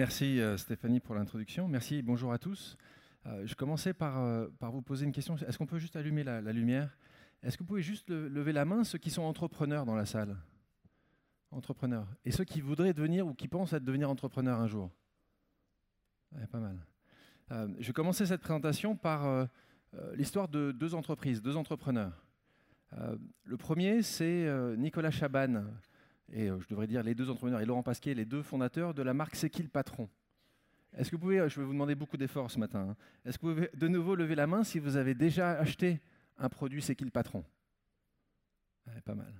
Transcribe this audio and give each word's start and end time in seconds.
Merci 0.00 0.40
euh, 0.40 0.56
Stéphanie 0.56 0.98
pour 0.98 1.14
l'introduction. 1.14 1.68
Merci, 1.68 2.00
bonjour 2.00 2.32
à 2.32 2.38
tous. 2.38 2.78
Euh, 3.26 3.46
je 3.46 3.54
commençais 3.54 3.92
par, 3.92 4.18
euh, 4.18 4.48
par 4.58 4.72
vous 4.72 4.80
poser 4.80 5.04
une 5.04 5.12
question. 5.12 5.36
Est-ce 5.36 5.58
qu'on 5.58 5.66
peut 5.66 5.78
juste 5.78 5.94
allumer 5.94 6.24
la, 6.24 6.40
lumière? 6.54 6.96
Est-ce 7.42 7.58
que 7.58 7.62
vous 7.62 7.66
pouvez 7.66 7.82
juste 7.82 8.08
le- 8.08 8.26
lever 8.26 8.52
la 8.54 8.64
main, 8.64 8.82
ceux 8.82 8.96
qui 8.96 9.10
sont 9.10 9.20
entrepreneurs 9.20 9.84
dans 9.84 9.94
la 9.94 10.06
salle? 10.06 10.38
Entrepreneurs. 11.50 12.06
Et 12.24 12.30
ceux 12.30 12.44
qui 12.44 12.62
voudraient 12.62 12.94
devenir 12.94 13.26
ou 13.26 13.34
qui 13.34 13.46
pensent 13.46 13.74
à 13.74 13.78
devenir 13.78 14.08
entrepreneurs 14.08 14.58
un 14.58 14.66
jour? 14.68 14.90
Pas 16.50 16.60
mal. 16.60 16.78
Je 17.78 17.92
commencer 17.92 18.24
cette 18.24 18.40
présentation 18.40 18.96
par 18.96 19.48
l'histoire 20.14 20.48
de 20.48 20.72
deux 20.72 20.94
entreprises, 20.94 21.42
deux 21.42 21.58
entrepreneurs. 21.58 22.24
Le 23.44 23.56
premier, 23.58 24.00
c'est 24.00 24.48
Nicolas 24.78 25.10
Chaban, 25.10 25.64
et 26.32 26.48
euh, 26.48 26.60
je 26.60 26.68
devrais 26.68 26.86
dire 26.86 27.02
les 27.02 27.14
deux 27.14 27.28
entrepreneurs, 27.28 27.60
et 27.60 27.66
Laurent 27.66 27.82
Pasquier, 27.82 28.14
les 28.14 28.24
deux 28.24 28.42
fondateurs 28.42 28.94
de 28.94 29.02
la 29.02 29.14
marque 29.14 29.34
C'est 29.34 29.68
patron? 29.68 30.08
Est-ce 30.96 31.10
que 31.10 31.16
vous 31.16 31.22
pouvez, 31.22 31.40
euh, 31.40 31.48
je 31.48 31.58
vais 31.58 31.66
vous 31.66 31.72
demander 31.72 31.94
beaucoup 31.94 32.16
d'efforts 32.16 32.50
ce 32.50 32.58
matin, 32.58 32.90
hein. 32.90 32.96
est-ce 33.24 33.38
que 33.38 33.46
vous 33.46 33.54
pouvez 33.54 33.70
de 33.74 33.88
nouveau 33.88 34.14
lever 34.14 34.34
la 34.34 34.46
main 34.46 34.64
si 34.64 34.78
vous 34.78 34.96
avez 34.96 35.14
déjà 35.14 35.52
acheté 35.52 36.00
un 36.38 36.48
produit 36.48 36.82
C'est 36.82 36.94
patron? 37.10 37.44
Pas 39.04 39.14
mal. 39.14 39.32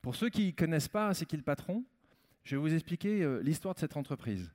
Pour 0.00 0.14
ceux 0.14 0.30
qui 0.30 0.46
ne 0.46 0.50
connaissent 0.52 0.88
pas 0.88 1.12
C'est 1.12 1.26
patron, 1.42 1.84
je 2.44 2.56
vais 2.56 2.60
vous 2.60 2.72
expliquer 2.72 3.22
euh, 3.22 3.42
l'histoire 3.42 3.74
de 3.74 3.80
cette 3.80 3.96
entreprise. 3.96 4.52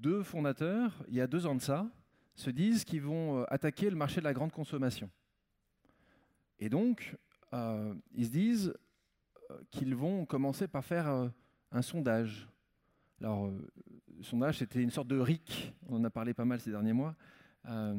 Deux 0.00 0.24
fondateurs, 0.24 1.04
il 1.06 1.14
y 1.14 1.20
a 1.20 1.28
deux 1.28 1.46
ans 1.46 1.54
de 1.54 1.60
ça, 1.60 1.88
se 2.34 2.50
disent 2.50 2.84
qu'ils 2.84 3.02
vont 3.02 3.44
attaquer 3.44 3.88
le 3.90 3.94
marché 3.94 4.20
de 4.20 4.24
la 4.24 4.32
grande 4.32 4.50
consommation. 4.50 5.08
Et 6.58 6.68
donc, 6.68 7.16
ils 7.52 8.24
se 8.24 8.30
disent 8.30 8.74
qu'ils 9.70 9.94
vont 9.94 10.24
commencer 10.24 10.68
par 10.68 10.84
faire 10.84 11.08
euh, 11.08 11.28
un 11.72 11.82
sondage. 11.82 12.48
Alors, 13.20 13.46
euh, 13.46 13.70
le 14.16 14.22
sondage, 14.22 14.58
c'était 14.58 14.82
une 14.82 14.90
sorte 14.90 15.08
de 15.08 15.18
RIC, 15.18 15.74
on 15.88 15.96
en 15.96 16.04
a 16.04 16.10
parlé 16.10 16.34
pas 16.34 16.44
mal 16.44 16.60
ces 16.60 16.70
derniers 16.70 16.92
mois. 16.92 17.14
Euh, 17.66 17.98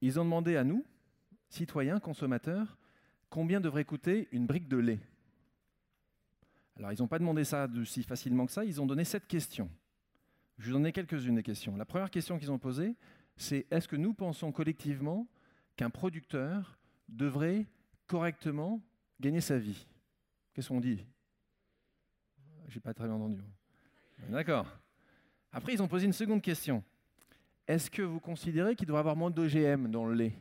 ils 0.00 0.18
ont 0.18 0.24
demandé 0.24 0.56
à 0.56 0.64
nous, 0.64 0.84
citoyens, 1.48 2.00
consommateurs, 2.00 2.78
combien 3.30 3.60
devrait 3.60 3.84
coûter 3.84 4.28
une 4.32 4.46
brique 4.46 4.68
de 4.68 4.76
lait. 4.76 5.00
Alors, 6.76 6.92
ils 6.92 7.00
n'ont 7.00 7.08
pas 7.08 7.18
demandé 7.18 7.44
ça 7.44 7.68
de 7.68 7.84
facilement 7.84 8.46
que 8.46 8.52
ça, 8.52 8.64
ils 8.64 8.80
ont 8.80 8.86
donné 8.86 9.04
sept 9.04 9.26
questions. 9.26 9.70
Je 10.58 10.70
vous 10.70 10.76
en 10.76 10.90
quelques-unes 10.90 11.34
des 11.34 11.42
questions. 11.42 11.76
La 11.76 11.84
première 11.84 12.10
question 12.10 12.38
qu'ils 12.38 12.50
ont 12.50 12.58
posée, 12.58 12.94
c'est 13.36 13.66
est-ce 13.70 13.88
que 13.88 13.96
nous 13.96 14.14
pensons 14.14 14.52
collectivement 14.52 15.26
qu'un 15.76 15.90
producteur 15.90 16.78
devrait 17.08 17.66
correctement 18.06 18.80
gagner 19.20 19.40
sa 19.40 19.58
vie? 19.58 19.86
Qu'est-ce 20.52 20.68
qu'on 20.68 20.80
dit? 20.80 21.04
J'ai 22.68 22.80
pas 22.80 22.94
très 22.94 23.06
bien 23.06 23.14
entendu. 23.14 23.42
D'accord. 24.28 24.66
Après, 25.52 25.74
ils 25.74 25.82
ont 25.82 25.88
posé 25.88 26.06
une 26.06 26.12
seconde 26.12 26.42
question. 26.42 26.82
Est-ce 27.66 27.90
que 27.90 28.02
vous 28.02 28.20
considérez 28.20 28.74
qu'il 28.74 28.86
devrait 28.86 29.00
y 29.00 29.00
avoir 29.00 29.16
moins 29.16 29.30
d'OGM 29.30 29.90
dans 29.90 30.06
le 30.06 30.14
lait? 30.14 30.32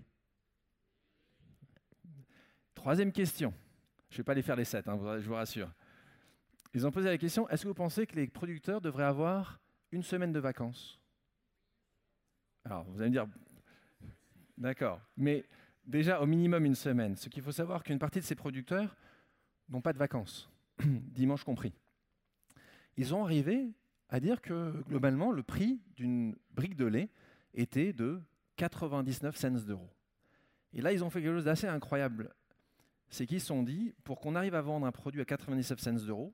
Troisième 2.73 3.11
question. 3.11 3.53
Je 4.09 4.15
ne 4.15 4.17
vais 4.17 4.23
pas 4.23 4.33
les 4.33 4.41
faire 4.41 4.55
les 4.55 4.65
sept, 4.65 4.87
hein, 4.87 4.99
je 5.19 5.27
vous 5.27 5.35
rassure. 5.35 5.71
Ils 6.73 6.87
ont 6.87 6.91
posé 6.91 7.09
la 7.09 7.17
question 7.17 7.47
est-ce 7.49 7.63
que 7.63 7.67
vous 7.67 7.73
pensez 7.73 8.07
que 8.07 8.15
les 8.15 8.27
producteurs 8.27 8.81
devraient 8.81 9.03
avoir 9.03 9.59
une 9.91 10.03
semaine 10.03 10.31
de 10.31 10.39
vacances? 10.39 10.99
Alors, 12.63 12.83
vous 12.85 13.01
allez 13.01 13.09
me 13.09 13.15
dire 13.15 13.27
d'accord, 14.57 15.01
mais 15.17 15.45
déjà 15.85 16.21
au 16.21 16.25
minimum 16.25 16.65
une 16.65 16.75
semaine. 16.75 17.15
Ce 17.15 17.29
qu'il 17.29 17.43
faut 17.43 17.51
savoir 17.51 17.83
qu'une 17.83 17.99
partie 17.99 18.19
de 18.19 18.25
ces 18.25 18.35
producteurs 18.35 18.95
n'ont 19.71 19.81
pas 19.81 19.93
de 19.93 19.97
vacances, 19.97 20.49
dimanche 20.83 21.43
compris. 21.43 21.73
Ils 22.97 23.15
ont 23.15 23.23
arrivé 23.23 23.71
à 24.09 24.19
dire 24.19 24.41
que 24.41 24.83
globalement, 24.83 25.31
le 25.31 25.43
prix 25.43 25.81
d'une 25.95 26.35
brique 26.51 26.75
de 26.75 26.85
lait 26.85 27.09
était 27.53 27.93
de 27.93 28.21
99 28.57 29.35
cents 29.35 29.51
d'euros. 29.65 29.89
Et 30.73 30.81
là, 30.81 30.91
ils 30.91 31.03
ont 31.03 31.09
fait 31.09 31.21
quelque 31.21 31.35
chose 31.35 31.45
d'assez 31.45 31.67
incroyable. 31.67 32.33
C'est 33.09 33.25
qu'ils 33.25 33.41
se 33.41 33.47
sont 33.47 33.63
dit, 33.63 33.93
pour 34.03 34.19
qu'on 34.19 34.35
arrive 34.35 34.55
à 34.55 34.61
vendre 34.61 34.85
un 34.85 34.91
produit 34.91 35.21
à 35.21 35.25
99 35.25 35.79
cents 35.79 35.93
d'euros, 35.93 36.33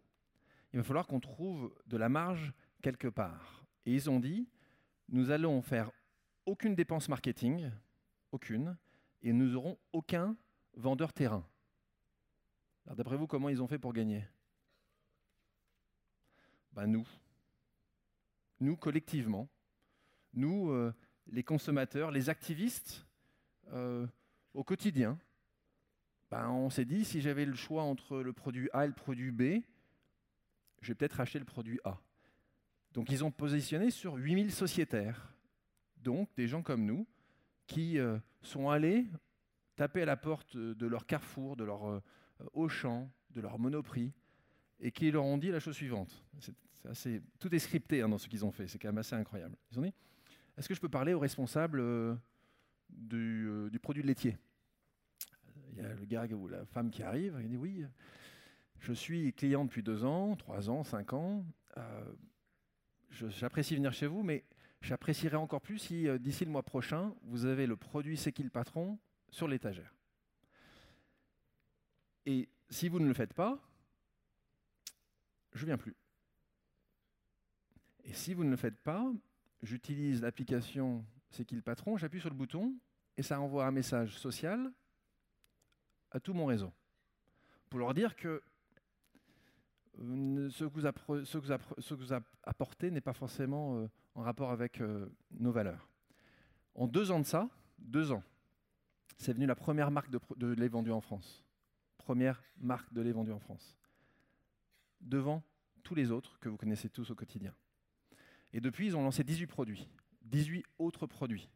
il 0.73 0.77
va 0.77 0.83
falloir 0.83 1.07
qu'on 1.07 1.19
trouve 1.19 1.73
de 1.85 1.97
la 1.97 2.09
marge 2.09 2.53
quelque 2.81 3.07
part. 3.07 3.65
Et 3.85 3.93
ils 3.93 4.09
ont 4.09 4.19
dit, 4.19 4.47
nous 5.09 5.31
allons 5.31 5.61
faire 5.61 5.91
aucune 6.45 6.75
dépense 6.75 7.09
marketing, 7.09 7.71
aucune, 8.31 8.77
et 9.21 9.33
nous 9.33 9.51
n'aurons 9.51 9.77
aucun 9.93 10.35
vendeur 10.75 11.13
terrain. 11.13 11.45
Alors 12.87 12.95
d'après 12.95 13.17
vous, 13.17 13.27
comment 13.27 13.49
ils 13.49 13.61
ont 13.61 13.67
fait 13.67 13.77
pour 13.77 13.91
gagner? 13.91 14.23
Ben 16.71 16.87
Nous. 16.87 17.05
Nous, 18.61 18.77
collectivement. 18.77 19.49
Nous, 20.33 20.71
euh, 20.71 20.93
les 21.27 21.43
consommateurs, 21.43 22.11
les 22.11 22.29
activistes, 22.29 23.05
euh, 23.73 24.07
au 24.53 24.63
quotidien. 24.63 25.19
Ben, 26.31 26.49
on 26.49 26.69
s'est 26.69 26.85
dit, 26.85 27.03
si 27.03 27.19
j'avais 27.19 27.43
le 27.43 27.55
choix 27.55 27.83
entre 27.83 28.19
le 28.19 28.31
produit 28.31 28.69
A 28.71 28.85
et 28.85 28.87
le 28.87 28.93
produit 28.93 29.31
B, 29.31 29.61
je 30.79 30.87
vais 30.87 30.95
peut-être 30.95 31.19
acheter 31.19 31.39
le 31.39 31.45
produit 31.45 31.81
A. 31.83 31.99
Donc 32.93 33.11
ils 33.11 33.21
ont 33.21 33.31
positionné 33.31 33.91
sur 33.91 34.13
8000 34.13 34.53
sociétaires, 34.53 35.35
donc 35.97 36.33
des 36.35 36.47
gens 36.47 36.63
comme 36.63 36.85
nous, 36.85 37.05
qui 37.67 37.99
euh, 37.99 38.17
sont 38.41 38.69
allés 38.69 39.07
taper 39.75 40.03
à 40.03 40.05
la 40.05 40.15
porte 40.15 40.55
de 40.55 40.87
leur 40.87 41.05
Carrefour, 41.05 41.57
de 41.57 41.65
leur 41.65 42.01
Auchan, 42.53 43.09
de 43.31 43.41
leur 43.41 43.59
Monoprix, 43.59 44.13
et 44.79 44.91
qui 44.91 45.11
leur 45.11 45.25
ont 45.25 45.37
dit 45.37 45.49
la 45.49 45.59
chose 45.59 45.75
suivante. 45.75 46.23
Assez, 46.85 47.21
tout 47.39 47.53
est 47.53 47.59
scripté 47.59 48.01
hein, 48.01 48.09
dans 48.09 48.17
ce 48.17 48.27
qu'ils 48.27 48.45
ont 48.45 48.51
fait, 48.51 48.67
c'est 48.67 48.79
quand 48.79 48.87
même 48.89 48.99
assez 48.99 49.15
incroyable. 49.15 49.57
Ils 49.71 49.79
ont 49.79 49.81
dit, 49.81 49.93
est-ce 50.57 50.69
que 50.69 50.75
je 50.75 50.79
peux 50.79 50.89
parler 50.89 51.13
au 51.13 51.19
responsable 51.19 51.79
euh, 51.79 52.15
du, 52.89 53.47
euh, 53.49 53.69
du 53.69 53.79
produit 53.79 54.03
laitier? 54.03 54.37
Il 55.71 55.77
y 55.77 55.81
a 55.81 55.93
le 55.93 56.05
gars 56.05 56.25
ou 56.27 56.47
la 56.47 56.65
femme 56.65 56.89
qui 56.89 57.03
arrive, 57.03 57.37
il 57.41 57.49
dit 57.49 57.57
oui, 57.57 57.85
je 58.79 58.93
suis 58.93 59.33
client 59.33 59.65
depuis 59.65 59.83
deux 59.83 60.05
ans, 60.05 60.35
trois 60.35 60.69
ans, 60.69 60.83
cinq 60.83 61.13
ans. 61.13 61.45
euh, 61.77 62.13
j'apprécie 63.11 63.75
venir 63.75 63.91
chez 63.93 64.07
vous, 64.07 64.23
mais 64.23 64.45
j'apprécierais 64.81 65.37
encore 65.37 65.61
plus 65.61 65.79
si 65.79 66.07
euh, 66.07 66.17
d'ici 66.17 66.45
le 66.45 66.51
mois 66.51 66.63
prochain, 66.63 67.13
vous 67.23 67.45
avez 67.45 67.67
le 67.67 67.75
produit 67.75 68.17
C'est 68.17 68.31
qui 68.31 68.43
le 68.43 68.49
patron 68.49 68.97
sur 69.29 69.47
l'étagère. 69.47 69.96
Et 72.27 72.49
si 72.69 72.89
vous 72.89 72.99
ne 72.99 73.07
le 73.07 73.13
faites 73.13 73.33
pas, 73.33 73.57
je 75.53 75.65
viens 75.65 75.77
plus. 75.77 75.95
Et 78.03 78.11
si 78.11 78.33
vous 78.33 78.43
ne 78.43 78.49
le 78.49 78.57
faites 78.57 78.83
pas, 78.83 79.09
j'utilise 79.63 80.21
l'application 80.21 81.05
C'est 81.31 81.45
qui 81.45 81.55
le 81.55 81.61
patron, 81.61 81.95
j'appuie 81.95 82.19
sur 82.19 82.29
le 82.29 82.35
bouton 82.35 82.75
et 83.15 83.23
ça 83.23 83.39
envoie 83.39 83.65
un 83.65 83.71
message 83.71 84.17
social 84.17 84.71
à 86.11 86.19
tout 86.19 86.33
mon 86.33 86.45
réseau 86.45 86.73
pour 87.69 87.79
leur 87.79 87.93
dire 87.93 88.15
que 88.17 88.43
euh, 89.99 90.49
ce 90.49 90.65
que 90.65 91.93
vous, 91.93 92.13
apportez 92.43 92.91
n'est 92.91 93.01
pas 93.01 93.13
forcément 93.13 93.77
euh, 93.77 93.87
en 94.15 94.21
rapport 94.21 94.51
avec 94.51 94.81
euh, 94.81 95.07
nos 95.31 95.51
valeurs. 95.51 95.87
En 96.75 96.87
deux 96.87 97.09
ans 97.11 97.21
de 97.21 97.25
ça, 97.25 97.49
deux 97.79 98.11
ans, 98.11 98.23
c'est 99.17 99.33
venu 99.33 99.45
la 99.45 99.55
première 99.55 99.91
marque 99.91 100.09
de, 100.09 100.19
de 100.35 100.47
lait 100.47 100.67
vendu 100.67 100.91
en 100.91 101.01
France. 101.01 101.46
Première 101.97 102.41
marque 102.57 102.91
de 102.93 103.01
lait 103.01 103.11
vendu 103.11 103.31
en 103.31 103.39
France. 103.39 103.75
Devant 105.01 105.43
tous 105.83 105.95
les 105.95 106.11
autres 106.11 106.39
que 106.39 106.49
vous 106.49 106.57
connaissez 106.57 106.89
tous 106.89 107.11
au 107.11 107.15
quotidien. 107.15 107.53
Et 108.53 108.61
depuis, 108.61 108.87
ils 108.87 108.97
ont 108.97 109.03
lancé 109.03 109.23
18 109.23 109.47
produits, 109.47 109.87
18 110.23 110.65
autres 110.79 111.05
produits. 111.05 111.49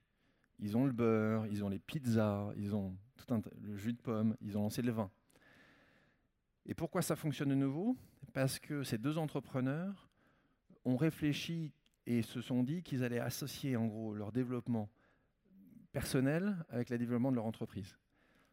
Ils 0.59 0.77
ont 0.77 0.85
le 0.85 0.91
beurre, 0.91 1.47
ils 1.47 1.63
ont 1.63 1.69
les 1.69 1.79
pizzas, 1.79 2.51
ils 2.55 2.75
ont 2.75 2.95
tout 3.17 3.33
un 3.33 3.41
le 3.61 3.75
jus 3.75 3.93
de 3.93 4.01
pomme, 4.01 4.35
ils 4.41 4.57
ont 4.57 4.63
lancé 4.63 4.81
le 4.81 4.91
vin. 4.91 5.09
Et 6.65 6.75
pourquoi 6.75 7.01
ça 7.01 7.15
fonctionne 7.15 7.49
de 7.49 7.55
nouveau? 7.55 7.97
Parce 8.33 8.59
que 8.59 8.83
ces 8.83 8.97
deux 8.97 9.17
entrepreneurs 9.17 10.09
ont 10.85 10.97
réfléchi 10.97 11.73
et 12.05 12.21
se 12.21 12.41
sont 12.41 12.63
dit 12.63 12.83
qu'ils 12.83 13.03
allaient 13.03 13.19
associer 13.19 13.75
en 13.75 13.87
gros 13.87 14.13
leur 14.13 14.31
développement 14.31 14.89
personnel 15.91 16.63
avec 16.69 16.89
le 16.89 16.97
développement 16.97 17.31
de 17.31 17.35
leur 17.35 17.45
entreprise. 17.45 17.97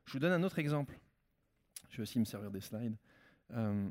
Je 0.07 0.13
vous 0.15 0.19
donne 0.19 0.33
un 0.33 0.43
autre 0.43 0.59
exemple. 0.59 0.99
Je 1.89 1.97
vais 1.97 2.03
aussi 2.03 2.19
me 2.19 2.25
servir 2.25 2.51
des 2.51 2.61
slides. 2.61 2.97
Euh, 3.53 3.91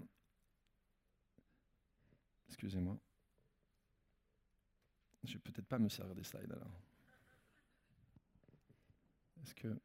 Excusez-moi. 2.47 2.97
Je 5.23 5.33
vais 5.33 5.39
peut-être 5.39 5.67
pas 5.67 5.79
me 5.79 5.89
servir 5.89 6.15
des 6.15 6.23
slides 6.23 6.51
alors. 6.51 6.81
Est-ce 9.43 9.55
que 9.55 9.79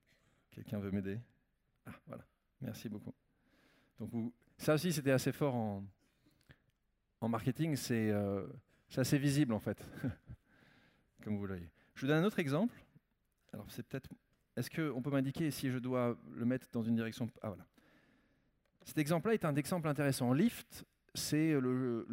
quelqu'un 0.51 0.79
veut 0.79 0.91
m'aider? 0.91 1.21
Ah, 1.87 1.93
voilà. 2.07 2.25
Merci 2.61 2.89
beaucoup. 2.89 3.15
Donc, 3.99 4.33
ça 4.59 4.75
aussi, 4.75 4.93
c'était 4.93 5.11
assez 5.11 5.33
fort 5.33 5.55
en, 5.55 5.85
marketing. 7.29 7.77
C'est 7.77 8.11
euh, 8.11 8.47
c'est 8.89 9.01
assez 9.01 9.19
visible, 9.19 9.55
en 9.55 9.59
fait, 9.59 9.83
comme 11.23 11.37
vous 11.37 11.47
voyez. 11.47 11.71
Je 11.95 12.03
vous 12.03 12.07
donne 12.07 12.23
un 12.23 12.27
autre 12.27 12.39
exemple. 12.39 12.75
Alors, 13.53 13.71
c'est 13.71 13.83
peut-être... 13.83 14.11
Est-ce 14.55 14.69
qu'on 14.69 15.01
peut 15.01 15.11
m'indiquer 15.11 15.51
si 15.51 15.71
je 15.71 15.79
dois 15.79 16.19
le 16.31 16.45
mettre 16.45 16.69
dans 16.73 16.83
une 16.83 16.95
direction 16.95 17.31
Ah, 17.41 17.49
voilà. 17.49 17.67
Cet 18.85 18.99
exemple-là 18.99 19.35
est 19.35 19.45
un 19.45 19.55
exemple 19.55 19.89
intéressant. 19.89 20.33
Lyft, 20.33 20.85
c'est 21.15 21.59
le, 21.61 22.07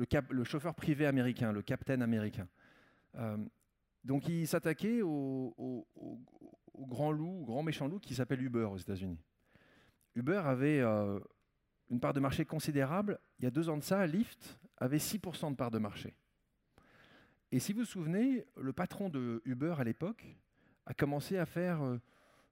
chauffeur 0.43 0.75
privé 0.75 1.05
américain, 1.05 1.51
le 1.51 1.61
captain 1.61 2.01
américain. 2.01 2.47
donc 4.03 4.27
il 4.27 4.47
s'attaquait 4.47 5.01
au, 5.01 5.87
grand 6.77 7.11
loup, 7.11 7.41
au 7.41 7.45
grand 7.45 7.63
méchant 7.63 7.87
loup 7.87 7.99
qui 7.99 8.13
s'appelle 8.15 8.41
Uber 8.41 8.65
aux 8.65 8.77
États-Unis. 8.77 9.19
Uber 10.15 10.41
avait 10.45 10.81
une 11.89 11.99
part 11.99 12.13
de 12.13 12.19
marché 12.19 12.45
considérable. 12.45 13.19
Il 13.39 13.45
y 13.45 13.47
a 13.47 13.51
deux 13.51 13.69
ans 13.69 13.77
de 13.77 13.83
ça, 13.83 14.05
Lyft 14.05 14.59
avait 14.77 14.97
6% 14.97 15.51
de 15.51 15.55
part 15.55 15.71
de 15.71 15.79
marché. 15.79 16.15
Et 17.51 17.59
si 17.59 17.73
vous 17.73 17.79
vous 17.79 17.85
souvenez, 17.85 18.45
le 18.57 18.73
patron 18.73 19.09
de 19.09 19.41
Uber 19.45 19.75
à 19.77 19.83
l'époque 19.83 20.25
a 20.85 20.93
commencé 20.93 21.37
à 21.37 21.45
faire 21.45 21.81
euh, 21.81 21.97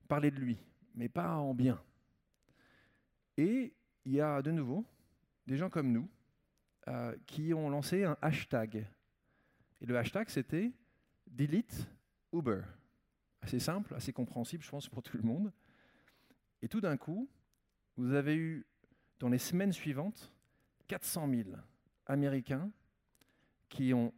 parler 0.08 0.32
de 0.32 0.40
lui, 0.40 0.58
mais 0.96 1.08
pas 1.08 1.36
en 1.36 1.54
bien. 1.54 1.80
Et 3.38 3.74
il 4.08 4.14
y 4.14 4.22
a 4.22 4.42
de 4.42 4.52
nouveau 4.52 4.86
des 5.46 5.58
gens 5.58 5.70
comme 5.70 5.92
nous 5.92 6.10
euh, 6.88 7.14
qui 7.26 7.54
ont 7.54 7.70
lancé 7.70 8.06
un 8.06 8.18
hashtag. 8.22 8.88
Et 9.82 9.86
le 9.86 9.98
hashtag, 9.98 10.30
c'était 10.30 10.72
Delete 11.28 11.90
Uber. 12.32 12.62
Assez 13.42 13.60
simple, 13.60 13.94
assez 13.96 14.14
compréhensible, 14.14 14.64
je 14.64 14.70
pense, 14.70 14.88
pour 14.88 15.04
tout 15.04 15.18
le 15.18 15.24
monde. 15.24 15.52
Et 16.62 16.70
tout 16.70 16.80
d'un 16.80 16.96
coup, 16.96 17.30
vous 17.98 18.14
avez 18.14 18.36
eu, 18.36 18.66
dans 19.20 19.28
les 19.28 19.38
semaines 19.38 19.74
suivantes, 19.74 20.32
400 20.88 21.30
000 21.30 21.50
Américains 22.06 22.72
qui 23.68 23.94
ont 23.94 24.14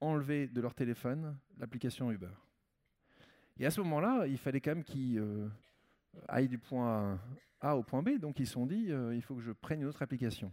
enlevé 0.00 0.48
de 0.48 0.60
leur 0.60 0.74
téléphone 0.74 1.38
l'application 1.56 2.10
Uber. 2.10 2.34
Et 3.60 3.66
à 3.66 3.70
ce 3.70 3.80
moment-là, 3.82 4.26
il 4.26 4.38
fallait 4.38 4.60
quand 4.60 4.72
même 4.72 4.84
qu'ils 4.84 5.20
euh, 5.20 5.48
aillent 6.26 6.48
du 6.48 6.58
point 6.58 7.20
A 7.60 7.76
au 7.76 7.82
point 7.82 8.02
B, 8.02 8.18
donc 8.18 8.40
ils 8.40 8.46
se 8.46 8.54
sont 8.54 8.66
dit, 8.66 8.90
euh, 8.90 9.14
il 9.14 9.22
faut 9.22 9.34
que 9.34 9.42
je 9.42 9.52
prenne 9.52 9.82
une 9.82 9.88
autre 9.88 10.02
application. 10.02 10.52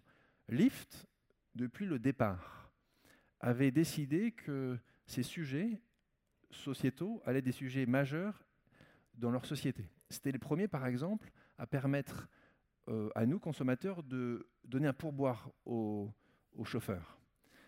Lyft, 0.49 1.07
depuis 1.55 1.85
le 1.85 1.99
départ, 1.99 2.71
avait 3.39 3.71
décidé 3.71 4.31
que 4.31 4.77
ces 5.05 5.23
sujets 5.23 5.81
sociétaux 6.51 7.21
allaient 7.25 7.39
être 7.39 7.45
des 7.45 7.51
sujets 7.51 7.85
majeurs 7.85 8.45
dans 9.15 9.31
leur 9.31 9.45
société. 9.45 9.89
C'était 10.09 10.31
les 10.31 10.39
premiers, 10.39 10.67
par 10.67 10.85
exemple, 10.85 11.31
à 11.57 11.67
permettre 11.67 12.27
euh, 12.89 13.09
à 13.15 13.25
nous, 13.25 13.39
consommateurs, 13.39 14.03
de 14.03 14.47
donner 14.65 14.87
un 14.87 14.93
pourboire 14.93 15.49
aux 15.65 16.13
chauffeurs. 16.63 17.19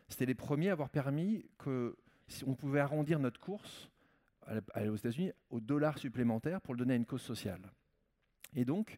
C'était 0.07 0.25
les 0.25 0.36
premiers 0.36 0.69
à 0.69 0.74
avoir 0.74 0.89
permis 0.89 1.45
que 1.57 1.95
si 2.27 2.44
on 2.45 2.56
pouvait 2.56 2.80
arrondir 2.80 3.19
notre 3.19 3.39
course 3.39 3.89
aux 4.47 4.95
États-Unis 4.95 5.31
au 5.50 5.59
dollar 5.59 5.97
supplémentaire 5.97 6.62
pour 6.62 6.74
le 6.74 6.80
donner 6.80 6.94
à 6.94 6.97
une 6.97 7.06
cause 7.06 7.21
sociale. 7.21 7.71
Et 8.56 8.65
donc, 8.65 8.97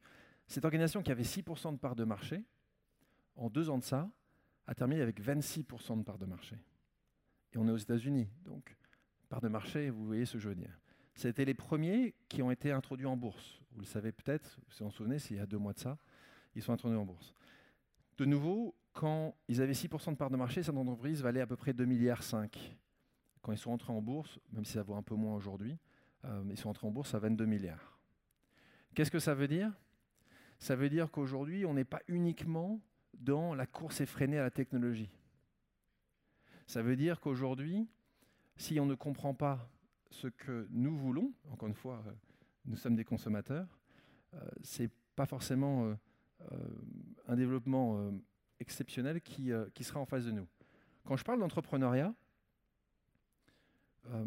cette 0.51 0.65
organisation 0.65 1.01
qui 1.01 1.11
avait 1.11 1.23
6% 1.23 1.73
de 1.73 1.77
part 1.77 1.95
de 1.95 2.03
marché, 2.03 2.43
en 3.35 3.49
deux 3.49 3.69
ans 3.69 3.77
de 3.77 3.83
ça, 3.83 4.09
a 4.67 4.75
terminé 4.75 5.01
avec 5.01 5.21
26% 5.21 5.97
de 5.97 6.03
part 6.03 6.17
de 6.17 6.25
marché. 6.25 6.57
Et 7.53 7.57
on 7.57 7.67
est 7.67 7.71
aux 7.71 7.77
États-Unis, 7.77 8.29
donc 8.43 8.77
part 9.29 9.41
de 9.41 9.47
marché, 9.47 9.89
vous 9.89 10.05
voyez 10.05 10.25
ce 10.25 10.33
que 10.33 10.39
je 10.39 10.49
veux 10.49 10.55
dire. 10.55 10.77
C'était 11.15 11.45
les 11.45 11.53
premiers 11.53 12.15
qui 12.27 12.41
ont 12.41 12.51
été 12.51 12.71
introduits 12.71 13.05
en 13.05 13.15
bourse. 13.15 13.61
Vous 13.71 13.79
le 13.79 13.85
savez 13.85 14.11
peut-être, 14.11 14.59
si 14.69 14.83
vous 14.83 14.89
vous 14.89 14.95
souvenez, 14.95 15.19
c'est 15.19 15.33
il 15.33 15.37
y 15.37 15.39
a 15.39 15.45
deux 15.45 15.57
mois 15.57 15.73
de 15.73 15.79
ça, 15.79 15.97
ils 16.53 16.61
sont 16.61 16.73
introduits 16.73 16.97
en 16.97 17.05
bourse. 17.05 17.33
De 18.17 18.25
nouveau, 18.25 18.75
quand 18.91 19.35
ils 19.47 19.61
avaient 19.61 19.73
6% 19.73 20.11
de 20.11 20.17
part 20.17 20.29
de 20.29 20.35
marché, 20.35 20.63
cette 20.63 20.75
entreprise 20.75 21.21
valait 21.21 21.41
à 21.41 21.47
peu 21.47 21.55
près 21.55 21.71
2,5 21.71 21.85
milliards. 21.85 22.23
Quand 23.41 23.53
ils 23.53 23.57
sont 23.57 23.71
entrés 23.71 23.93
en 23.93 24.01
bourse, 24.01 24.37
même 24.51 24.65
si 24.65 24.73
ça 24.73 24.83
vaut 24.83 24.95
un 24.95 25.01
peu 25.01 25.15
moins 25.15 25.35
aujourd'hui, 25.35 25.77
euh, 26.25 26.43
ils 26.49 26.57
sont 26.57 26.69
entrés 26.69 26.87
en 26.87 26.91
bourse 26.91 27.13
à 27.15 27.19
22 27.19 27.45
milliards. 27.45 27.97
Qu'est-ce 28.93 29.11
que 29.11 29.19
ça 29.19 29.33
veut 29.33 29.47
dire? 29.47 29.71
Ça 30.61 30.77
veut 30.77 30.89
dire 30.89 31.11
qu'aujourd'hui, 31.11 31.65
on 31.65 31.73
n'est 31.73 31.83
pas 31.83 31.99
uniquement 32.07 32.79
dans 33.13 33.53
la 33.53 33.65
course 33.65 33.99
effrénée 33.99 34.37
à 34.37 34.43
la 34.43 34.51
technologie. 34.51 35.09
Ça 36.65 36.81
veut 36.81 36.95
dire 36.95 37.19
qu'aujourd'hui, 37.19 37.89
si 38.55 38.79
on 38.79 38.85
ne 38.85 38.95
comprend 38.95 39.33
pas 39.33 39.69
ce 40.09 40.27
que 40.27 40.67
nous 40.71 40.95
voulons, 40.95 41.33
encore 41.51 41.67
une 41.67 41.75
fois, 41.75 42.01
euh, 42.07 42.11
nous 42.65 42.77
sommes 42.77 42.95
des 42.95 43.03
consommateurs, 43.03 43.67
euh, 44.33 44.39
ce 44.63 44.83
n'est 44.83 44.89
pas 45.17 45.25
forcément 45.25 45.93
un 47.27 47.35
développement 47.35 48.11
exceptionnel 48.61 49.21
qui, 49.21 49.51
euh, 49.51 49.65
sera 49.81 49.99
en 49.99 50.05
face 50.05 50.25
de 50.25 50.31
nous. 50.31 50.47
Quand 51.03 51.17
je 51.17 51.23
parle 51.25 51.39
d'entrepreneuriat, 51.39 52.13
euh, 54.07 54.25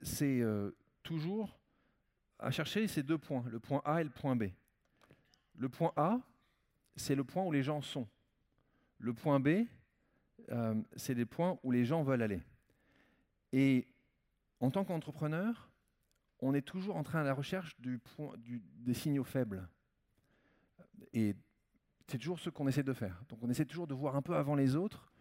c'est 0.00 0.40
euh, 0.40 0.70
toujours 1.02 1.58
à 2.38 2.50
chercher 2.50 2.86
ces 2.86 3.02
deux 3.02 3.18
points, 3.18 3.44
le 3.48 3.58
point 3.58 3.82
A 3.84 4.00
et 4.00 4.04
le 4.04 4.10
point 4.10 4.36
B. 4.36 4.44
Le 5.56 5.68
point 5.68 5.92
A, 5.96 6.20
c'est 6.96 7.14
le 7.14 7.24
point 7.24 7.44
où 7.44 7.52
les 7.52 7.62
gens 7.62 7.80
sont. 7.80 8.06
Le 8.98 9.12
point 9.12 9.40
B, 9.40 9.66
c'est 10.96 11.14
les 11.14 11.26
points 11.26 11.58
où 11.62 11.70
les 11.70 11.84
gens 11.84 12.02
veulent 12.02 12.22
aller. 12.22 12.42
Et 13.52 13.86
en 14.60 14.70
tant 14.70 14.84
qu'entrepreneur, 14.84 15.70
on 16.40 16.54
est 16.54 16.62
toujours 16.62 16.96
en 16.96 17.02
train 17.02 17.20
à 17.20 17.24
la 17.24 17.34
recherche 17.34 17.76
des 17.78 18.94
signaux 18.94 19.24
faibles. 19.24 19.68
Et 21.12 21.34
c'est 22.06 22.18
toujours 22.18 22.38
ce 22.38 22.50
qu'on 22.50 22.68
essaie 22.68 22.82
de 22.82 22.92
faire. 22.92 23.22
Donc 23.28 23.40
on 23.42 23.50
essaie 23.50 23.64
toujours 23.64 23.86
de 23.86 23.94
voir 23.94 24.16
un 24.16 24.22
peu 24.22 24.36
avant 24.36 24.54
les 24.54 24.76
autres 24.76 25.12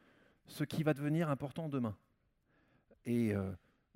ce 0.48 0.64
qui 0.64 0.84
va 0.84 0.94
devenir 0.94 1.30
important 1.30 1.70
demain. 1.70 1.98
Et 3.06 3.34
euh, 3.34 3.52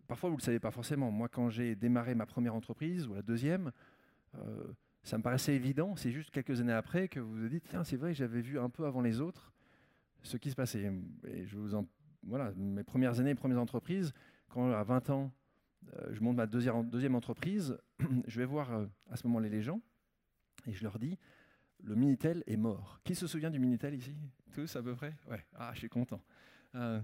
parfois, 0.07 0.29
vous 0.29 0.35
ne 0.35 0.41
le 0.41 0.45
savez 0.45 0.59
pas 0.59 0.71
forcément. 0.71 1.11
Moi, 1.11 1.27
quand 1.29 1.49
j'ai 1.49 1.75
démarré 1.75 2.15
ma 2.15 2.25
première 2.25 2.55
entreprise, 2.55 3.07
ou 3.07 3.13
la 3.13 3.21
deuxième, 3.21 3.71
euh, 4.35 4.73
ça 5.03 5.17
me 5.17 5.23
paraissait 5.23 5.55
évident. 5.55 5.95
C'est 5.95 6.11
juste 6.11 6.31
quelques 6.31 6.59
années 6.61 6.73
après 6.73 7.07
que 7.07 7.19
vous 7.19 7.35
vous 7.35 7.49
dites, 7.49 7.65
tiens, 7.69 7.83
c'est 7.83 7.97
vrai, 7.97 8.13
j'avais 8.13 8.41
vu 8.41 8.59
un 8.59 8.69
peu 8.69 8.85
avant 8.85 9.01
les 9.01 9.21
autres 9.21 9.53
ce 10.23 10.37
qui 10.37 10.49
se 10.49 10.55
passait. 10.55 10.91
Et 11.27 11.45
je 11.45 11.57
vous 11.57 11.75
en... 11.75 11.87
Voilà, 12.23 12.51
mes 12.55 12.83
premières 12.83 13.19
années, 13.19 13.31
mes 13.31 13.35
premières 13.35 13.61
entreprises, 13.61 14.13
quand 14.49 14.71
à 14.71 14.83
20 14.83 15.09
ans, 15.09 15.31
euh, 15.93 16.09
je 16.11 16.21
monte 16.21 16.35
ma 16.35 16.47
deuxième, 16.47 17.15
entreprise, 17.15 17.77
je 18.27 18.39
vais 18.39 18.45
voir 18.45 18.87
à 19.09 19.15
ce 19.15 19.25
moment-là 19.27 19.47
les 19.47 19.61
gens, 19.61 19.81
et 20.67 20.73
je 20.73 20.83
leur 20.83 20.99
dis, 20.99 21.17
le 21.81 21.95
Minitel 21.95 22.43
est 22.45 22.57
mort. 22.57 22.99
Qui 23.05 23.15
se 23.15 23.25
souvient 23.25 23.49
du 23.49 23.59
Minitel 23.59 23.93
ici? 23.93 24.13
Tous 24.53 24.75
à 24.75 24.83
peu 24.83 24.95
près? 24.95 25.15
Ouais. 25.29 25.45
Ah, 25.55 25.71
je 25.73 25.79
suis 25.79 25.89
content. 25.89 26.21
Euh, 26.75 26.99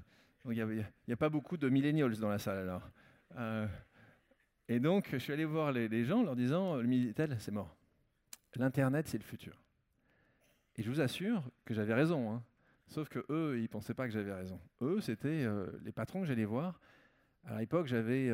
il 0.50 0.86
n'y 1.08 1.14
a, 1.14 1.18
pas 1.18 1.30
beaucoup 1.30 1.58
de 1.58 1.70
millennials 1.70 2.18
dans 2.18 2.30
la 2.30 2.38
salle 2.38 2.58
alors. 2.60 2.92
Euh, 3.38 3.68
et 4.68 4.80
donc, 4.80 5.10
je 5.12 5.18
suis 5.18 5.34
allé 5.34 5.46
voir 5.46 5.72
les, 5.72 6.06
gens 6.06 6.20
en 6.20 6.24
leur 6.24 6.36
disant 6.36 6.75
le 6.75 6.88
Minitel, 6.88 7.38
c'est 7.40 7.52
mort. 7.52 7.75
L'Internet, 8.58 9.08
c'est 9.08 9.18
le 9.18 9.24
futur. 9.24 9.62
Et 10.76 10.84
je 10.84 10.90
vous 10.90 11.02
assure 11.02 11.44
que 11.64 11.74
j'avais 11.74 11.94
raison. 11.94 12.32
Hein. 12.32 12.44
Sauf 12.88 13.10
que 13.10 13.26
eux, 13.30 13.58
ils 13.58 13.64
ne 13.64 13.68
pensaient 13.68 13.94
pas 13.94 14.06
que 14.06 14.14
j'avais 14.14 14.34
raison. 14.34 14.60
Eux, 14.82 15.02
c'était 15.02 15.44
euh, 15.44 15.68
les 15.84 15.92
patrons 15.92 16.22
que 16.22 16.28
j'allais 16.28 16.46
voir. 16.46 16.80
À 17.46 17.60
l'époque, 17.60 17.88
j'avais 17.88 18.30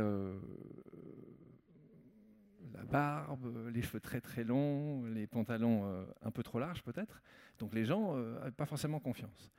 la 2.73 2.83
barbe, 2.83 3.69
les 3.73 3.81
cheveux 3.81 3.99
très 3.99 4.21
très 4.21 4.43
longs, 4.43 5.05
les 5.05 5.27
pantalons 5.27 5.85
euh, 5.85 6.05
un 6.21 6.31
peu 6.31 6.43
trop 6.43 6.59
larges 6.59 6.83
peut-être. 6.83 7.21
Donc 7.59 7.73
les 7.73 7.85
gens 7.85 8.15
n'avaient 8.15 8.47
euh, 8.47 8.51
pas 8.51 8.65
forcément 8.65 8.99
confiance. 8.99 9.51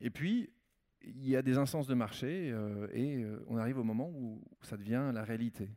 Et 0.00 0.10
puis, 0.10 0.50
il 1.02 1.28
y 1.28 1.36
a 1.36 1.42
des 1.42 1.56
instances 1.58 1.86
de 1.86 1.94
marché 1.94 2.50
euh, 2.52 2.88
et 2.92 3.24
on 3.48 3.56
arrive 3.56 3.78
au 3.78 3.84
moment 3.84 4.08
où 4.08 4.42
ça 4.62 4.76
devient 4.76 5.10
la 5.12 5.24
réalité. 5.24 5.70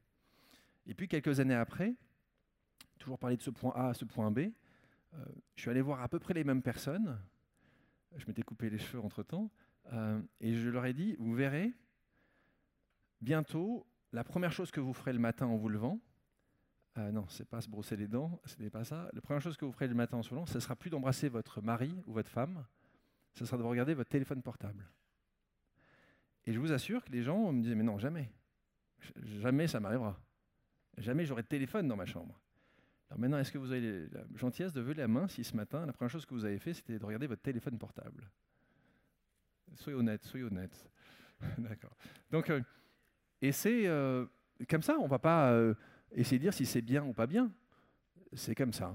Et 0.88 0.94
puis 0.94 1.08
quelques 1.08 1.40
années 1.40 1.56
après, 1.56 1.96
toujours 3.00 3.18
parler 3.18 3.38
de 3.38 3.41
ce 3.41 3.50
point 3.50 3.74
A 3.75 3.89
à 3.89 3.94
ce 3.94 4.06
point 4.06 4.29
B, 4.32 4.51
je 5.56 5.62
suis 5.62 5.72
allé 5.72 5.82
voir 5.82 6.01
à 6.01 6.08
peu 6.08 6.20
près 6.20 6.36
les 6.36 6.44
mêmes 6.44 6.62
personnes. 6.62 7.20
Je 8.15 8.25
m'étais 8.27 8.44
coupé 8.44 8.70
les 8.70 8.77
cheveux 8.77 9.01
entre-temps. 9.03 9.50
et 10.39 10.53
je 10.53 10.70
leur 10.70 10.86
ai 10.86 10.94
dit, 10.94 11.15
vous 11.18 11.34
verrez, 11.34 11.74
bientôt, 13.22 13.88
la 14.12 14.24
première 14.24 14.51
chose 14.51 14.72
que 14.72 14.79
vous 14.79 14.94
ferez 14.94 15.13
le 15.13 15.20
matin 15.20 15.48
en 15.48 15.58
vous 15.58 15.70
levant, 15.70 16.00
euh, 16.98 17.12
non, 17.12 17.27
c'est 17.29 17.48
pas 17.48 17.62
se 17.62 17.70
brosser 17.70 17.96
les 17.96 18.08
dents, 18.08 18.41
ce 18.46 18.62
n'est 18.62 18.70
pas 18.70 18.84
ça. 18.84 19.10
La 19.13 19.22
première 19.22 19.41
chose 19.41 19.58
que 19.58 19.65
vous 19.65 19.72
ferez 19.72 19.88
le 19.88 19.94
matin 19.96 20.18
en 20.18 20.24
se 20.24 20.32
levant, 20.32 20.46
ce 20.46 20.60
sera 20.60 20.75
plus 20.75 20.89
d'embrasser 20.89 21.29
votre 21.29 21.62
mari 21.62 21.96
ou 22.08 22.13
votre 22.13 22.29
femme, 22.29 22.65
ce 23.34 23.46
sera 23.46 23.58
de 23.58 23.63
regarder 23.63 23.94
votre 23.94 24.10
téléphone 24.10 24.41
portable. 24.41 24.86
Et 26.46 26.53
je 26.53 26.60
vous 26.60 26.72
assure 26.72 27.03
que 27.03 27.12
les 27.12 27.22
gens 27.22 27.51
me 27.51 27.62
disaient, 27.62 27.75
mais 27.75 27.84
non, 27.84 28.00
jamais. 28.00 28.32
Jamais 29.39 29.68
ça 29.68 29.79
m'arrivera. 29.79 30.20
Jamais 30.98 31.25
j'aurai 31.25 31.44
de 31.44 31.48
téléphone 31.48 31.88
dans 31.88 31.96
ma 31.96 32.06
chambre. 32.06 32.39
Alors 33.10 33.20
maintenant, 33.20 33.39
est-ce 33.39 33.51
que 33.51 33.58
vous 33.58 33.72
avez 33.72 34.08
la 34.10 34.24
gentillesse 34.36 34.74
de 34.74 34.82
lever 34.82 34.94
la 34.94 35.08
main 35.08 35.28
si 35.28 35.44
ce 35.44 35.56
matin, 35.56 35.86
la 35.86 35.94
première 35.94 36.12
chose 36.12 36.25
que 36.25 36.34
vous 36.34 36.46
avez 36.46 36.60
fait, 36.60 36.74
c'était 36.74 37.00
de 37.00 37.06
regarder 37.06 37.28
votre 37.28 37.42
téléphone 37.42 37.78
portable? 37.78 38.30
Soyez 39.75 39.98
honnête, 39.98 40.24
soyez 40.24 40.46
honnête. 40.46 40.89
D'accord. 41.58 41.96
Donc, 42.30 42.50
euh, 42.50 42.62
et 43.42 43.51
c'est 43.51 43.88
euh, 43.88 44.25
comme 44.70 44.82
ça, 44.82 44.98
on 45.00 45.06
ne 45.06 45.10
va 45.10 45.20
pas 45.20 45.58
essayer 46.12 46.38
de 46.38 46.44
dire 46.44 46.54
si 46.54 46.66
c'est 46.66 46.82
bien 46.82 47.04
ou 47.04 47.13
pas 47.13 47.28
bien. 47.28 47.51
C'est 48.34 48.56
comme 48.56 48.74
ça. 48.74 48.94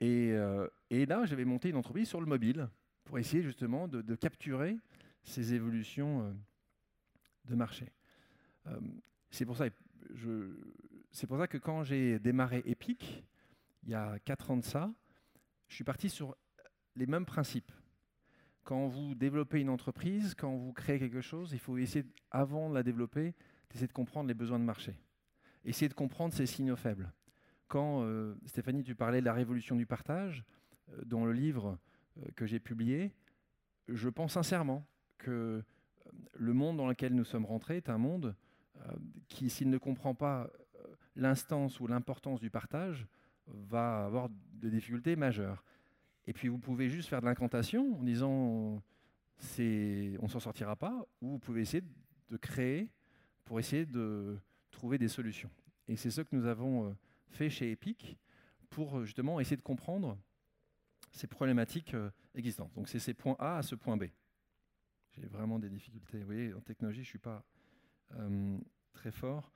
Et, 0.00 0.32
euh, 0.32 0.68
là, 0.90 1.24
j'avais 1.24 1.44
monté 1.44 1.70
une 1.70 1.76
entreprise 1.76 2.08
sur 2.08 2.20
le 2.20 2.26
mobile 2.26 2.68
pour 3.04 3.18
essayer 3.18 3.42
justement 3.42 3.88
de, 3.88 4.14
capturer 4.14 4.76
ces 5.22 5.54
évolutions 5.54 6.22
euh, 6.22 6.32
de 7.46 7.54
marché. 7.54 7.86
Euh, 8.66 8.78
c'est 9.30 9.44
pour, 9.44 9.56
ça, 9.56 9.66
pour 11.24 11.38
ça 11.38 11.48
que 11.48 11.56
quand 11.56 11.82
j'ai 11.82 12.18
démarré 12.18 12.62
Epic, 12.66 13.24
il 13.84 13.88
y 13.88 13.94
a 13.94 14.18
4 14.18 14.50
ans 14.50 14.56
de 14.58 14.64
ça, 14.64 14.92
je 15.68 15.74
suis 15.74 15.84
parti 15.84 16.10
sur 16.10 16.36
les 16.94 17.06
mêmes 17.06 17.24
principes. 17.24 17.72
quand 18.64 18.86
vous 18.86 19.14
développez 19.14 19.60
une 19.60 19.70
entreprise, 19.70 20.34
quand 20.34 20.54
vous 20.54 20.74
créez 20.74 20.98
quelque 20.98 21.22
chose, 21.22 21.52
il 21.52 21.58
faut 21.58 21.78
essayer, 21.78 22.04
avant 22.30 22.68
de 22.68 22.74
la 22.74 22.82
développer, 22.82 23.32
d'essayer 23.70 23.86
de 23.86 23.94
comprendre 23.94 24.28
les 24.28 24.34
besoins 24.34 24.58
de 24.58 24.64
marché. 24.64 25.00
Essayer 25.64 25.88
de 25.88 25.94
comprendre 25.94 26.34
ses 26.34 26.44
signaux 26.44 26.76
faibles. 26.76 27.10
Quand, 27.68 28.02
euh, 28.02 28.34
Stéphanie, 28.44 28.82
tu 28.82 28.94
parlais 28.94 29.20
de 29.20 29.24
la 29.24 29.32
révolution 29.32 29.74
du 29.74 29.86
partage, 29.86 30.44
euh, 30.90 31.02
dans 31.06 31.24
le 31.24 31.32
livre 31.32 31.78
euh, 32.18 32.26
que 32.36 32.44
j'ai 32.44 32.60
publié, 32.60 33.14
je 33.88 34.10
pense 34.10 34.32
sincèrement 34.32 34.86
que 35.16 35.62
le 36.34 36.52
monde 36.52 36.76
dans 36.76 36.88
lequel 36.88 37.14
nous 37.14 37.24
sommes 37.24 37.46
rentrés 37.46 37.78
est 37.78 37.88
un 37.88 37.98
monde 37.98 38.34
qui, 39.28 39.48
s'il 39.48 39.70
ne 39.70 39.78
comprend 39.78 40.14
pas 40.14 40.50
l'instance 41.16 41.80
ou 41.80 41.86
l'importance 41.86 42.40
du 42.40 42.50
partage, 42.50 43.06
va 43.46 44.04
avoir 44.04 44.28
des 44.54 44.70
difficultés 44.70 45.16
majeures. 45.16 45.64
Et 46.26 46.32
puis 46.32 46.48
vous 46.48 46.58
pouvez 46.58 46.88
juste 46.88 47.08
faire 47.08 47.20
de 47.20 47.26
l'incantation 47.26 47.98
en 47.98 48.02
disant 48.02 48.82
c'est 49.38 50.16
on 50.20 50.28
s'en 50.28 50.40
sortira 50.40 50.76
pas, 50.76 51.06
ou 51.20 51.30
vous 51.32 51.38
pouvez 51.38 51.62
essayer 51.62 51.84
de 52.30 52.36
créer 52.36 52.90
pour 53.44 53.60
essayer 53.60 53.86
de 53.86 54.38
trouver 54.70 54.98
des 54.98 55.08
solutions. 55.08 55.50
Et 55.88 55.96
c'est 55.96 56.10
ce 56.10 56.20
que 56.20 56.34
nous 56.34 56.46
avons 56.46 56.88
euh, 56.88 56.94
fait 57.28 57.48
chez 57.48 57.70
Epic 57.70 58.18
pour 58.68 58.98
euh, 58.98 59.04
justement 59.04 59.38
essayer 59.38 59.56
de 59.56 59.62
comprendre 59.62 60.18
ces 61.12 61.26
problématiques 61.26 61.94
euh, 61.94 62.10
existantes. 62.34 62.72
Donc 62.74 62.88
c'est 62.88 62.98
ces 62.98 63.14
points 63.14 63.36
A 63.38 63.58
à 63.58 63.62
ce 63.62 63.74
point 63.74 63.96
B. 63.96 64.04
J'ai 65.12 65.26
vraiment 65.26 65.58
des 65.58 65.70
difficultés. 65.70 66.18
Vous 66.18 66.26
voyez, 66.26 66.52
en 66.52 66.60
technologie, 66.60 67.02
je 67.02 67.08
ne 67.08 67.10
suis 67.10 67.18
pas 67.18 67.42
très 68.92 69.10
fort. 69.10 69.50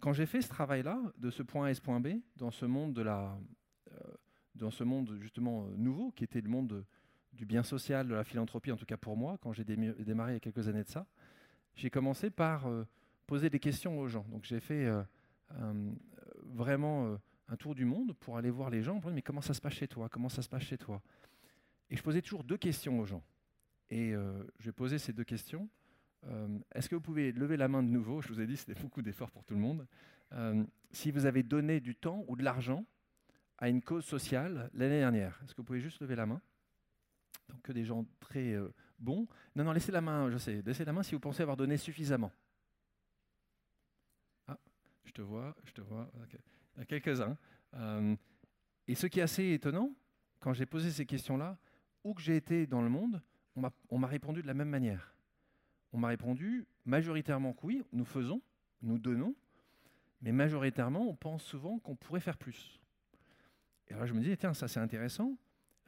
Quand 0.00 0.12
j'ai 0.12 0.26
fait 0.26 0.42
ce 0.42 0.48
travail-là, 0.48 1.00
de 1.18 1.30
ce 1.30 1.42
point 1.42 1.66
A 1.66 1.68
à 1.70 1.74
ce 1.74 1.80
point 1.80 2.00
B, 2.00 2.20
dans 2.36 2.50
ce 2.50 2.66
monde 2.66 2.94
de 2.94 3.02
la, 3.02 3.38
dans 4.54 4.70
ce 4.70 4.84
monde 4.84 5.16
justement 5.20 5.68
nouveau, 5.76 6.10
qui 6.12 6.24
était 6.24 6.40
le 6.40 6.48
monde 6.48 6.84
du 7.32 7.46
bien 7.46 7.62
social, 7.62 8.08
de 8.08 8.14
la 8.14 8.24
philanthropie, 8.24 8.72
en 8.72 8.76
tout 8.76 8.86
cas 8.86 8.96
pour 8.96 9.16
moi, 9.16 9.38
quand 9.40 9.52
j'ai 9.52 9.64
démarré 9.64 10.32
il 10.32 10.34
y 10.34 10.36
a 10.36 10.40
quelques 10.40 10.68
années 10.68 10.84
de 10.84 10.88
ça, 10.88 11.06
j'ai 11.74 11.90
commencé 11.90 12.30
par 12.30 12.66
euh, 12.66 12.86
poser 13.26 13.50
des 13.50 13.60
questions 13.60 13.98
aux 13.98 14.08
gens. 14.08 14.26
Donc 14.28 14.44
j'ai 14.44 14.60
fait 14.60 14.86
euh, 14.86 15.02
vraiment 16.44 17.06
euh, 17.06 17.16
un 17.48 17.56
tour 17.56 17.74
du 17.74 17.84
monde 17.84 18.14
pour 18.14 18.36
aller 18.36 18.50
voir 18.50 18.70
les 18.70 18.82
gens. 18.82 19.00
Me 19.04 19.12
mais 19.12 19.22
comment 19.22 19.40
ça 19.40 19.54
se 19.54 19.60
passe 19.60 19.74
chez 19.74 19.88
toi? 19.88 20.08
Comment 20.08 20.28
ça 20.28 20.42
se 20.42 20.48
passe 20.48 20.62
chez 20.62 20.78
toi? 20.78 21.00
Et 21.88 21.96
je 21.96 22.02
posais 22.02 22.22
toujours 22.22 22.44
deux 22.44 22.58
questions 22.58 22.98
aux 23.00 23.06
gens. 23.06 23.22
Et 23.92 24.12
je 24.12 24.64
vais 24.66 24.72
poser 24.72 24.98
ces 24.98 25.12
deux 25.12 25.24
questions. 25.24 25.68
Est-ce 26.72 26.88
que 26.88 26.94
vous 26.94 27.00
pouvez 27.00 27.32
lever 27.32 27.56
la 27.56 27.68
main 27.68 27.82
de 27.82 27.88
nouveau? 27.88 28.20
Je 28.20 28.28
vous 28.28 28.40
ai 28.40 28.46
dit, 28.46 28.56
c'était 28.56 28.80
beaucoup 28.80 29.02
d'efforts 29.02 29.30
pour 29.30 29.44
tout 29.44 29.54
le 29.54 29.60
monde. 29.60 29.86
si 30.90 31.10
vous 31.10 31.26
avez 31.26 31.42
donné 31.42 31.80
du 31.80 31.94
temps 31.94 32.24
ou 32.28 32.36
de 32.36 32.42
l'argent 32.42 32.84
à 33.58 33.68
une 33.68 33.82
cause 33.82 34.04
sociale 34.04 34.70
l'année 34.74 34.98
dernière, 34.98 35.40
est-ce 35.42 35.54
que 35.54 35.58
vous 35.58 35.66
pouvez 35.66 35.80
juste 35.80 36.00
lever 36.00 36.16
la 36.16 36.26
main? 36.26 36.40
Donc 37.48 37.62
que 37.62 37.72
des 37.72 37.84
gens 37.84 38.06
très 38.20 38.56
bon. 39.00 39.26
Non, 39.56 39.64
non, 39.64 39.72
laissez 39.72 39.92
la 39.92 40.00
main, 40.00 40.30
je 40.30 40.38
sais, 40.38 40.62
laissez 40.64 40.84
la 40.84 40.92
main 40.92 41.02
si 41.02 41.14
vous 41.14 41.20
pensez 41.20 41.42
avoir 41.42 41.56
donné 41.56 41.76
suffisamment. 41.76 42.30
Ah, 44.46 44.58
je 45.04 45.12
te 45.12 45.22
vois, 45.22 45.56
je 45.64 45.72
te 45.72 45.80
vois. 45.80 46.10
Il 46.76 46.78
y 46.78 46.82
a 46.82 46.84
quelques-uns. 46.84 47.36
Euh, 47.74 48.16
et 48.86 48.94
ce 48.94 49.06
qui 49.06 49.20
est 49.20 49.22
assez 49.22 49.52
étonnant, 49.52 49.94
quand 50.38 50.52
j'ai 50.52 50.66
posé 50.66 50.90
ces 50.90 51.06
questions-là, 51.06 51.58
où 52.04 52.14
que 52.14 52.22
j'ai 52.22 52.36
été 52.36 52.66
dans 52.66 52.82
le 52.82 52.88
monde, 52.88 53.20
on 53.90 53.98
m'a 53.98 54.06
répondu 54.06 54.42
de 54.42 54.46
la 54.46 54.54
même 54.54 54.68
manière. 54.68 55.14
On 55.92 55.98
m'a 55.98 56.08
répondu 56.08 56.66
majoritairement 56.84 57.52
que 57.52 57.66
oui, 57.66 57.82
nous 57.92 58.04
faisons, 58.04 58.40
nous 58.82 58.98
donnons, 58.98 59.34
mais 60.22 60.32
majoritairement, 60.32 61.08
on 61.08 61.14
pense 61.14 61.42
souvent 61.42 61.78
qu'on 61.78 61.96
pourrait 61.96 62.20
faire 62.20 62.36
plus. 62.36 62.80
Et 63.88 63.94
alors 63.94 64.06
je 64.06 64.14
me 64.14 64.20
dis, 64.20 64.36
tiens, 64.36 64.54
ça 64.54 64.68
c'est 64.68 64.80
intéressant, 64.80 65.36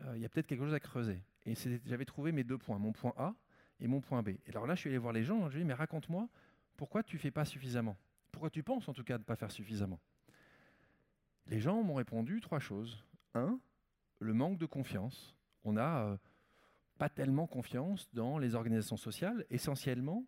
euh, 0.03 0.13
il 0.17 0.23
y 0.23 0.25
a 0.25 0.29
peut-être 0.29 0.47
quelque 0.47 0.65
chose 0.65 0.75
à 0.75 0.81
creuser. 0.81 1.23
Et 1.47 1.55
j'avais 1.85 2.05
trouvé 2.05 2.33
mes 2.33 2.45
deux 2.45 2.59
points, 2.59 2.79
mon 2.79 2.93
point 2.93 3.15
A 3.17 3.35
et 3.81 3.87
mon 3.87 4.01
point 4.01 4.23
B. 4.23 4.29
Et 4.29 4.41
alors 4.51 4.67
là, 4.67 4.75
je 4.75 4.81
suis 4.81 4.89
allé 4.89 4.99
voir 4.99 5.13
les 5.13 5.25
gens, 5.25 5.49
je 5.49 5.55
lui 5.55 5.61
ai 5.61 5.65
dit, 5.65 5.69
mais 5.69 5.75
raconte-moi, 5.75 6.29
pourquoi 6.77 7.03
tu 7.03 7.19
fais 7.19 7.31
pas 7.31 7.45
suffisamment? 7.45 7.97
Pourquoi 8.31 8.51
tu 8.51 8.63
penses 8.63 8.89
en 8.89 8.93
tout 8.93 9.05
cas 9.05 9.19
de 9.19 9.23
ne 9.23 9.27
pas 9.27 9.37
faire 9.37 9.51
suffisamment? 9.51 10.01
Les 11.47 11.61
gens 11.61 11.83
m'ont 11.83 11.95
répondu 11.95 12.41
trois 12.41 12.61
choses. 12.61 13.05
Un, 13.35 13.59
le 14.21 14.33
manque 14.33 14.59
de 14.59 14.67
confiance. 14.67 15.37
On 15.65 15.73
n'a 15.75 16.05
euh, 16.05 16.17
pas 17.03 17.09
tellement 17.09 17.49
confiance 17.49 18.09
dans 18.13 18.39
les 18.39 18.55
organisations 18.55 18.97
sociales, 18.97 19.45
essentiellement 19.51 20.25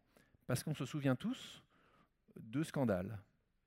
parce 0.49 0.65
qu'on 0.65 0.75
se 0.75 0.85
souvient 0.85 1.15
tous 1.15 1.63
de 2.35 2.65
scandales. 2.65 3.17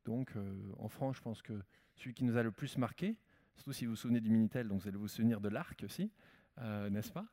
Donc 0.03 0.35
euh, 0.35 0.73
en 0.77 0.89
France, 0.89 1.15
je 1.15 1.21
pense 1.21 1.41
que 1.41 1.53
celui 1.95 2.13
qui 2.13 2.25
nous 2.25 2.35
a 2.35 2.43
le 2.43 2.51
plus 2.51 2.77
marqué, 2.77 3.15
surtout 3.55 3.71
si 3.71 3.85
vous 3.85 3.91
vous 3.91 3.95
souvenez 3.95 4.19
du 4.19 4.29
Minitel, 4.29 4.67
donc 4.67 4.81
vous 4.81 4.89
allez 4.89 4.97
vous 4.97 5.07
souvenir 5.07 5.39
de 5.39 5.47
l'ARC 5.47 5.83
aussi, 5.85 6.11
euh, 6.57 6.89
n'est-ce 6.89 7.13
pas? 7.13 7.25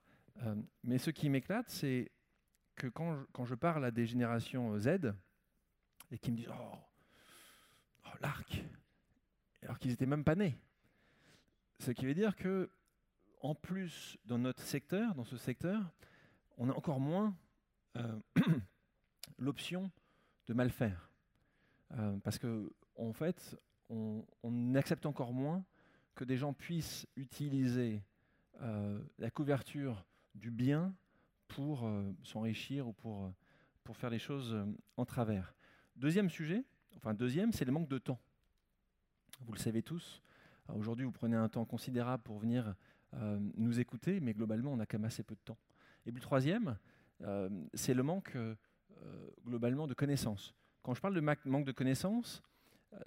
Euh, 0.45 0.54
Mais 0.85 0.99
ce 0.99 1.11
qui 1.11 1.28
m'éclate, 1.28 1.69
c'est 1.69 2.12
que 2.76 2.87
quand 2.87 3.45
je, 3.45 3.54
parle 3.57 3.85
à 3.85 3.90
des 3.90 4.07
générations 4.07 4.78
Z, 4.78 5.12
et 6.12 6.19
qui 6.21 6.31
me 6.31 6.37
disent 6.37 6.50
Oh, 6.52 6.76
oh 8.04 8.16
l'arc 8.21 8.64
alors 9.62 9.81
qu'ils 9.81 9.90
n'étaient 9.90 10.07
même 10.07 10.23
pas 10.23 10.37
nés. 10.37 10.57
Ce 11.81 11.90
qui 11.90 12.07
veut 12.07 12.14
dire 12.14 12.37
que, 12.37 12.71
en 13.44 13.54
plus, 13.54 14.18
dans 14.24 14.38
notre 14.38 14.62
secteur, 14.62 15.14
dans 15.14 15.24
ce 15.24 15.36
secteur, 15.36 15.80
on 16.58 16.68
a 16.70 16.72
encore 16.72 17.00
moins 17.00 17.36
euh, 17.96 18.20
l'option 19.38 19.90
de 20.46 20.54
mal 20.54 20.70
faire. 20.70 21.10
parce 22.22 22.38
que, 22.38 22.72
en 22.96 23.12
fait, 23.12 23.56
on, 23.90 24.74
accepte 24.74 25.06
encore 25.06 25.32
moins 25.32 25.64
que 26.14 26.24
des 26.24 26.36
gens 26.36 26.52
puissent 26.52 27.06
utiliser 27.16 28.02
euh, 28.62 29.00
la 29.18 29.30
couverture 29.30 30.04
du 30.34 30.50
bien 30.50 30.94
pour 31.48 31.86
euh, 31.86 32.12
s'enrichir 32.22 32.88
ou 32.88 32.94
euh, 33.06 33.30
pour 33.84 33.96
faire 33.96 34.10
les 34.10 34.18
choses 34.18 34.56
en 34.96 35.04
travers. 35.04 35.54
Deuxième 35.96 36.30
sujet, 36.30 36.64
enfin 36.96 37.14
deuxième, 37.14 37.52
c'est 37.52 37.64
le 37.64 37.72
manque 37.72 37.88
de 37.88 37.98
temps. 37.98 38.18
Vous 39.40 39.52
le 39.52 39.58
savez 39.58 39.82
tous. 39.82 40.22
Aujourd'hui, 40.74 41.04
vous 41.04 41.12
prenez 41.12 41.36
un 41.36 41.48
temps 41.48 41.64
considérable 41.64 42.22
pour 42.22 42.38
venir 42.38 42.74
nous 43.56 43.78
écouter, 43.78 44.21
mais 44.21 44.35
globalement, 44.35 44.73
on 44.73 44.80
a 44.80 44.87
quand 44.87 44.99
même 44.99 45.06
assez 45.06 45.23
peu 45.23 45.35
de 45.35 45.40
temps. 45.40 45.59
Et 46.06 46.11
puis 46.11 46.21
le 46.21 46.21
troisième, 46.21 46.76
c'est 47.75 47.94
le 47.94 48.02
manque 48.02 48.37
globalement 49.47 49.87
de 49.87 49.94
connaissances. 49.94 50.54
Quand 50.83 50.94
je 50.94 51.00
parle 51.00 51.14
de 51.14 51.21
manque 51.21 51.64
de 51.64 51.73
connaissances, 51.73 52.42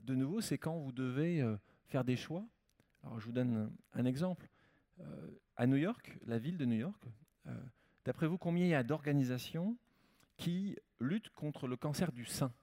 de 0.03 0.15
nouveau, 0.15 0.41
c'est 0.41 0.57
quand 0.57 0.77
vous 0.77 0.91
devez 0.91 1.43
faire 1.87 2.03
des 2.03 2.15
choix. 2.15 2.45
Alors, 3.03 3.19
je 3.19 3.25
vous 3.25 3.31
donne 3.31 3.71
un 3.93 4.05
exemple. 4.05 4.47
Euh, 4.99 5.31
à 5.55 5.67
New 5.67 5.77
York, 5.77 6.17
la 6.25 6.37
ville 6.37 6.57
de 6.57 6.65
New 6.65 6.77
York, 6.77 7.03
euh, 7.47 7.51
d'après 8.05 8.27
vous, 8.27 8.37
combien 8.37 8.65
il 8.65 8.69
y 8.69 8.75
a 8.75 8.83
d'organisations 8.83 9.77
qui 10.35 10.77
luttent 10.99 11.29
contre 11.31 11.67
le 11.67 11.77
cancer 11.77 12.11
du 12.11 12.25
sein? 12.25 12.53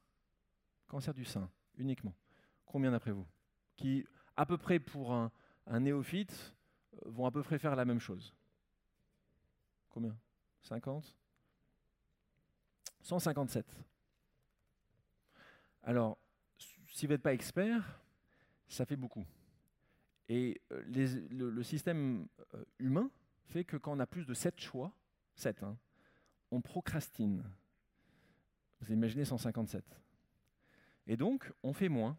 Cancer 0.87 1.15
du 1.15 1.25
sein, 1.25 1.51
uniquement. 1.77 2.15
Combien 2.67 2.93
d'après 2.93 3.13
vous? 3.13 3.27
Qui, 3.77 4.07
à 4.37 4.47
peu 4.47 4.59
près 4.59 4.79
pour 4.79 5.13
un, 5.13 5.31
néophyte, 5.81 6.33
euh, 6.33 6.55
vont 7.05 7.27
à 7.27 7.31
peu 7.31 7.43
près 7.43 7.59
faire 7.59 7.77
la 7.77 7.85
même 7.85 8.01
chose. 8.01 8.35
Combien? 9.91 10.17
50 10.63 11.15
157. 13.03 13.67
Alors, 15.83 16.19
si 16.91 17.07
vous 17.07 17.13
n'êtes 17.13 17.23
pas 17.23 17.35
expert, 17.35 18.01
ça 18.67 18.87
fait 18.87 18.97
beaucoup. 18.97 19.27
Et 20.29 20.61
euh, 20.73 20.83
le, 21.29 21.63
système 21.63 22.27
euh, 22.55 22.65
humain 22.79 23.11
fait 23.45 23.65
que 23.65 23.77
quand 23.77 23.93
on 23.93 24.01
a 24.01 24.07
plus 24.07 24.25
de 24.25 24.33
7 24.33 24.59
choix, 24.59 24.93
7, 25.37 25.63
hein, 25.63 25.77
on 26.51 26.63
procrastine. 26.63 27.45
Vous 28.81 28.93
imaginez 28.93 29.25
157. 29.25 29.85
Et 31.07 31.17
donc, 31.17 31.53
on 31.63 31.75
fait 31.75 31.91
moins, 31.91 32.17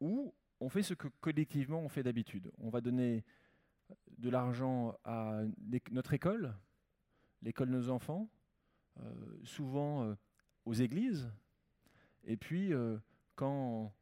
ou 0.00 0.32
on 0.60 0.68
fait 0.68 0.82
ce 0.82 0.94
que 0.94 1.08
collectivement 1.20 1.80
on 1.80 1.88
fait 1.88 2.02
d'habitude. 2.02 2.52
On 2.58 2.70
va 2.70 2.80
donner 2.80 3.24
de 4.18 4.30
l'argent 4.30 4.94
à 5.04 5.42
notre 5.90 6.14
école, 6.14 6.54
l'école 7.42 7.68
de 7.68 7.76
nos 7.76 7.90
enfants, 7.90 8.28
euh, 9.00 9.38
souvent 9.44 10.14
aux 10.64 10.74
églises, 10.74 11.30
et 12.24 12.36
puis 12.36 12.72
quand 13.34 13.92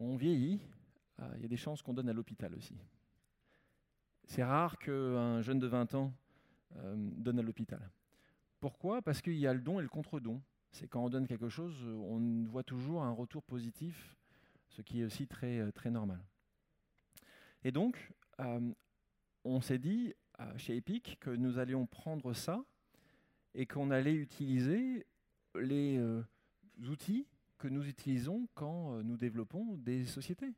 on 0.00 0.16
vieillit, 0.16 0.60
il 1.36 1.42
y 1.42 1.44
a 1.44 1.48
des 1.48 1.56
chances 1.56 1.82
qu'on 1.82 1.94
donne 1.94 2.08
à 2.08 2.12
l'hôpital 2.12 2.54
aussi. 2.54 2.76
C'est 4.26 4.42
rare 4.42 4.78
qu'un 4.78 5.42
jeune 5.42 5.58
de 5.58 5.66
20 5.66 5.94
ans 5.94 6.12
euh, 6.76 6.94
donne 6.96 7.38
à 7.38 7.42
l'hôpital. 7.42 7.90
Pourquoi? 8.58 9.02
Parce 9.02 9.20
qu'il 9.20 9.36
y 9.36 9.46
a 9.46 9.52
le 9.52 9.60
don 9.60 9.78
et 9.78 9.82
le 9.82 9.88
contre-don. 9.88 10.40
C'est 10.70 10.88
quand 10.88 11.04
on 11.04 11.10
donne 11.10 11.26
quelque 11.26 11.48
chose, 11.48 11.86
on 11.86 12.44
voit 12.44 12.64
toujours 12.64 13.04
un 13.04 13.12
retour 13.12 13.42
positif, 13.44 14.16
ce 14.70 14.82
qui 14.82 15.00
est 15.00 15.04
aussi 15.04 15.26
très, 15.26 15.60
euh, 15.60 15.70
très 15.70 15.90
normal. 15.90 16.20
Et 17.62 17.70
donc, 17.70 18.10
euh, 18.10 18.23
on 18.38 19.60
s'est 19.60 19.78
dit 19.78 20.14
chez 20.56 20.76
Epic 20.76 21.18
que 21.20 21.30
nous 21.30 21.58
allions 21.58 21.86
prendre 21.86 22.32
ça 22.32 22.64
et 23.54 23.66
qu'on 23.66 23.90
allait 23.90 24.14
utiliser 24.14 25.06
les 25.54 26.00
outils 26.88 27.26
que 27.58 27.68
nous 27.68 27.86
utilisons 27.86 28.48
quand 28.54 29.02
nous 29.02 29.16
développons 29.16 29.76
des 29.76 30.04
sociétés 30.04 30.54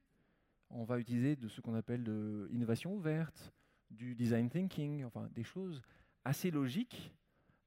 on 0.70 0.84
va 0.84 0.98
utiliser 0.98 1.36
de 1.36 1.48
ce 1.48 1.60
qu'on 1.60 1.74
appelle 1.74 2.02
de 2.02 2.48
l'innovation 2.50 2.94
ouverte, 2.94 3.52
du 3.90 4.14
design 4.14 4.48
thinking, 4.48 5.04
enfin 5.04 5.28
des 5.32 5.44
choses 5.44 5.80
assez 6.24 6.50
logiques, 6.50 7.12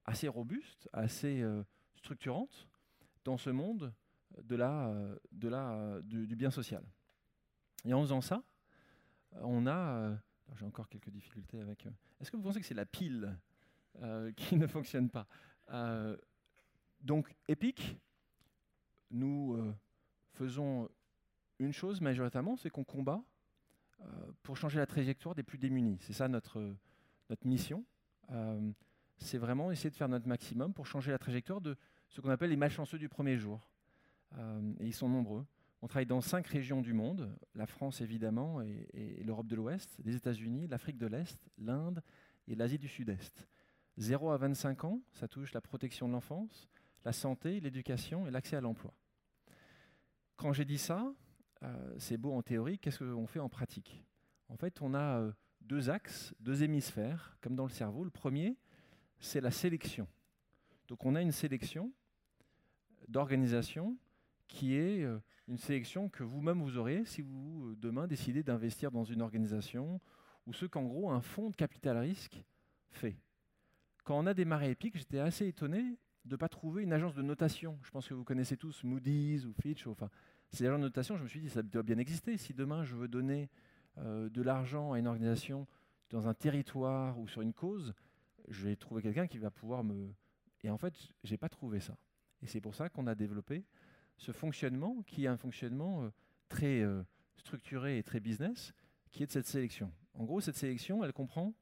assez 0.05 0.27
robustes, 0.27 0.89
assez 0.91 1.41
euh, 1.41 1.63
structurantes 1.95 2.67
dans 3.23 3.37
ce 3.37 3.49
monde 3.49 3.93
de 4.43 4.55
la, 4.55 4.93
de 5.31 5.47
la, 5.47 6.01
du, 6.03 6.35
bien 6.35 6.51
social. 6.51 6.83
Et 7.85 7.93
en 7.93 8.01
faisant 8.01 8.21
ça, 8.21 8.43
on 9.41 9.67
a... 9.67 10.17
J'ai 10.55 10.65
encore 10.65 10.89
quelques 10.89 11.09
difficultés 11.09 11.59
avec... 11.59 11.87
Est-ce 12.19 12.31
que 12.31 12.37
vous 12.37 12.43
pensez 12.43 12.59
que 12.59 12.65
c'est 12.65 12.73
la 12.73 12.85
pile 12.85 13.37
qui 14.35 14.55
ne 14.55 14.67
fonctionne 14.67 15.09
pas 15.09 15.27
Donc, 17.01 17.35
Epic, 17.47 17.97
nous 19.11 19.73
faisons 20.33 20.89
une 21.59 21.73
chose 21.73 22.01
majoritairement, 22.01 22.55
c'est 22.55 22.69
qu'on 22.69 22.83
combat 22.83 23.21
euh, 24.01 24.05
pour 24.43 24.55
changer 24.55 24.79
la 24.79 24.85
trajectoire 24.85 25.35
des 25.35 25.43
plus 25.43 25.57
démunis. 25.57 25.97
C'est 26.01 26.13
ça 26.13 26.27
notre, 26.27 26.73
notre 27.29 27.45
mission. 27.45 27.83
Euh, 28.31 28.71
c'est 29.17 29.37
vraiment 29.37 29.71
essayer 29.71 29.89
de 29.89 29.95
faire 29.95 30.07
notre 30.07 30.27
maximum 30.27 30.73
pour 30.73 30.87
changer 30.87 31.11
la 31.11 31.17
trajectoire 31.17 31.59
de 31.59 31.75
ce 32.07 32.21
qu'on 32.21 32.29
appelle 32.29 32.49
les 32.49 32.55
malchanceux 32.55 32.97
du 32.97 33.09
premier 33.09 33.37
jour. 33.37 33.69
Euh, 34.37 34.73
et 34.79 34.87
ils 34.87 34.93
sont 34.93 35.09
nombreux. 35.09 35.45
On 35.81 35.87
travaille 35.87 36.05
dans 36.05 36.21
cinq 36.21 36.47
régions 36.47 36.81
du 36.81 36.93
monde, 36.93 37.33
la 37.55 37.65
France 37.65 38.01
évidemment, 38.01 38.61
et, 38.61 39.21
l'Europe 39.23 39.47
de 39.47 39.55
l'Ouest, 39.55 39.97
les 40.03 40.15
États-Unis, 40.15 40.67
l'Afrique 40.67 40.97
de 40.97 41.07
l'Est, 41.07 41.39
l'Inde 41.57 42.03
et 42.47 42.55
l'Asie 42.55 42.77
du 42.77 42.87
Sud-Est. 42.87 43.47
0 43.97 44.31
à 44.31 44.37
25 44.37 44.83
ans, 44.85 45.01
ça 45.13 45.27
touche 45.27 45.53
la 45.53 45.61
protection 45.61 46.07
de 46.07 46.13
l'enfance, 46.13 46.69
la 47.05 47.13
santé, 47.13 47.59
l'éducation 47.59 48.27
et 48.27 48.31
l'accès 48.31 48.57
à 48.57 48.61
l'emploi. 48.61 48.93
Quand 50.35 50.53
j'ai 50.53 50.65
dit 50.65 50.77
ça, 50.77 51.13
euh, 51.63 51.95
c'est 51.97 52.17
beau 52.17 52.33
en 52.33 52.41
théorie, 52.41 52.79
qu'est-ce 52.79 52.99
qu'on 52.99 53.27
fait 53.27 53.39
en 53.39 53.49
pratique? 53.49 54.05
En 54.47 54.57
fait, 54.57 54.81
on 54.81 54.93
a 54.93 55.19
euh, 55.19 55.31
deux 55.61 55.89
axes, 55.89 56.33
deux 56.39 56.63
hémisphères, 56.63 57.37
comme 57.41 57.55
dans 57.55 57.65
le 57.65 57.71
cerveau. 57.71 58.03
Le 58.03 58.09
premier, 58.09 58.57
c'est 59.19 59.41
la 59.41 59.51
sélection. 59.51 60.07
Donc 60.87 61.05
on 61.05 61.15
a 61.15 61.21
une 61.21 61.31
sélection 61.31 61.91
d'organisation 63.07 63.97
qui 64.49 64.75
est 64.75 65.03
euh, 65.03 65.19
une 65.47 65.57
sélection 65.57 66.09
que 66.09 66.23
vous-même 66.23 66.61
vous 66.61 66.77
aurez 66.77 67.05
si 67.05 67.21
vous, 67.21 67.75
demain, 67.77 68.07
décidez 68.07 68.43
d'investir 68.43 68.91
dans 68.91 69.05
une 69.05 69.21
organisation 69.21 70.01
ou 70.45 70.53
ce 70.53 70.65
qu'en 70.65 70.83
gros 70.83 71.09
un 71.09 71.21
fonds 71.21 71.49
de 71.49 71.55
capital 71.55 71.97
risque 71.97 72.43
fait. 72.89 73.15
Quand 74.03 74.19
on 74.19 74.25
a 74.25 74.33
démarré 74.33 74.71
Epic, 74.71 74.97
j'étais 74.97 75.19
assez 75.19 75.47
étonné 75.47 75.97
de 76.25 76.31
ne 76.31 76.35
pas 76.35 76.49
trouver 76.49 76.83
une 76.83 76.91
agence 76.91 77.13
de 77.13 77.21
notation. 77.21 77.79
Je 77.83 77.91
pense 77.91 78.07
que 78.07 78.13
vous 78.13 78.23
connaissez 78.23 78.57
tous 78.57 78.83
Moody's 78.83 79.45
ou 79.45 79.53
Fitch, 79.53 79.87
enfin, 79.87 80.09
ces 80.49 80.65
agences 80.65 80.79
de 80.79 80.85
notation, 80.85 81.15
je 81.15 81.23
me 81.23 81.27
suis 81.27 81.39
dit, 81.39 81.49
ça 81.49 81.61
doit 81.61 81.83
bien 81.83 81.97
exister. 81.99 82.35
Si 82.37 82.53
demain 82.53 82.83
je 82.83 82.95
veux 82.95 83.07
donner 83.07 83.49
euh, 83.99 84.29
de 84.29 84.41
l'argent 84.41 84.93
à 84.93 84.99
une 84.99 85.07
organisation 85.07 85.67
dans 86.09 86.27
un 86.27 86.33
territoire 86.33 87.19
ou 87.19 87.27
sur 87.27 87.41
une 87.41 87.53
cause, 87.53 87.93
je 88.47 88.67
vais 88.67 88.75
trouver 88.75 89.01
quelqu'un 89.01 89.27
qui 89.27 89.37
va 89.37 89.51
pouvoir 89.51 89.83
me... 89.83 90.11
Et 90.63 90.69
en 90.69 90.77
fait, 90.77 90.93
je 91.23 91.31
n'ai 91.31 91.37
pas 91.37 91.49
trouvé 91.49 91.79
ça. 91.79 91.95
Et 92.41 92.47
c'est 92.47 92.61
pour 92.61 92.73
ça 92.73 92.89
qu'on 92.89 93.07
a 93.07 93.15
développé 93.15 93.63
ce 94.19 94.31
fonctionnement, 94.31 95.01
qui 95.07 95.25
est 95.25 95.27
un 95.27 95.37
fonctionnement 95.37 96.03
euh, 96.03 96.09
très 96.47 96.81
euh, 96.81 97.01
structuré 97.37 97.97
et 97.97 98.03
très 98.03 98.19
business, 98.19 98.73
qui 99.09 99.23
est 99.23 99.25
de 99.25 99.31
cette 99.31 99.47
sélection. 99.47 99.91
En 100.13 100.23
gros, 100.23 100.39
cette 100.39 100.57
sélection, 100.57 101.03
elle 101.03 101.13
comprend 101.13 101.53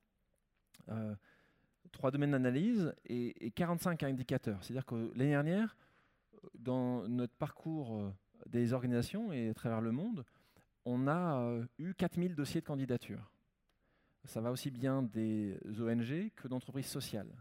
trois 1.91 2.11
domaines 2.11 2.31
d'analyse 2.31 2.93
et, 3.05 3.45
et, 3.45 3.51
45 3.51 4.03
indicateurs. 4.03 4.63
C'est-à-dire 4.63 4.85
que 4.85 5.11
l'année 5.15 5.31
dernière, 5.31 5.75
dans 6.57 7.07
notre 7.09 7.33
parcours 7.33 8.13
des 8.45 8.71
organisations 8.71 9.33
et 9.33 9.49
à 9.49 9.53
travers 9.53 9.81
le 9.81 9.91
monde, 9.91 10.23
on 10.87 11.07
a 11.07 11.41
euh, 11.41 11.65
eu 11.79 11.93
4000 11.93 12.33
dossiers 12.33 12.61
de 12.61 12.65
candidature. 12.65 13.31
Ça 14.23 14.39
va 14.39 14.51
aussi 14.51 14.71
bien 14.71 15.03
des 15.03 15.57
ONG 15.79 16.31
que 16.35 16.47
d'entreprises 16.47 16.87
sociales, 16.87 17.33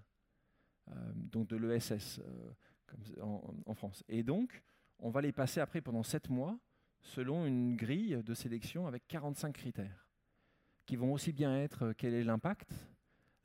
euh, 0.88 1.12
donc 1.14 1.48
de 1.48 1.57
l'ESS 1.57 2.20
euh, 2.20 3.22
en, 3.22 3.55
en, 3.64 3.74
France. 3.74 4.02
Et 4.09 4.24
donc, 4.24 4.62
on 4.98 5.11
va 5.11 5.20
les 5.20 5.32
passer 5.32 5.61
après 5.61 5.80
pendant 5.80 6.02
7 6.02 6.30
mois 6.30 6.59
selon 7.00 7.46
une 7.46 7.76
grille 7.76 8.22
de 8.24 8.35
sélection 8.35 8.87
avec 8.87 9.06
45 9.09 9.52
critères, 9.52 10.06
qui 10.87 10.96
vont 10.96 11.12
aussi 11.12 11.32
bien 11.32 11.56
être 11.56 11.92
quel 11.92 12.14
est 12.14 12.24
l'impact, 12.24 12.72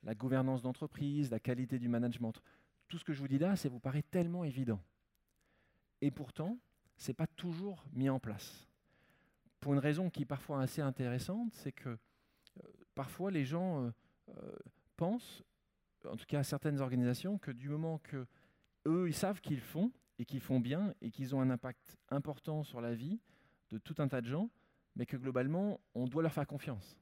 la 0.03 0.15
gouvernance 0.15 0.61
d'entreprise, 0.61 1.29
la 1.29 1.39
qualité 1.39 1.77
du 1.77 1.87
management. 1.87 2.33
Tout 2.87 2.97
ce 2.97 3.03
que 3.03 3.13
je 3.13 3.19
vous 3.19 3.27
dis 3.27 3.37
là, 3.37 3.55
ça 3.55 3.69
vous 3.69 3.79
paraît 3.79 4.03
tellement 4.03 4.43
évident. 4.43 4.81
Et 6.01 6.09
pourtant, 6.09 6.57
n'est 7.07 7.13
pas 7.13 7.27
toujours 7.27 7.85
mis 7.93 8.09
en 8.09 8.19
place. 8.19 8.67
Pour 9.59 9.73
une 9.73 9.79
raison 9.79 10.09
qui 10.09 10.23
est 10.23 10.25
parfois 10.25 10.61
assez 10.61 10.81
intéressante, 10.81 11.53
c'est 11.53 11.71
que 11.71 11.89
euh, 11.89 11.97
parfois 12.95 13.31
les 13.31 13.45
gens 13.45 13.83
euh, 13.83 13.91
euh, 14.29 14.55
pensent, 14.97 15.43
en 16.05 16.15
tout 16.15 16.25
cas 16.25 16.39
à 16.39 16.43
certaines 16.43 16.81
organisations, 16.81 17.37
que 17.37 17.51
du 17.51 17.69
moment 17.69 17.99
que 17.99 18.25
eux, 18.87 19.07
ils 19.07 19.13
savent 19.13 19.41
qu'ils 19.41 19.61
font 19.61 19.91
et 20.21 20.25
qu'ils 20.25 20.39
font 20.39 20.60
bien 20.60 20.93
et 21.01 21.10
qu'ils 21.10 21.34
ont 21.36 21.41
un 21.41 21.49
impact 21.49 21.97
important 22.10 22.63
sur 22.63 22.79
la 22.79 22.93
vie 22.93 23.19
de 23.71 23.79
tout 23.79 23.95
un 23.97 24.07
tas 24.07 24.21
de 24.21 24.27
gens, 24.27 24.51
mais 24.95 25.07
que 25.07 25.17
globalement, 25.17 25.81
on 25.95 26.05
doit 26.05 26.21
leur 26.21 26.31
faire 26.31 26.45
confiance. 26.45 26.95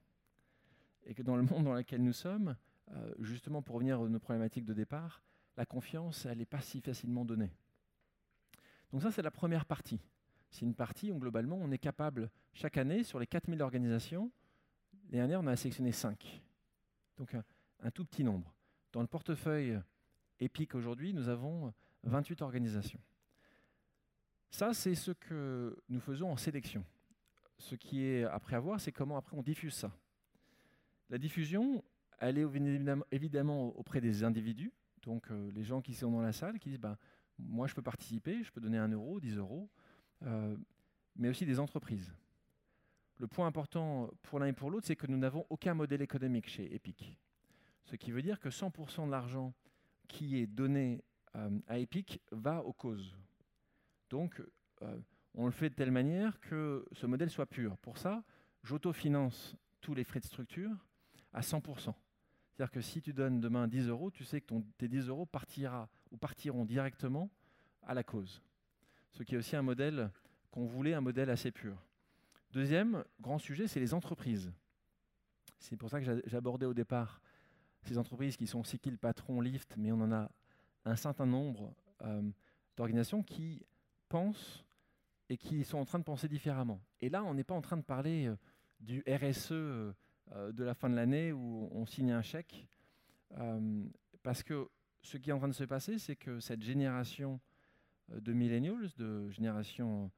Et 1.03 1.13
que 1.13 1.21
dans 1.21 1.35
le 1.35 1.43
monde 1.43 1.65
dans 1.65 1.73
lequel 1.73 2.01
nous 2.01 2.13
sommes, 2.13 2.55
justement 3.19 3.61
pour 3.61 3.75
revenir 3.75 3.99
à 3.99 4.07
nos 4.07 4.19
problématiques 4.19 4.63
de 4.63 4.73
départ, 4.73 5.21
la 5.57 5.65
confiance, 5.65 6.25
elle 6.25 6.37
n'est 6.37 6.45
pas 6.45 6.61
si 6.61 6.79
facilement 6.79 7.25
donnée. 7.25 7.51
Donc 8.93 9.01
ça, 9.01 9.11
c'est 9.11 9.21
la 9.21 9.31
première 9.31 9.65
partie. 9.65 9.99
C'est 10.49 10.65
une 10.65 10.73
partie 10.73 11.11
où 11.11 11.19
globalement, 11.19 11.57
on 11.57 11.71
est 11.71 11.77
capable, 11.77 12.31
chaque 12.53 12.77
année, 12.77 13.03
sur 13.03 13.19
les 13.19 13.27
4000 13.27 13.61
organisations, 13.61 14.31
les 15.09 15.17
dernières, 15.17 15.41
on 15.41 15.47
a 15.47 15.57
sélectionné 15.57 15.91
5. 15.91 16.41
Donc 17.17 17.35
un, 17.81 17.91
tout 17.91 18.05
petit 18.05 18.23
nombre. 18.23 18.55
Dans 18.93 19.01
le 19.01 19.07
portefeuille 19.07 19.77
EPIC 20.39 20.73
aujourd'hui, 20.73 21.13
nous 21.13 21.27
avons 21.27 21.73
28 22.03 22.41
organisations. 22.41 23.01
Ça, 24.49 24.73
c'est 24.73 24.95
ce 24.95 25.11
que 25.11 25.77
nous 25.89 25.99
faisons 25.99 26.31
en 26.31 26.37
sélection. 26.37 26.83
Ce 27.57 27.75
qui 27.75 28.03
est 28.03 28.23
après 28.23 28.55
à 28.55 28.59
voir, 28.59 28.79
c'est 28.79 28.91
comment 28.91 29.17
après 29.17 29.37
on 29.37 29.43
diffuse 29.43 29.73
ça. 29.73 29.91
La 31.09 31.17
diffusion, 31.17 31.83
elle 32.19 32.37
est 32.37 32.45
évidemment 33.11 33.77
auprès 33.77 34.01
des 34.01 34.23
individus, 34.23 34.71
donc 35.03 35.29
euh, 35.31 35.51
les 35.51 35.63
gens 35.63 35.81
qui 35.81 35.93
sont 35.93 36.11
dans 36.11 36.21
la 36.21 36.31
salle, 36.31 36.59
qui 36.59 36.69
disent 36.69 36.79
ben, 36.79 36.97
moi, 37.37 37.67
je 37.67 37.73
peux 37.73 37.81
participer, 37.81 38.43
je 38.43 38.51
peux 38.51 38.61
donner 38.61 38.77
1 38.77 38.89
euro, 38.89 39.19
10 39.19 39.37
euros, 39.37 39.69
euh, 40.23 40.55
mais 41.15 41.29
aussi 41.29 41.45
des 41.45 41.59
entreprises. 41.59 42.13
Le 43.17 43.27
point 43.27 43.47
important 43.47 44.09
pour 44.23 44.39
l'un 44.39 44.47
et 44.47 44.53
pour 44.53 44.71
l'autre, 44.71 44.87
c'est 44.87 44.95
que 44.95 45.07
nous 45.07 45.17
n'avons 45.17 45.45
aucun 45.49 45.73
modèle 45.73 46.01
économique 46.01 46.47
chez 46.49 46.73
Epic. 46.73 47.17
Ce 47.85 47.95
qui 47.95 48.11
veut 48.11 48.21
dire 48.21 48.39
que 48.39 48.49
100% 48.49 49.07
de 49.07 49.11
l'argent 49.11 49.53
qui 50.07 50.37
est 50.37 50.47
donné 50.47 51.03
euh, 51.35 51.59
à 51.67 51.79
Epic 51.79 52.21
va 52.31 52.63
aux 52.63 52.73
causes. 52.73 53.15
Donc, 54.09 54.41
euh, 54.81 54.99
on 55.35 55.45
le 55.45 55.51
fait 55.51 55.69
de 55.69 55.75
telle 55.75 55.91
manière 55.91 56.39
que 56.39 56.85
ce 56.91 57.05
modèle 57.05 57.29
soit 57.29 57.45
pur. 57.45 57.77
Pour 57.77 57.97
ça, 57.97 58.23
j'autofinance 58.63 59.55
tous 59.81 59.93
les 59.93 60.03
frais 60.03 60.19
de 60.19 60.25
structure 60.25 60.75
à 61.33 61.41
100%. 61.41 61.93
C'est-à-dire 62.59 62.71
que 62.71 62.81
si 62.81 63.01
tu 63.01 63.13
donnes 63.13 63.39
demain 63.39 63.67
10 63.67 63.87
euros, 63.87 64.11
tu 64.11 64.25
sais 64.25 64.41
que 64.41 64.53
tes 64.77 64.87
10 64.87 65.07
euros 65.07 65.25
partira, 65.25 65.89
ou 66.11 66.17
partiront 66.17 66.65
directement 66.65 67.29
à 67.83 67.93
la 67.93 68.03
cause. 68.03 68.41
Ce 69.13 69.23
qui 69.23 69.35
est 69.35 69.37
aussi 69.37 69.55
un 69.55 69.61
modèle 69.61 70.11
qu'on 70.51 70.65
voulait, 70.65 70.93
un 70.93 71.01
modèle 71.01 71.29
assez 71.29 71.51
pur. 71.51 71.85
Deuxième 72.51 73.03
grand 73.21 73.37
sujet, 73.37 73.67
c'est 73.67 73.79
les 73.79 73.93
entreprises. 73.93 74.51
C'est 75.59 75.77
pour 75.77 75.89
ça 75.89 76.01
que 76.01 76.21
j'abordais 76.25 76.65
au 76.65 76.73
départ 76.73 77.21
ces 77.83 77.97
entreprises 77.97 78.35
qui 78.35 78.47
sont 78.47 78.63
Sikil, 78.63 78.97
Patron, 78.97 79.39
Lift, 79.41 79.75
mais 79.77 79.91
on 79.91 80.01
en 80.01 80.11
a 80.11 80.29
un 80.85 80.95
certain 80.95 81.25
nombre 81.25 81.73
euh, 82.01 82.29
d'organisations 82.75 83.23
qui 83.23 83.65
pensent 84.09 84.65
et 85.29 85.37
qui 85.37 85.63
sont 85.63 85.77
en 85.77 85.85
train 85.85 85.99
de 85.99 86.03
penser 86.03 86.27
différemment. 86.27 86.81
Et 86.99 87.09
là, 87.09 87.23
on 87.23 87.33
n'est 87.33 87.43
pas 87.43 87.55
en 87.55 87.61
train 87.61 87.77
de 87.77 87.83
parler 87.83 88.27
euh, 88.27 88.35
du 88.79 89.03
RSE 89.07 89.53
euh, 90.35 90.51
de 90.51 90.63
la 90.63 90.73
fin 90.73 90.89
de 90.89 90.95
l'année 90.95 91.31
où 91.31 91.69
on 91.71 91.85
signe 91.85 92.11
un 92.11 92.21
chèque. 92.21 92.67
Euh, 93.37 93.83
parce 94.23 94.43
que 94.43 94.67
ce 95.01 95.17
qui 95.17 95.29
est 95.29 95.33
en 95.33 95.39
train 95.39 95.47
de 95.47 95.53
se 95.53 95.63
passer, 95.63 95.97
c'est 95.97 96.15
que 96.15 96.39
cette 96.39 96.61
génération 96.61 97.39
euh, 98.11 98.19
de 98.19 98.33
millennials, 98.33 98.91
de 98.97 99.29
génération 99.29 100.11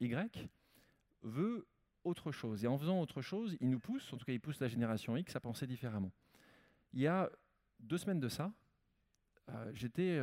Y, 0.00 0.48
veut 1.22 1.66
autre 2.04 2.32
chose. 2.32 2.64
Et 2.64 2.66
en 2.66 2.78
faisant 2.78 3.00
autre 3.00 3.20
chose, 3.20 3.56
il 3.60 3.68
nous 3.68 3.80
pousse, 3.80 4.12
en 4.12 4.16
tout 4.16 4.24
cas 4.24 4.32
il 4.32 4.40
pousse 4.40 4.60
la 4.60 4.68
génération 4.68 5.16
X 5.16 5.36
à 5.36 5.40
penser 5.40 5.66
différemment. 5.66 6.12
Il 6.94 7.00
y 7.00 7.06
a 7.06 7.30
deux 7.80 7.98
semaines 7.98 8.20
de 8.20 8.28
ça, 8.28 8.52
j'étais 9.72 10.18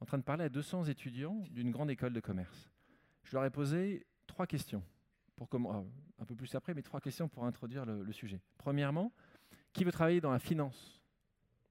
en 0.00 0.06
train 0.06 0.18
de 0.18 0.22
parler 0.22 0.44
à 0.44 0.48
200 0.48 0.84
étudiants 0.84 1.44
d'une 1.50 1.70
grande 1.70 1.90
école 1.90 2.12
de 2.12 2.20
commerce. 2.20 2.70
Je 3.24 3.36
leur 3.36 3.44
ai 3.44 3.50
posé 3.50 4.06
trois 4.26 4.46
questions 4.46 4.82
pour 5.36 5.48
ah, 5.70 5.84
un 6.18 6.24
peu 6.24 6.34
plus 6.34 6.54
après, 6.54 6.74
mais 6.74 6.82
trois 6.82 7.00
questions 7.00 7.28
pour 7.28 7.44
introduire 7.44 7.84
le, 7.86 8.12
sujet. 8.12 8.40
Premièrement, 8.58 9.12
qui 9.72 9.84
veut 9.84 9.92
travailler 9.92 10.20
dans 10.20 10.30
la 10.30 10.38
finance? 10.38 11.00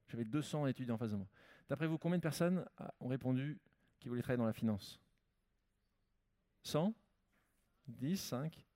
J'avais 0.08 0.24
200 0.24 0.66
étudiants 0.66 0.94
en 0.94 0.98
face 0.98 1.12
de 1.12 1.16
moi. 1.16 1.28
D'après 1.68 1.86
vous, 1.86 1.98
combien 1.98 2.18
de 2.18 2.22
personnes 2.22 2.64
ont 2.98 3.08
répondu 3.08 3.60
qui 4.00 4.08
voulaient 4.08 4.22
travailler 4.22 4.38
dans 4.38 4.46
la 4.46 4.52
finance? 4.52 5.00
100 6.62 6.94
10 7.86 8.16
5 8.16 8.66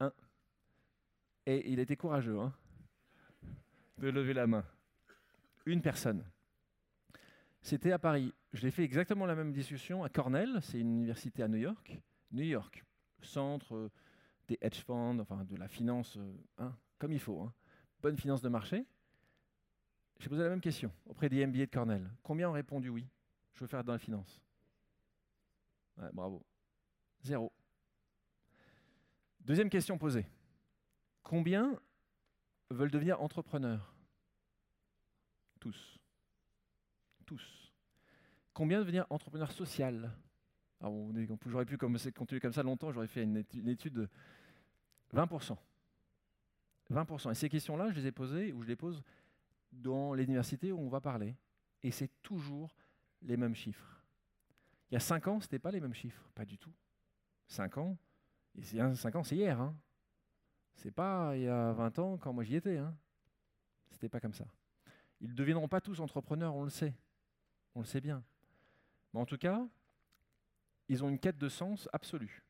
1 0.00 0.12
Et 1.46 1.72
il 1.72 1.80
était 1.80 1.96
courageux 1.96 2.38
hein, 2.38 2.52
de 3.98 4.08
lever 4.08 4.32
la 4.32 4.46
main. 4.46 4.64
Une 5.68 5.82
personne. 5.82 6.24
C'était 7.60 7.92
à 7.92 7.98
Paris. 7.98 8.32
Je 8.54 8.62
l'ai 8.62 8.70
fait 8.70 8.84
exactement 8.84 9.26
la 9.26 9.34
même 9.34 9.52
discussion 9.52 10.02
à 10.02 10.08
Cornell, 10.08 10.60
c'est 10.62 10.80
une 10.80 10.96
université 10.96 11.42
à 11.42 11.48
New 11.48 11.58
York. 11.58 12.00
New 12.32 12.44
York, 12.44 12.82
centre 13.20 13.74
euh, 13.74 13.90
des 14.46 14.56
hedge 14.62 14.82
funds, 14.82 15.18
enfin 15.18 15.44
de 15.44 15.56
la 15.56 15.68
finance, 15.68 16.16
euh, 16.16 16.32
hein, 16.56 16.74
comme 16.98 17.12
il 17.12 17.20
faut. 17.20 17.42
Hein. 17.42 17.52
Bonne 18.00 18.16
finance 18.16 18.40
de 18.40 18.48
marché. 18.48 18.86
J'ai 20.18 20.30
posé 20.30 20.42
la 20.42 20.48
même 20.48 20.62
question 20.62 20.90
auprès 21.04 21.28
des 21.28 21.46
MBA 21.46 21.66
de 21.66 21.70
Cornell. 21.70 22.10
Combien 22.22 22.48
ont 22.48 22.52
répondu 22.52 22.88
oui? 22.88 23.06
Je 23.52 23.60
veux 23.60 23.66
faire 23.66 23.84
dans 23.84 23.92
la 23.92 23.98
finance. 23.98 24.40
bravo. 26.14 26.42
Zéro. 27.20 27.52
Deuxième 29.40 29.68
question 29.68 29.98
posée. 29.98 30.24
Combien 31.22 31.78
veulent 32.70 32.90
devenir 32.90 33.20
entrepreneurs? 33.20 33.97
Tous. 35.60 35.98
Tous. 37.26 37.72
Combien 38.52 38.78
devenir 38.78 39.06
entrepreneur 39.10 39.50
social? 39.52 40.12
J'aurais 40.80 41.64
pu 41.64 41.76
continuer 41.76 42.40
comme 42.40 42.52
ça 42.52 42.62
longtemps, 42.62 42.92
j'aurais 42.92 43.08
fait 43.08 43.24
une 43.24 43.68
étude, 43.68 43.94
de 43.94 44.08
20%. 45.12 45.56
20%. 46.90 47.30
Et 47.30 47.34
ces 47.34 47.48
questions-là, 47.48 47.90
je 47.90 47.96
les 48.00 48.06
ai 48.06 48.12
posées, 48.12 48.52
ou 48.52 48.62
je 48.62 48.68
les 48.68 48.76
pose 48.76 49.02
dans 49.72 50.14
l'université 50.14 50.72
où 50.72 50.78
on 50.80 50.88
va 50.88 51.00
parler. 51.00 51.36
Et 51.82 51.90
c'est 51.90 52.10
toujours 52.22 52.76
les 53.22 53.36
mêmes 53.36 53.54
chiffres. 53.54 54.02
Il 54.90 54.94
y 54.94 54.96
a 54.96 55.00
5 55.00 55.28
ans, 55.28 55.40
ce 55.40 55.46
n'était 55.46 55.58
pas 55.58 55.70
les 55.70 55.80
mêmes 55.80 55.94
chiffres, 55.94 56.30
pas 56.34 56.44
du 56.44 56.56
tout. 56.56 56.72
5 57.48 57.78
ans, 57.78 57.98
et 58.54 58.62
5 58.62 59.16
ans, 59.16 59.24
c'est 59.24 59.36
hier. 59.36 59.60
Hein. 59.60 59.76
C'est 60.74 60.90
pas 60.90 61.36
il 61.36 61.42
y 61.42 61.48
a 61.48 61.72
20 61.72 61.98
ans 61.98 62.16
quand 62.18 62.32
moi 62.32 62.44
j'y 62.44 62.56
étais. 62.56 62.78
Hein. 62.78 62.96
C'était 63.90 64.08
pas 64.08 64.20
comme 64.20 64.34
ça. 64.34 64.46
Ils 65.20 65.30
ne 65.30 65.34
deviendront 65.34 65.68
pas 65.68 65.80
tous 65.80 66.00
entrepreneurs, 66.00 66.54
on 66.54 66.64
le 66.64 66.70
sait. 66.70 66.94
On 67.74 67.80
le 67.80 67.86
sait 67.86 68.00
bien. 68.00 68.22
Mais 69.12 69.20
en 69.20 69.26
tout 69.26 69.38
cas, 69.38 69.66
ils 70.88 71.04
ont 71.04 71.08
une 71.08 71.18
quête 71.18 71.38
de 71.38 71.48
sens 71.48 71.88
absolue. 71.92 72.42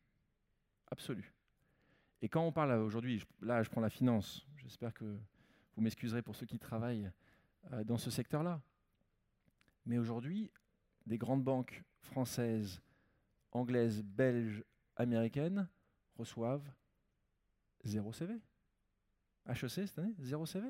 Absolue. 0.90 1.32
Et 2.22 2.28
quand 2.28 2.42
on 2.42 2.52
parle 2.52 2.72
aujourd'hui, 2.72 3.22
là 3.40 3.62
je 3.62 3.70
prends 3.70 3.80
la 3.80 3.90
finance, 3.90 4.46
j'espère 4.56 4.92
que 4.92 5.04
vous 5.04 5.82
m'excuserez 5.82 6.22
pour 6.22 6.34
ceux 6.34 6.46
qui 6.46 6.58
travaillent 6.58 7.10
euh, 7.72 7.84
dans 7.84 7.98
ce 7.98 8.10
secteur-là. 8.10 8.60
Mais 9.86 9.98
aujourd'hui, 9.98 10.50
des 11.06 11.18
grandes 11.18 11.44
banques 11.44 11.82
françaises, 12.00 12.82
anglaises, 13.52 14.02
belges, 14.02 14.64
américaines 14.96 15.68
reçoivent 16.16 16.68
zéro 17.84 18.12
CV. 18.12 18.40
HEC 19.46 19.68
cette 19.68 19.98
année, 19.98 20.14
zéro 20.18 20.44
CV. 20.44 20.68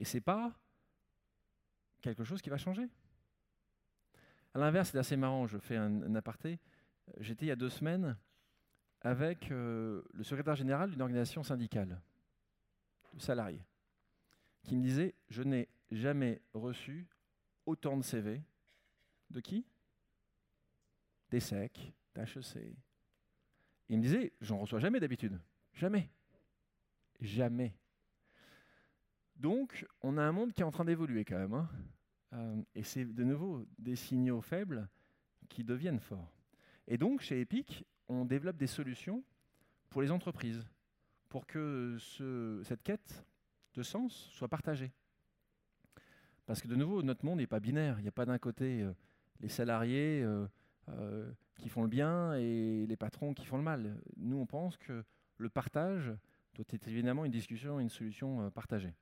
Et 0.00 0.04
ce 0.04 0.16
n'est 0.16 0.22
pas 0.22 0.52
quelque 2.00 2.24
chose 2.24 2.40
qui 2.40 2.48
va 2.48 2.56
changer. 2.56 2.88
À 4.54 4.58
l'inverse, 4.58 4.90
c'est 4.90 4.98
assez 4.98 5.16
marrant, 5.16 5.46
je 5.46 5.58
fais 5.58 5.76
un, 5.76 6.14
aparté. 6.14 6.58
J'étais 7.18 7.44
il 7.44 7.48
y 7.50 7.52
a 7.52 7.56
deux 7.56 7.68
semaines 7.68 8.16
avec 9.02 9.50
euh, 9.50 10.02
le 10.14 10.24
secrétaire 10.24 10.56
général 10.56 10.90
d'une 10.90 11.02
organisation 11.02 11.42
syndicale 11.42 12.00
de 13.14 13.20
salariés 13.20 13.62
qui 14.64 14.74
me 14.74 14.82
disait 14.82 15.14
Je 15.28 15.42
n'ai 15.42 15.68
jamais 15.90 16.40
reçu 16.54 17.06
autant 17.66 17.96
de 17.96 18.02
CV. 18.02 18.42
De 19.28 19.40
qui? 19.40 19.66
Des 21.30 21.40
SEC, 21.40 21.92
d'HEC. 22.14 22.74
Il 23.90 23.98
me 23.98 24.02
disait 24.02 24.32
J'en 24.40 24.58
reçois 24.58 24.80
jamais 24.80 24.98
d'habitude. 24.98 25.38
Jamais. 25.74 26.10
Jamais. 27.20 27.74
Donc, 29.40 29.86
on 30.02 30.18
a 30.18 30.22
un 30.22 30.32
monde 30.32 30.52
qui 30.52 30.60
est 30.60 30.64
en 30.64 30.70
train 30.70 30.84
d'évoluer 30.84 31.24
quand 31.24 31.38
même. 31.38 31.54
Hein. 31.54 31.68
Euh, 32.34 32.62
et 32.74 32.82
c'est 32.82 33.06
de 33.06 33.24
nouveau 33.24 33.64
des 33.78 33.96
signaux 33.96 34.42
faibles 34.42 34.86
qui 35.48 35.64
deviennent 35.64 35.98
forts. 35.98 36.30
Et 36.86 36.98
donc, 36.98 37.22
chez 37.22 37.40
Epic, 37.40 37.86
on 38.08 38.26
développe 38.26 38.58
des 38.58 38.66
solutions 38.66 39.24
pour 39.88 40.02
les 40.02 40.10
entreprises, 40.10 40.62
pour 41.30 41.46
que 41.46 41.96
cette 42.64 42.82
quête 42.82 43.24
de 43.72 43.82
sens 43.82 44.12
soit 44.30 44.48
partagée. 44.48 44.92
Parce 46.44 46.60
que 46.60 46.68
de 46.68 46.76
nouveau, 46.76 47.02
notre 47.02 47.24
monde 47.24 47.38
n'est 47.38 47.46
pas 47.46 47.60
binaire. 47.60 47.98
Il 47.98 48.02
n'y 48.02 48.08
a 48.08 48.12
pas 48.12 48.26
d'un 48.26 48.38
côté 48.38 48.82
euh, 48.82 48.92
les 49.40 49.48
salariés 49.48 50.22
euh, 50.22 51.32
qui 51.56 51.70
font 51.70 51.82
le 51.82 51.88
bien 51.88 52.34
et 52.34 52.84
les 52.86 52.96
patrons 52.98 53.32
qui 53.32 53.46
font 53.46 53.56
le 53.56 53.62
mal. 53.62 54.02
Nous, 54.18 54.36
on 54.36 54.44
pense 54.46 54.76
que 54.76 55.02
le 55.38 55.48
partage 55.48 56.12
doit 56.52 56.66
être 56.68 56.88
évidemment 56.88 57.24
une 57.24 57.32
discussion, 57.32 57.80
une 57.80 57.88
solution 57.88 58.50
partagée. 58.50 58.92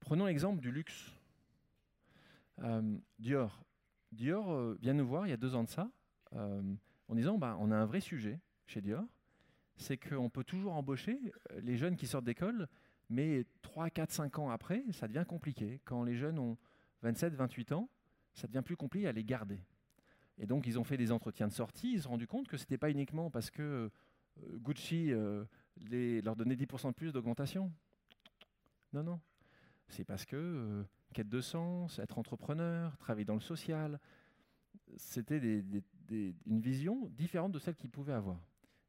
Prenons 0.00 0.26
l'exemple 0.26 0.60
du 0.60 0.72
luxe. 0.72 1.12
Euh, 2.62 2.98
Dior. 3.18 3.64
Dior 4.12 4.50
euh, 4.50 4.76
vient 4.80 4.94
nous 4.94 5.06
voir 5.06 5.26
il 5.26 5.30
y 5.30 5.32
a 5.32 5.36
deux 5.36 5.54
ans 5.54 5.62
de 5.62 5.68
ça, 5.68 5.90
euh, 6.34 6.74
en 7.08 7.14
disant 7.14 7.38
bah, 7.38 7.56
on 7.60 7.70
a 7.70 7.76
un 7.76 7.86
vrai 7.86 8.00
sujet 8.00 8.40
chez 8.66 8.80
Dior, 8.80 9.04
c'est 9.76 9.96
qu'on 9.96 10.28
peut 10.28 10.44
toujours 10.44 10.74
embaucher 10.74 11.18
les 11.62 11.76
jeunes 11.76 11.96
qui 11.96 12.06
sortent 12.06 12.24
d'école, 12.24 12.68
mais 13.08 13.46
3, 13.62 13.90
4, 13.90 14.10
5 14.10 14.38
ans 14.38 14.50
après, 14.50 14.84
ça 14.92 15.08
devient 15.08 15.24
compliqué. 15.26 15.80
Quand 15.84 16.02
les 16.02 16.16
jeunes 16.16 16.38
ont 16.38 16.58
27, 17.02 17.34
28 17.34 17.72
ans, 17.72 17.88
ça 18.34 18.46
devient 18.46 18.62
plus 18.62 18.76
compliqué 18.76 19.06
à 19.06 19.12
les 19.12 19.24
garder. 19.24 19.60
Et 20.38 20.46
donc, 20.46 20.66
ils 20.66 20.78
ont 20.78 20.84
fait 20.84 20.96
des 20.96 21.12
entretiens 21.12 21.48
de 21.48 21.52
sortie, 21.52 21.92
ils 21.92 21.98
se 21.98 22.04
sont 22.04 22.10
rendus 22.10 22.26
compte 22.26 22.48
que 22.48 22.56
ce 22.56 22.62
n'était 22.62 22.78
pas 22.78 22.90
uniquement 22.90 23.30
parce 23.30 23.50
que 23.50 23.90
Gucci 24.54 25.12
leur 25.12 26.36
donnait 26.36 26.54
10% 26.54 26.88
de 26.88 26.94
plus 26.94 27.12
d'augmentation. 27.12 27.72
Non, 28.92 29.02
non. 29.02 29.20
C'est 29.90 30.04
parce 30.04 30.24
que 30.24 30.84
quête 31.12 31.28
de 31.28 31.40
sens, 31.40 31.98
être 31.98 32.18
entrepreneur, 32.18 32.96
travailler 32.98 33.24
dans 33.24 33.34
le 33.34 33.40
social. 33.40 33.98
C'était 34.96 35.38
une 35.38 36.60
vision 36.60 37.08
différente 37.10 37.52
de 37.52 37.58
celle 37.58 37.76
qu'ils 37.76 37.90
pouvaient 37.90 38.12
avoir. 38.12 38.40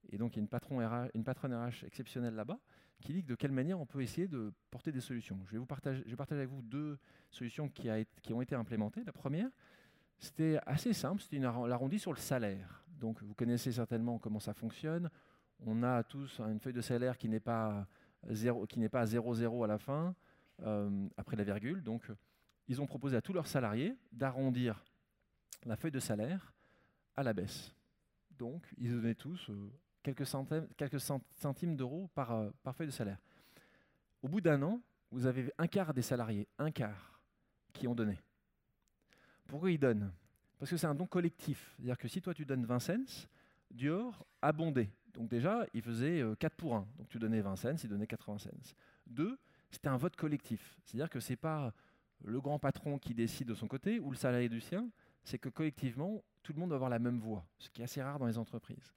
Et 0.09 0.17
donc, 0.17 0.35
il 0.35 0.37
y 0.37 0.39
a 0.39 0.43
une, 0.43 0.47
patron 0.47 0.77
RH, 0.77 1.09
patronne 1.23 1.53
RH 1.53 1.85
exceptionnelle 1.85 2.35
là-bas 2.35 2.59
qui 3.01 3.13
dit 3.13 3.23
de 3.23 3.35
quelle 3.35 3.51
manière 3.51 3.79
on 3.79 3.85
peut 3.85 4.01
essayer 4.01 4.27
de 4.27 4.53
porter 4.69 4.91
des 4.91 5.01
solutions. 5.01 5.39
Je 5.45 5.53
vais, 5.53 5.57
vous 5.57 5.65
partager, 5.65 6.03
je 6.05 6.15
avec 6.15 6.49
vous 6.49 6.61
deux 6.61 6.99
solutions 7.31 7.67
qui, 7.67 7.89
ont 8.31 8.41
été 8.41 8.55
implémentées. 8.55 9.03
La 9.03 9.11
première, 9.11 9.49
c'était 10.19 10.59
assez 10.65 10.93
simple, 10.93 11.21
c'était 11.21 11.39
l'arrondi 11.39 11.97
sur 11.97 12.11
le 12.11 12.19
salaire. 12.19 12.83
Donc, 12.99 13.23
vous 13.23 13.33
connaissez 13.33 13.71
certainement 13.71 14.19
comment 14.19 14.39
ça 14.39 14.53
fonctionne. 14.53 15.09
On 15.65 15.81
a 15.81 16.03
tous 16.03 16.39
une 16.39 16.59
feuille 16.59 16.73
de 16.73 16.81
salaire 16.81 17.17
qui 17.17 17.27
n'est 17.27 17.39
pas, 17.39 17.87
zéro, 18.29 18.67
qui 18.67 18.79
n'est 18.79 18.89
pas 18.89 19.01
à 19.01 19.05
0,0 19.05 19.63
à 19.63 19.67
la 19.67 19.77
fin. 19.79 20.15
Euh, 20.63 21.07
après 21.17 21.35
la 21.35 21.43
virgule. 21.43 21.81
Donc, 21.81 22.03
ils 22.67 22.81
ont 22.81 22.85
proposé 22.85 23.17
à 23.17 23.21
tous 23.21 23.33
leurs 23.33 23.47
salariés 23.47 23.97
d'arrondir 24.11 24.85
la 25.65 25.75
feuille 25.75 25.91
de 25.91 25.99
salaire 25.99 26.53
à 27.15 27.23
la 27.23 27.33
baisse. 27.33 27.73
Donc, 28.37 28.67
ils 28.77 28.91
donnaient 28.91 29.15
tous 29.15 29.49
euh, 29.49 29.71
quelques, 30.03 30.27
centimes, 30.27 31.75
d'euros 31.75 32.09
par, 32.13 32.31
euh, 32.33 32.51
par 32.61 32.75
feuille 32.75 32.87
de 32.87 32.91
salaire. 32.91 33.17
Au 34.21 34.27
bout 34.27 34.39
d'un 34.39 34.61
an, 34.61 34.81
vous 35.09 35.25
avez 35.25 35.51
un 35.57 35.65
quart 35.65 35.95
des 35.95 36.03
salariés, 36.03 36.47
un 36.59 36.69
quart, 36.69 37.19
qui 37.73 37.87
ont 37.87 37.95
donné. 37.95 38.19
Pourquoi 39.47 39.71
ils 39.71 39.79
donnent? 39.79 40.11
Parce 40.59 40.69
que 40.69 40.77
c'est 40.77 40.87
un 40.87 40.95
don 40.95 41.07
collectif. 41.07 41.73
C'est-à-dire 41.75 41.97
que 41.97 42.07
si 42.07 42.21
toi 42.21 42.35
tu 42.35 42.45
donnes 42.45 42.65
20 42.65 42.79
cents, 42.79 43.27
Dior 43.71 44.27
abondait. 44.43 44.91
Donc 45.13 45.27
déjà, 45.27 45.65
il 45.73 45.81
faisait 45.81 46.23
4 46.39 46.55
pour 46.55 46.75
1. 46.75 46.87
Donc 46.97 47.09
tu 47.09 47.17
donnais 47.17 47.41
20 47.41 47.55
cents, 47.55 47.75
il 47.83 47.89
donnait 47.89 48.05
80 48.05 48.37
cents. 48.37 48.49
Deux, 49.07 49.39
c'était 49.71 49.87
un 49.87 49.97
vote 49.97 50.15
collectif. 50.15 50.77
C'est-à-dire 50.83 51.09
que 51.09 51.19
ce 51.19 51.33
n'est 51.33 51.37
pas 51.37 51.73
le 52.23 52.39
grand 52.39 52.59
patron 52.59 52.99
qui 52.99 53.13
décide 53.13 53.47
de 53.47 53.55
son 53.55 53.67
côté 53.67 53.99
ou 53.99 54.11
le 54.11 54.17
salarié 54.17 54.49
du 54.49 54.61
sien, 54.61 54.89
c'est 55.23 55.39
que 55.39 55.49
collectivement, 55.49 56.23
tout 56.43 56.53
le 56.53 56.59
monde 56.59 56.69
va 56.69 56.75
avoir 56.75 56.89
la 56.89 56.99
même 56.99 57.19
voix, 57.19 57.45
ce 57.57 57.69
qui 57.69 57.81
est 57.81 57.85
assez 57.85 58.01
rare 58.01 58.19
dans 58.19 58.27
les 58.27 58.37
entreprises. 58.37 58.93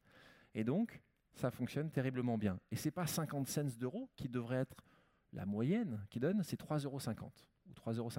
Et 0.54 0.64
donc, 0.64 1.00
ça 1.34 1.50
fonctionne 1.50 1.90
terriblement 1.90 2.38
bien. 2.38 2.58
Et 2.70 2.76
ce 2.76 2.88
n'est 2.88 2.92
pas 2.92 3.06
50 3.06 3.48
cents 3.48 3.78
d'euros 3.78 4.08
qui 4.16 4.28
devrait 4.28 4.58
être 4.58 4.84
la 5.32 5.46
moyenne 5.46 6.04
qui 6.10 6.20
donne, 6.20 6.42
c'est 6.42 6.60
3,50 6.60 6.84
euros 6.84 6.96
ou 6.96 7.72
3,54 7.72 7.96
euros. 7.98 8.12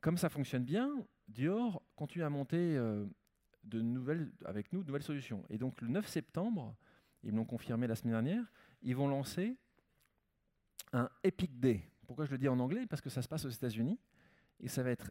Comme 0.00 0.18
ça 0.18 0.28
fonctionne 0.28 0.64
bien, 0.64 0.90
Dior 1.28 1.82
continue 1.96 2.24
à 2.24 2.30
monter 2.30 2.76
euh, 2.76 3.06
de 3.62 3.80
nouvelles, 3.80 4.30
avec 4.44 4.72
nous 4.72 4.82
de 4.82 4.88
nouvelles 4.88 5.02
solutions. 5.02 5.44
Et 5.48 5.56
donc 5.56 5.80
le 5.80 5.88
9 5.88 6.06
septembre, 6.06 6.74
ils 7.22 7.32
me 7.32 7.38
l'ont 7.38 7.44
confirmé 7.44 7.86
la 7.86 7.94
semaine 7.94 8.12
dernière, 8.12 8.52
ils 8.82 8.96
vont 8.96 9.08
lancer 9.08 9.56
un 10.92 11.08
Epic 11.22 11.58
Day. 11.58 11.90
Pourquoi 12.06 12.24
je 12.24 12.30
le 12.30 12.38
dis 12.38 12.48
en 12.48 12.58
anglais? 12.58 12.86
Parce 12.86 13.02
que 13.02 13.10
ça 13.10 13.22
se 13.22 13.28
passe 13.28 13.44
aux 13.44 13.50
États-Unis 13.50 13.98
et 14.60 14.68
ça 14.68 14.82
va 14.82 14.90
être 14.90 15.10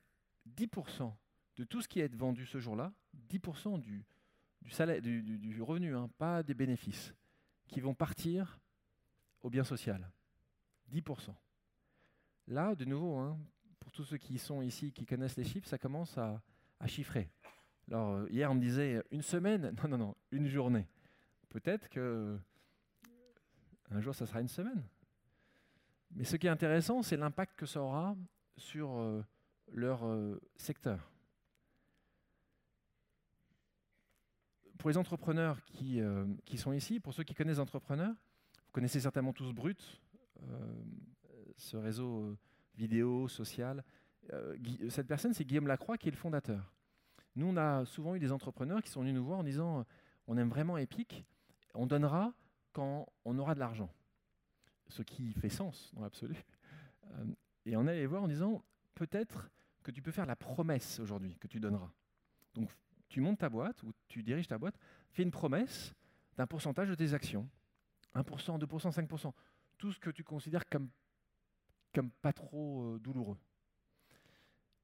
10% 0.58 1.14
de 1.58 1.64
tout 1.64 1.82
ce 1.82 1.88
qui 1.88 2.00
est 2.00 2.14
vendu 2.14 2.46
ce 2.46 2.60
jour-là, 2.60 2.92
10% 3.30 3.80
du, 3.80 5.62
revenu, 5.62 5.96
hein, 5.96 6.10
pas 6.18 6.44
des 6.44 6.54
bénéfices, 6.54 7.14
qui 7.68 7.80
vont 7.80 7.94
partir 7.94 8.60
au 9.42 9.50
bien 9.50 9.64
social. 9.64 10.10
10%. 10.92 11.34
Là, 12.48 12.76
de 12.76 12.86
nouveau, 12.86 13.18
hein, 13.18 13.38
pour 13.80 13.92
tous 13.92 14.04
ceux 14.04 14.18
qui 14.18 14.38
sont 14.38 14.62
ici, 14.62 14.92
qui 14.92 15.06
connaissent 15.06 15.38
les 15.38 15.44
chiffres, 15.44 15.68
ça 15.68 15.78
commence 15.78 16.18
à, 16.18 16.42
chiffrer. 16.86 17.30
Alors, 17.88 18.12
euh, 18.12 18.28
hier, 18.30 18.52
on 18.52 18.56
me 18.56 18.60
disait 18.60 19.02
une 19.12 19.22
semaine? 19.22 19.74
Non, 19.82 19.88
non, 19.90 19.98
non, 19.98 20.16
une 20.32 20.48
journée. 20.48 20.86
Peut-être 21.48 21.88
que 21.88 22.38
Un 23.90 24.02
jour, 24.02 24.14
ça 24.14 24.26
sera 24.26 24.42
une 24.42 24.50
semaine. 24.50 24.84
Mais 26.16 26.24
ce 26.26 26.36
qui 26.36 26.48
est 26.48 26.52
intéressant, 26.52 27.02
c'est 27.02 27.18
l'impact 27.18 27.56
que 27.56 27.66
ça 27.66 27.82
aura 27.82 28.16
sur 28.58 28.98
euh, 28.98 29.24
leur 29.72 30.06
euh, 30.06 30.40
secteur. 30.56 31.12
Pour 34.78 34.90
les 34.90 34.98
entrepreneurs 34.98 35.64
qui, 35.66 36.02
euh, 36.02 36.26
qui, 36.46 36.58
sont 36.58 36.74
ici, 36.74 37.00
pour 37.00 37.14
ceux 37.14 37.24
qui 37.24 37.34
connaissent 37.34 37.60
entrepreneurs, 37.60 38.14
vous 38.14 38.72
connaissez 38.72 39.00
certainement 39.00 39.34
tous 39.34 39.54
Brut, 39.54 40.02
ce 41.56 41.78
réseau 41.78 42.36
vidéo, 42.76 43.28
social. 43.30 43.84
cette 44.90 45.08
personne, 45.08 45.34
c'est 45.34 45.46
Guillaume 45.46 45.68
Lacroix 45.68 45.98
qui 45.98 46.10
est 46.10 46.12
le 46.12 46.18
fondateur. 46.18 46.74
Nous, 47.36 47.46
on 47.46 47.56
a 47.56 47.86
souvent 47.86 48.16
eu 48.16 48.20
des 48.20 48.32
entrepreneurs 48.32 48.82
qui 48.82 48.90
sont 48.90 49.02
venus 49.02 49.14
nous 49.14 49.24
voir 49.24 49.40
en 49.40 49.44
disant 49.44 49.86
on 50.28 50.38
aime 50.38 50.50
vraiment 50.50 50.78
Epic, 50.78 51.24
on 51.76 51.86
donnera 51.86 52.34
quand 52.74 53.08
on 53.24 53.38
aura 53.38 53.56
de 53.56 53.60
l'argent. 53.60 53.90
Ce 54.94 55.02
qui 55.02 55.34
fait 55.34 55.50
sens 55.50 55.92
dans 55.96 56.02
l'absolu. 56.02 56.36
Euh, 57.06 57.26
et 57.66 57.76
on 57.76 57.88
allait 57.88 58.06
voir 58.06 58.22
en 58.22 58.28
disant 58.28 58.64
peut-être 58.94 59.50
que 59.82 59.90
tu 59.90 60.04
peux 60.04 60.12
faire 60.12 60.28
la 60.28 60.36
promesse 60.36 61.00
aujourd'hui 61.00 61.36
que 61.40 61.48
tu 61.48 61.60
donneras. 61.60 61.92
Donc 62.54 62.70
tu 63.10 63.20
montes 63.20 63.40
ta 63.40 63.50
boîte 63.50 63.82
ou 63.82 63.92
tu 64.08 64.22
diriges 64.22 64.48
ta 64.48 64.60
boîte, 64.60 64.78
fais 65.12 65.24
une 65.24 65.32
promesse 65.32 65.96
d'un 66.38 66.46
pourcentage 66.46 66.90
de 66.90 66.96
tes 66.96 67.16
actions. 67.16 67.50
1%, 68.14 68.60
2%, 68.60 69.08
5%. 69.08 69.34
Tout 69.80 69.92
ce 69.92 70.00
que 70.00 70.12
tu 70.12 70.24
considères 70.24 70.70
comme, 70.70 70.90
comme 71.92 72.12
pas 72.12 72.32
trop 72.32 72.84
euh, 72.84 73.00
douloureux. 73.00 73.40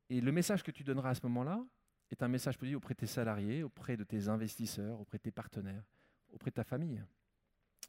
Et 0.09 0.21
le 0.21 0.31
message 0.31 0.63
que 0.63 0.71
tu 0.71 0.83
donneras 0.83 1.11
à 1.11 1.15
ce 1.15 1.21
moment-là, 1.27 1.63
est 2.09 2.23
un 2.23 2.27
message 2.27 2.57
positif 2.57 2.77
auprès 2.77 2.95
de 2.95 2.99
tes 3.01 3.05
salariés, 3.05 3.61
auprès 3.61 3.95
de 3.95 4.03
tes 4.03 4.27
investisseurs, 4.27 4.99
auprès 4.99 5.19
de 5.19 5.23
tes 5.23 5.31
partenaires, 5.31 5.83
auprès 6.31 6.49
de 6.49 6.55
ta 6.55 6.63
famille. 6.63 7.03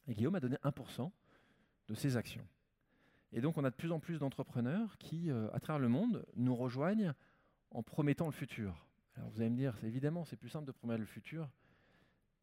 Et 0.07 0.15
Guillaume 0.15 0.35
a 0.35 0.41
donné 0.41 0.57
1% 0.57 1.11
de 1.91 1.95
ses 1.95 2.17
actions. 2.17 2.47
Et 3.33 3.41
donc 3.41 3.59
on 3.59 3.65
a 3.65 3.71
de 3.71 3.75
plus 3.75 3.93
en 3.93 4.01
plus 4.01 4.19
d'entrepreneurs 4.19 4.97
qui, 4.99 5.31
euh, 5.31 5.49
à 5.53 5.61
travers 5.61 5.81
le 5.81 5.89
monde, 5.89 6.25
nous 6.37 6.55
rejoignent 6.55 7.13
en 7.71 7.83
promettant 7.83 8.27
le 8.27 8.33
futur. 8.33 8.87
Alors 9.17 9.31
vous 9.31 9.41
allez 9.41 9.51
me 9.51 9.57
dire, 9.57 9.77
évidemment, 9.85 10.25
c'est 10.25 10.37
plus 10.37 10.49
simple 10.49 10.67
de 10.67 10.73
promettre 10.73 11.01
le 11.01 11.07
futur, 11.07 11.49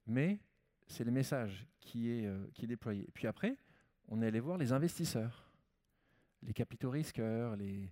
mais 0.05 0.39
c'est 0.85 1.03
le 1.03 1.11
message 1.11 1.67
qui 1.79 2.11
est, 2.11 2.25
euh, 2.25 2.45
déployé. 2.63 3.09
Puis 3.13 3.27
après, 3.27 3.57
on 4.09 4.21
est 4.21 4.27
allé 4.27 4.39
voir 4.39 4.57
les 4.57 4.71
investisseurs, 4.73 5.51
les 6.43 6.53
capitaux 6.53 6.89
risqueurs, 6.89 7.55
les, 7.55 7.89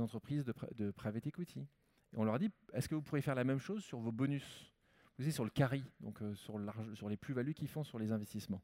entreprises 0.00 0.44
de, 0.44 0.54
de 0.76 0.90
private 0.90 1.26
equity. 1.26 1.60
Et 1.60 2.16
on 2.16 2.24
leur 2.24 2.34
a 2.34 2.38
dit, 2.38 2.50
est-ce 2.72 2.88
que 2.88 2.94
vous 2.94 3.02
pourriez 3.02 3.22
faire 3.22 3.34
la 3.34 3.44
même 3.44 3.58
chose 3.58 3.84
sur 3.84 3.98
vos 3.98 4.12
bonus? 4.12 4.72
Vous 5.16 5.24
savez, 5.24 5.32
sur 5.32 5.44
le 5.44 5.50
carry, 5.50 5.84
donc 6.00 6.22
euh, 6.22 6.34
sur, 6.34 6.60
sur, 6.94 7.08
les 7.08 7.16
plus-values 7.16 7.54
qu'ils 7.54 7.68
font 7.68 7.84
sur 7.84 7.98
les 7.98 8.12
investissements. 8.12 8.62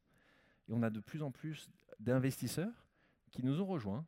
Et 0.69 0.73
on 0.73 0.83
a 0.83 0.91
de 0.91 1.01
plus 1.01 1.23
en 1.23 1.31
plus 1.31 1.71
d'investisseurs 1.99 2.89
qui 3.31 3.45
nous 3.45 3.61
ont 3.61 3.67
rejoints. 3.67 4.07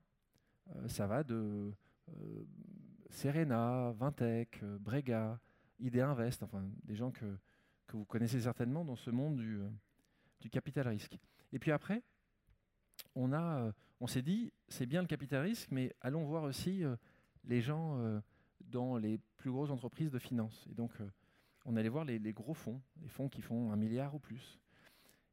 Euh, 0.75 0.89
ça 0.89 1.07
va 1.07 1.23
de 1.23 1.73
euh, 2.09 2.45
Serena, 3.11 3.93
Vintech, 3.93 4.63
Brega, 4.81 5.39
ID 5.79 5.99
Invest, 5.99 6.43
enfin 6.43 6.65
des 6.85 6.97
gens 6.97 7.11
que, 7.11 7.27
vous 7.93 8.05
connaissez 8.05 8.41
certainement 8.41 8.85
dans 8.85 8.97
ce 8.97 9.11
monde 9.11 9.37
du, 9.37 10.51
capital 10.51 10.89
risque. 10.89 11.17
Et 11.53 11.59
puis 11.59 11.71
après, 11.73 12.03
on, 13.15 14.07
s'est 14.07 14.23
dit, 14.23 14.53
c'est 14.69 14.87
bien 14.87 15.01
le 15.01 15.07
capital 15.07 15.43
risque, 15.43 15.71
mais 15.71 15.95
allons 16.01 16.25
voir 16.25 16.43
aussi 16.43 16.83
les 17.45 17.63
gens 17.63 18.21
dans 18.61 18.97
les 18.97 19.19
plus 19.37 19.51
grosses 19.51 19.71
entreprises 19.71 20.11
de 20.11 20.19
finance. 20.19 20.67
Et 20.71 20.75
donc, 20.75 20.93
euh, 21.01 21.11
on 21.65 21.77
allait 21.77 21.89
voir 21.89 22.05
les, 22.05 22.19
gros 22.33 22.55
fonds, 22.55 22.81
les 23.01 23.09
fonds 23.09 23.29
qui 23.29 23.43
font 23.43 23.73
un 23.73 23.77
milliard 23.77 24.15
ou 24.15 24.19
plus. 24.19 24.59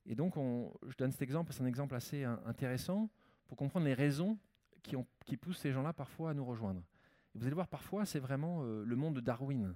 Et 0.06 0.16
donc, 0.16 0.38
on, 0.38 0.74
je 0.88 0.96
donne 0.98 1.12
cet 1.12 1.22
exemple, 1.22 1.54
c'est 1.54 1.64
un 1.64 1.68
exemple 1.68 1.96
assez 1.96 2.24
intéressant 2.24 3.10
pour 3.48 3.58
comprendre 3.58 3.86
les 3.86 3.94
raisons 3.94 4.38
qui, 4.82 5.38
poussent 5.38 5.60
ces 5.60 5.72
gens-là 5.72 5.94
parfois 5.94 6.32
à 6.32 6.34
nous 6.34 6.46
rejoindre. 6.46 6.84
Et 7.34 7.38
vous 7.38 7.46
allez 7.46 7.56
voir, 7.56 7.68
parfois, 7.68 8.06
c'est 8.06 8.20
vraiment 8.20 8.64
euh, 8.64 8.84
le 8.84 8.96
monde 8.96 9.16
de 9.16 9.22
Darwin. 9.22 9.76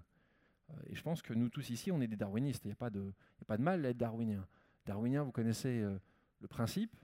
Euh, 0.69 0.73
et 0.87 0.95
je 0.95 1.01
pense 1.01 1.21
que 1.21 1.33
nous 1.33 1.49
tous 1.49 1.69
ici, 1.69 1.91
on 1.91 2.01
est 2.01 2.07
des 2.07 2.17
darwinistes. 2.17 2.65
Il 2.65 2.67
n'y 2.67 2.73
a, 2.73 2.75
pas 2.75 2.89
de, 2.89 3.13
a 3.41 3.45
pas 3.45 3.57
de 3.57 3.63
mal 3.63 3.85
à 3.85 3.89
être 3.89 3.97
darwinien. 3.97 4.45
Darwinien, 4.85 5.23
vous 5.23 5.31
connaissez 5.31 5.81
le 5.81 6.47
principe. 6.47 6.95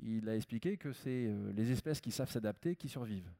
Il 0.00 0.28
a 0.28 0.36
expliqué 0.36 0.76
que 0.76 0.92
c'est 0.92 1.32
les 1.52 1.70
espèces 1.72 2.00
qui 2.00 2.12
savent 2.12 2.30
s'adapter 2.30 2.76
qui 2.76 2.88
survivent. 2.88 3.32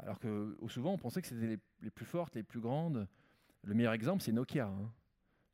Alors 0.00 0.18
que 0.18 0.56
souvent, 0.68 0.92
on 0.92 0.98
pensait 0.98 1.22
que 1.22 1.28
c'était 1.28 1.58
les, 1.80 1.90
plus 1.90 2.04
fortes, 2.04 2.34
les 2.34 2.42
plus 2.42 2.60
grandes. 2.60 3.08
Le 3.64 3.74
meilleur 3.74 3.92
exemple, 3.92 4.22
c'est 4.22 4.32
Nokia. 4.32 4.66
Hein. 4.66 4.92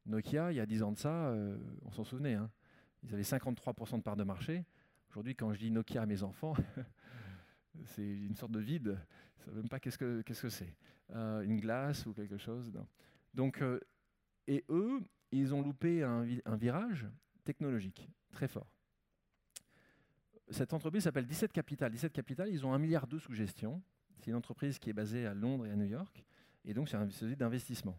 Nokia, 0.06 0.52
il 0.52 0.56
y 0.56 0.60
a 0.60 0.66
10 0.66 0.82
ans 0.82 0.92
de 0.92 0.98
ça, 0.98 1.28
euh, 1.28 1.58
on 1.84 1.90
s'en 1.90 2.04
souvenait. 2.04 2.34
Hein. 2.34 2.50
Ils 3.02 3.12
avaient 3.12 3.22
53% 3.22 3.98
de 3.98 4.02
part 4.02 4.16
de 4.16 4.24
marché. 4.24 4.64
Aujourd'hui, 5.10 5.34
quand 5.34 5.52
je 5.52 5.58
dis 5.58 5.70
Nokia 5.70 6.02
à 6.02 6.06
mes 6.06 6.22
enfants, 6.22 6.54
c'est 7.84 8.06
une 8.06 8.36
sorte 8.36 8.52
de 8.52 8.60
vide. 8.60 8.98
Ils 8.98 9.40
ne 9.40 9.44
savent 9.44 9.56
même 9.56 9.68
pas 9.68 9.80
qu'est-ce 9.80 9.98
que 9.98 10.48
c'est. 10.48 10.74
euh, 11.14 11.42
une 11.42 11.60
glace 11.60 12.06
ou 12.06 12.12
quelque 12.12 12.36
chose. 12.36 12.72
Donc, 13.34 13.62
euh, 13.62 13.80
et 14.46 14.64
eux, 14.68 15.00
ils 15.32 15.54
ont 15.54 15.62
loupé 15.62 16.02
un, 16.02 16.24
virage 16.56 17.06
technologique 17.44 18.08
très 18.30 18.48
fort. 18.48 18.70
Cette 20.50 20.72
entreprise 20.72 21.04
s'appelle 21.04 21.26
17 21.26 21.52
Capital. 21.52 21.90
17 21.90 22.12
Capital, 22.12 22.48
ils 22.48 22.64
ont 22.64 22.72
un 22.72 22.78
milliard 22.78 23.06
de 23.06 23.18
sous 23.18 23.34
gestion. 23.34 23.82
C'est 24.20 24.30
une 24.30 24.36
entreprise 24.36 24.78
qui 24.78 24.90
est 24.90 24.92
basée 24.92 25.26
à 25.26 25.34
Londres 25.34 25.66
et 25.66 25.70
à 25.70 25.76
New 25.76 25.84
York, 25.84 26.24
et 26.64 26.72
donc 26.72 26.88
c'est 26.88 26.96
un 26.96 27.06
d'investissement. 27.36 27.98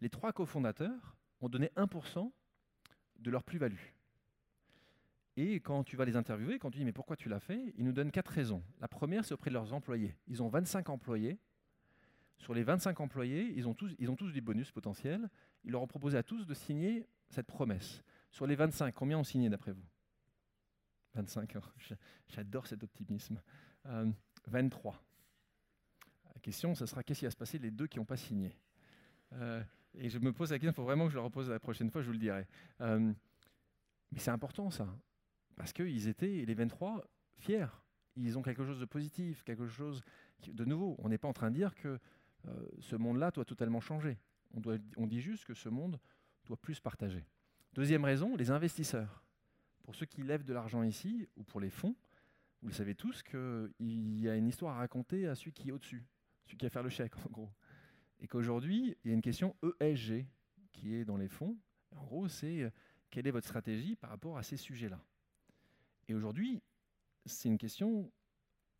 Les 0.00 0.10
trois 0.10 0.32
cofondateurs 0.32 1.17
ont 1.40 1.48
donné 1.48 1.70
1% 1.76 2.30
de 3.18 3.30
leur 3.30 3.42
plus-value. 3.44 3.78
Et 5.36 5.60
quand 5.60 5.84
tu 5.84 5.96
vas 5.96 6.04
les 6.04 6.16
interviewer, 6.16 6.58
quand 6.58 6.70
tu 6.70 6.78
dis 6.78 6.84
mais 6.84 6.92
pourquoi 6.92 7.16
tu 7.16 7.28
l'as 7.28 7.38
fait, 7.38 7.72
ils 7.76 7.84
nous 7.84 7.92
donnent 7.92 8.10
quatre 8.10 8.32
raisons. 8.32 8.62
La 8.80 8.88
première, 8.88 9.24
c'est 9.24 9.34
auprès 9.34 9.50
de 9.50 9.54
leurs 9.54 9.72
employés. 9.72 10.16
Ils 10.26 10.42
ont 10.42 10.48
25 10.48 10.88
employés. 10.88 11.38
Sur 12.38 12.54
les 12.54 12.64
25 12.64 12.98
employés, 13.00 13.52
ils 13.56 13.68
ont 13.68 13.74
tous, 13.74 13.94
ils 13.98 14.32
des 14.32 14.40
bonus 14.40 14.72
potentiels. 14.72 15.28
Ils 15.64 15.70
leur 15.72 15.82
ont 15.82 15.86
proposé 15.86 16.18
à 16.18 16.22
tous 16.22 16.44
de 16.44 16.54
signer 16.54 17.06
cette 17.28 17.46
promesse. 17.46 18.02
Sur 18.30 18.46
les 18.46 18.56
25, 18.56 18.92
combien 18.94 19.18
ont 19.18 19.24
signé 19.24 19.48
d'après 19.48 19.72
vous? 19.72 19.84
25, 21.14 21.54
j'adore 22.28 22.66
cet 22.66 22.82
optimisme. 22.82 23.40
23. 24.46 24.92
Euh, 24.92 24.96
la 26.34 26.40
question, 26.40 26.74
ce 26.74 26.86
sera 26.86 27.02
qu'est-ce 27.02 27.20
qui 27.20 27.24
va 27.24 27.30
se 27.30 27.36
passer 27.36 27.58
les 27.58 27.70
deux 27.70 27.86
qui 27.86 27.98
n'ont 27.98 28.04
pas 28.04 28.16
signé? 28.16 28.56
Euh, 29.32 29.62
Et 29.94 30.08
je 30.08 30.18
me 30.18 30.32
pose 30.32 30.50
la 30.50 30.58
question, 30.58 30.72
il 30.72 30.74
faut 30.74 30.84
vraiment 30.84 31.06
que 31.06 31.12
je 31.12 31.16
le 31.16 31.22
repose 31.22 31.48
la 31.50 31.58
prochaine 31.58 31.90
fois, 31.90 32.02
je 32.02 32.06
vous 32.06 32.12
le 32.12 32.18
dirai. 32.18 32.46
Euh, 32.80 33.12
mais 34.12 34.18
c'est 34.18 34.30
important 34.30 34.70
ça, 34.70 34.88
parce 35.56 35.72
qu'ils 35.72 36.08
étaient, 36.08 36.44
les 36.46 36.54
23, 36.54 37.04
fiers. 37.36 37.66
Ils 38.16 38.36
ont 38.36 38.42
quelque 38.42 38.64
chose 38.64 38.80
de 38.80 38.84
positif, 38.84 39.44
quelque 39.44 39.68
chose 39.68 40.02
de 40.46 40.64
nouveau. 40.64 40.96
On 40.98 41.08
n'est 41.08 41.18
pas 41.18 41.28
en 41.28 41.32
train 41.32 41.50
de 41.50 41.56
dire 41.56 41.74
que 41.74 41.98
euh, 42.46 42.68
ce 42.80 42.96
monde-là 42.96 43.30
doit 43.30 43.44
totalement 43.44 43.80
changer. 43.80 44.18
On 44.96 45.06
dit 45.06 45.20
juste 45.20 45.44
que 45.44 45.54
ce 45.54 45.68
monde 45.68 46.00
doit 46.46 46.56
plus 46.56 46.80
partager. 46.80 47.24
Deuxième 47.74 48.04
raison, 48.04 48.34
les 48.34 48.50
investisseurs. 48.50 49.22
Pour 49.84 49.94
ceux 49.94 50.06
qui 50.06 50.22
lèvent 50.22 50.44
de 50.44 50.54
l'argent 50.54 50.82
ici, 50.82 51.28
ou 51.36 51.44
pour 51.44 51.60
les 51.60 51.70
fonds, 51.70 51.94
vous 52.62 52.68
le 52.68 52.74
savez 52.74 52.94
tous 52.94 53.22
qu'il 53.22 54.20
y 54.20 54.28
a 54.28 54.34
une 54.34 54.48
histoire 54.48 54.76
à 54.76 54.78
raconter 54.78 55.28
à 55.28 55.34
celui 55.34 55.52
qui 55.52 55.68
est 55.68 55.72
au-dessus 55.72 56.04
celui 56.48 56.56
qui 56.56 56.66
va 56.66 56.70
faire 56.70 56.82
le 56.82 56.88
chèque, 56.88 57.16
en 57.26 57.30
gros. 57.30 57.50
Et 58.20 58.26
qu'aujourd'hui, 58.26 58.96
il 59.04 59.08
y 59.08 59.10
a 59.10 59.14
une 59.14 59.22
question 59.22 59.56
ESG 59.80 60.26
qui 60.72 60.94
est 60.94 61.04
dans 61.04 61.16
les 61.16 61.28
fonds. 61.28 61.56
En 61.96 62.04
gros, 62.04 62.28
c'est 62.28 62.62
euh, 62.62 62.70
quelle 63.10 63.26
est 63.26 63.30
votre 63.30 63.46
stratégie 63.46 63.96
par 63.96 64.10
rapport 64.10 64.38
à 64.38 64.42
ces 64.42 64.56
sujets-là? 64.56 65.00
Et 66.08 66.14
aujourd'hui, 66.14 66.62
c'est 67.26 67.48
une 67.48 67.58
question 67.58 68.10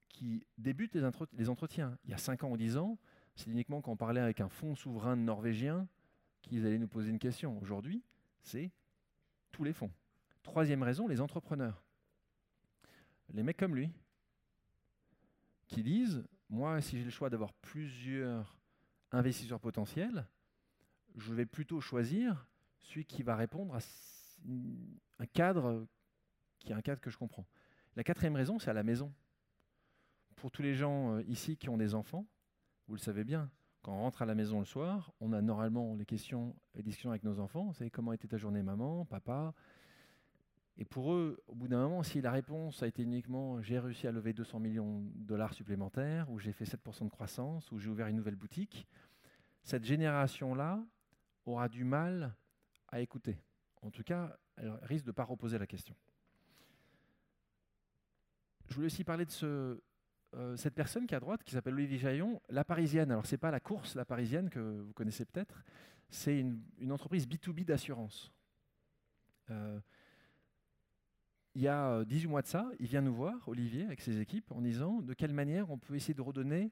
qui 0.08 0.46
débute 0.56 0.94
les, 0.94 1.48
entretiens. 1.48 1.98
Il 2.04 2.10
y 2.10 2.14
a 2.14 2.18
5 2.18 2.44
ans 2.44 2.50
ou 2.50 2.56
10 2.56 2.76
ans, 2.76 2.98
c'est 3.36 3.50
uniquement 3.50 3.80
quand 3.80 3.92
on 3.92 3.96
parlait 3.96 4.20
avec 4.20 4.40
un 4.40 4.48
fonds 4.48 4.74
souverain 4.74 5.14
norvégien 5.16 5.86
qu'ils 6.42 6.66
allaient 6.66 6.78
nous 6.78 6.88
poser 6.88 7.10
une 7.10 7.18
question. 7.18 7.58
Aujourd'hui, 7.60 8.02
c'est 8.42 8.72
tous 9.52 9.64
les 9.64 9.72
fonds. 9.72 9.92
Troisième 10.42 10.82
raison, 10.82 11.06
les 11.06 11.20
entrepreneurs. 11.20 11.84
Les 13.32 13.42
mecs 13.42 13.58
comme 13.58 13.76
lui, 13.76 13.90
qui 15.66 15.82
disent 15.82 16.24
moi, 16.48 16.80
si 16.80 16.96
j'ai 16.96 17.04
le 17.04 17.10
choix 17.10 17.28
d'avoir 17.28 17.52
plusieurs 17.52 18.57
investisseurs 19.12 19.60
potentiels, 19.60 20.26
je 21.16 21.32
vais 21.32 21.46
plutôt 21.46 21.80
choisir 21.80 22.46
celui 22.80 23.04
qui 23.04 23.22
va 23.22 23.36
répondre 23.36 23.74
à 23.74 23.80
un 25.18 25.26
cadre 25.26 25.86
qui 26.58 26.72
est 26.72 26.74
un 26.74 26.82
cadre 26.82 27.00
que 27.00 27.10
je 27.10 27.18
comprends. 27.18 27.46
La 27.96 28.04
quatrième 28.04 28.36
raison, 28.36 28.58
c'est 28.58 28.70
à 28.70 28.74
la 28.74 28.82
maison. 28.82 29.12
Pour 30.36 30.50
tous 30.50 30.62
les 30.62 30.74
gens 30.74 31.14
euh, 31.14 31.22
ici 31.24 31.56
qui 31.56 31.68
ont 31.68 31.76
des 31.76 31.94
enfants, 31.94 32.26
vous 32.86 32.94
le 32.94 33.00
savez 33.00 33.24
bien, 33.24 33.50
quand 33.82 33.92
on 33.92 34.00
rentre 34.00 34.22
à 34.22 34.26
la 34.26 34.34
maison 34.34 34.58
le 34.58 34.64
soir, 34.64 35.12
on 35.20 35.32
a 35.32 35.40
normalement 35.40 35.94
les 35.94 36.04
questions 36.04 36.56
et 36.74 36.82
discussions 36.82 37.10
avec 37.10 37.24
nos 37.24 37.38
enfants. 37.40 37.72
Comment 37.92 38.12
était 38.12 38.28
ta 38.28 38.36
journée, 38.36 38.62
maman, 38.62 39.04
papa? 39.04 39.54
Et 40.80 40.84
pour 40.84 41.12
eux, 41.12 41.42
au 41.48 41.56
bout 41.56 41.66
d'un 41.66 41.80
moment, 41.80 42.04
si 42.04 42.20
la 42.20 42.30
réponse 42.30 42.84
a 42.84 42.86
été 42.86 43.02
uniquement 43.02 43.60
j'ai 43.60 43.80
réussi 43.80 44.06
à 44.06 44.12
lever 44.12 44.32
200 44.32 44.60
millions 44.60 45.00
de 45.00 45.26
dollars 45.26 45.52
supplémentaires, 45.52 46.30
ou 46.30 46.38
j'ai 46.38 46.52
fait 46.52 46.64
7% 46.64 47.04
de 47.04 47.10
croissance, 47.10 47.72
ou 47.72 47.80
j'ai 47.80 47.90
ouvert 47.90 48.06
une 48.06 48.16
nouvelle 48.16 48.36
boutique, 48.36 48.86
cette 49.64 49.84
génération-là 49.84 50.80
aura 51.46 51.68
du 51.68 51.82
mal 51.82 52.32
à 52.86 53.00
écouter. 53.00 53.42
En 53.82 53.90
tout 53.90 54.04
cas, 54.04 54.38
elle 54.56 54.70
risque 54.82 55.04
de 55.04 55.10
ne 55.10 55.14
pas 55.14 55.24
reposer 55.24 55.58
la 55.58 55.66
question. 55.66 55.96
je 58.68 58.74
voulais 58.74 58.86
aussi 58.86 59.02
parler 59.02 59.24
de 59.24 59.32
ce, 59.32 59.82
cette 60.56 60.74
personne 60.74 61.08
qui 61.08 61.14
est 61.14 61.16
à 61.16 61.20
droite, 61.20 61.42
qui 61.42 61.54
s'appelle 61.54 61.74
Olivier 61.74 61.98
Jaillon, 61.98 62.40
La 62.50 62.64
Parisienne. 62.64 63.10
Alors, 63.10 63.26
ce 63.26 63.34
n'est 63.34 63.38
pas 63.38 63.50
la 63.50 63.60
course 63.60 63.96
La 63.96 64.04
Parisienne 64.04 64.48
que 64.48 64.60
vous 64.60 64.92
connaissez 64.92 65.24
peut-être, 65.24 65.64
c'est 66.08 66.38
une, 66.38 66.62
une, 66.78 66.92
entreprise 66.92 67.26
B2B 67.26 67.64
d'assurance. 67.64 68.32
Il 71.58 71.64
y 71.64 71.68
a 71.68 72.04
18 72.04 72.28
mois 72.28 72.42
de 72.42 72.46
ça, 72.46 72.70
il 72.78 72.86
vient 72.86 73.00
nous 73.00 73.12
voir, 73.12 73.36
Olivier, 73.48 73.84
avec 73.84 74.00
ses 74.00 74.20
équipes, 74.20 74.52
en 74.52 74.60
disant 74.60 75.02
de 75.02 75.12
quelle 75.12 75.32
manière 75.32 75.68
on 75.70 75.76
peut 75.76 75.96
essayer 75.96 76.14
de 76.14 76.22
redonner 76.22 76.70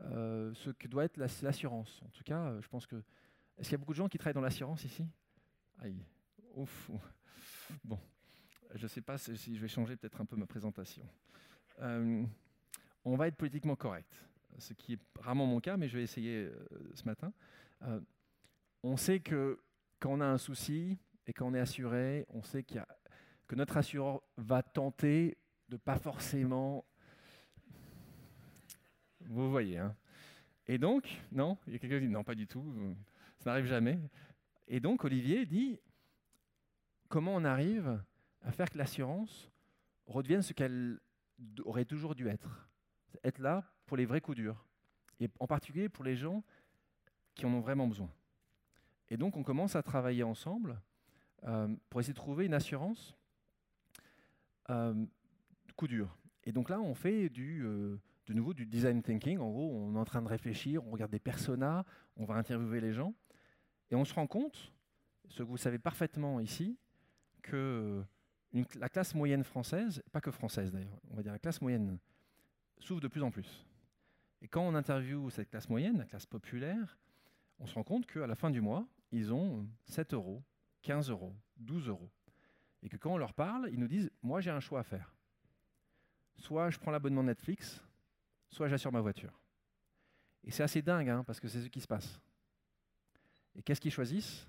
ce 0.00 0.70
que 0.70 0.88
doit 0.88 1.04
être 1.04 1.16
l'assurance. 1.16 2.02
En 2.04 2.08
tout 2.08 2.24
cas, 2.24 2.60
je 2.60 2.66
pense 2.66 2.84
que 2.84 2.96
est-ce 3.56 3.68
qu'il 3.68 3.72
y 3.72 3.74
a 3.76 3.78
beaucoup 3.78 3.92
de 3.92 3.98
gens 3.98 4.08
qui 4.08 4.18
travaillent 4.18 4.34
dans 4.34 4.40
l'assurance 4.40 4.84
ici? 4.84 5.06
Aïe. 5.78 6.04
Ouf. 6.56 6.90
Bon, 7.82 7.98
je 8.74 8.82
ne 8.82 8.88
sais 8.88 9.00
pas 9.00 9.16
si 9.16 9.56
je 9.56 9.60
vais 9.60 9.68
changer 9.68 9.96
peut-être 9.96 10.20
un 10.20 10.26
peu 10.26 10.36
ma 10.36 10.46
présentation. 10.46 11.02
Euh, 11.80 12.24
on 13.04 13.16
va 13.16 13.28
être 13.28 13.36
politiquement 13.36 13.74
correct, 13.74 14.12
ce 14.58 14.74
qui 14.74 14.94
est 14.94 15.00
rarement 15.18 15.46
mon 15.46 15.60
cas, 15.60 15.76
mais 15.76 15.88
je 15.88 15.96
vais 15.96 16.02
essayer 16.02 16.44
euh, 16.44 16.68
ce 16.94 17.04
matin. 17.04 17.32
Euh, 17.82 18.00
on 18.82 18.96
sait 18.96 19.20
que 19.20 19.58
quand 19.98 20.12
on 20.12 20.20
a 20.20 20.26
un 20.26 20.38
souci 20.38 20.98
et 21.26 21.32
quand 21.32 21.46
on 21.46 21.54
est 21.54 21.60
assuré, 21.60 22.26
on 22.28 22.42
sait 22.42 22.62
qu'il 22.62 22.76
y 22.76 22.80
a, 22.80 22.88
que 23.46 23.54
notre 23.54 23.76
assureur 23.76 24.22
va 24.36 24.62
tenter 24.62 25.36
de 25.68 25.76
pas 25.76 25.98
forcément. 25.98 26.84
Vous 29.20 29.50
voyez, 29.50 29.78
hein. 29.78 29.94
Et 30.66 30.78
donc, 30.78 31.20
non, 31.30 31.58
il 31.66 31.74
y 31.74 31.76
a 31.76 31.78
quelqu'un 31.78 32.00
qui 32.00 32.06
dit 32.06 32.12
non, 32.12 32.24
pas 32.24 32.34
du 32.34 32.46
tout. 32.46 32.74
Ça 33.38 33.50
n'arrive 33.50 33.66
jamais. 33.66 34.00
Et 34.66 34.80
donc 34.80 35.04
Olivier 35.04 35.44
dit 35.44 35.78
comment 37.08 37.34
on 37.34 37.44
arrive 37.44 38.02
à 38.42 38.50
faire 38.50 38.70
que 38.70 38.78
l'assurance 38.78 39.50
redevienne 40.06 40.42
ce 40.42 40.52
qu'elle 40.52 41.00
aurait 41.64 41.84
toujours 41.84 42.14
dû 42.14 42.28
être? 42.28 42.68
Être 43.22 43.38
là 43.38 43.70
pour 43.86 43.96
les 43.96 44.06
vrais 44.06 44.20
coups 44.20 44.36
durs. 44.36 44.64
Et 45.20 45.28
en 45.38 45.46
particulier 45.46 45.88
pour 45.88 46.04
les 46.04 46.16
gens 46.16 46.42
qui 47.34 47.46
en 47.46 47.50
ont 47.50 47.60
vraiment 47.60 47.86
besoin. 47.86 48.10
Et 49.10 49.16
donc 49.16 49.36
on 49.36 49.42
commence 49.42 49.76
à 49.76 49.82
travailler 49.82 50.22
ensemble 50.22 50.80
euh, 51.44 51.68
pour 51.90 52.00
essayer 52.00 52.14
de 52.14 52.18
trouver 52.18 52.46
une 52.46 52.54
assurance 52.54 53.14
euh, 54.70 55.06
coup 55.76 55.88
dur. 55.88 56.16
Et 56.44 56.52
donc 56.52 56.68
là, 56.68 56.80
on 56.80 56.94
fait 56.94 57.28
du, 57.28 57.64
euh, 57.64 57.98
de 58.26 58.32
nouveau 58.32 58.54
du 58.54 58.66
design 58.66 59.02
thinking. 59.02 59.38
En 59.38 59.50
gros, 59.50 59.70
on 59.72 59.94
est 59.94 59.98
en 59.98 60.04
train 60.04 60.22
de 60.22 60.28
réfléchir, 60.28 60.84
on 60.86 60.90
regarde 60.90 61.10
des 61.10 61.18
personas, 61.18 61.84
on 62.16 62.24
va 62.24 62.34
interviewer 62.34 62.80
les 62.80 62.92
gens. 62.92 63.14
Et 63.90 63.94
on 63.94 64.04
se 64.04 64.14
rend 64.14 64.26
compte, 64.26 64.72
ce 65.28 65.38
que 65.38 65.42
vous 65.42 65.56
savez 65.56 65.78
parfaitement 65.78 66.40
ici, 66.40 66.78
que 67.42 68.02
la 68.76 68.88
classe 68.88 69.14
moyenne 69.14 69.44
française, 69.44 70.02
pas 70.12 70.20
que 70.20 70.30
française 70.30 70.72
d'ailleurs, 70.72 71.00
on 71.10 71.16
va 71.16 71.22
dire 71.22 71.32
la 71.32 71.38
classe 71.38 71.60
moyenne, 71.60 71.98
souffre 72.78 73.00
de 73.00 73.08
plus 73.08 73.22
en 73.22 73.30
plus. 73.30 73.66
Et 74.42 74.48
quand 74.48 74.62
on 74.62 74.74
interviewe 74.74 75.30
cette 75.30 75.50
classe 75.50 75.68
moyenne, 75.68 75.98
la 75.98 76.04
classe 76.04 76.26
populaire, 76.26 76.98
on 77.58 77.66
se 77.66 77.74
rend 77.74 77.82
compte 77.82 78.06
qu'à 78.06 78.26
la 78.26 78.34
fin 78.34 78.50
du 78.50 78.60
mois, 78.60 78.86
ils 79.10 79.32
ont 79.32 79.66
7 79.84 80.14
euros, 80.14 80.42
15 80.82 81.10
euros, 81.10 81.34
12 81.56 81.88
euros. 81.88 82.10
Et 82.84 82.88
que 82.88 82.96
quand 82.96 83.12
on 83.12 83.18
leur 83.18 83.32
parle, 83.32 83.70
ils 83.72 83.80
nous 83.80 83.88
disent 83.88 84.10
Moi, 84.22 84.40
j'ai 84.40 84.50
un 84.50 84.60
choix 84.60 84.80
à 84.80 84.84
faire. 84.84 85.16
Soit 86.36 86.70
je 86.70 86.78
prends 86.78 86.90
l'abonnement 86.90 87.22
Netflix, 87.22 87.82
soit 88.50 88.68
j'assure 88.68 88.92
ma 88.92 89.00
voiture. 89.00 89.40
Et 90.44 90.50
c'est 90.50 90.62
assez 90.62 90.82
dingue, 90.82 91.08
hein, 91.08 91.24
parce 91.24 91.40
que 91.40 91.48
c'est 91.48 91.62
ce 91.62 91.68
qui 91.68 91.80
se 91.80 91.86
passe. 91.86 92.20
Et 93.56 93.62
qu'est-ce 93.62 93.80
qu'ils 93.80 93.90
choisissent? 93.90 94.46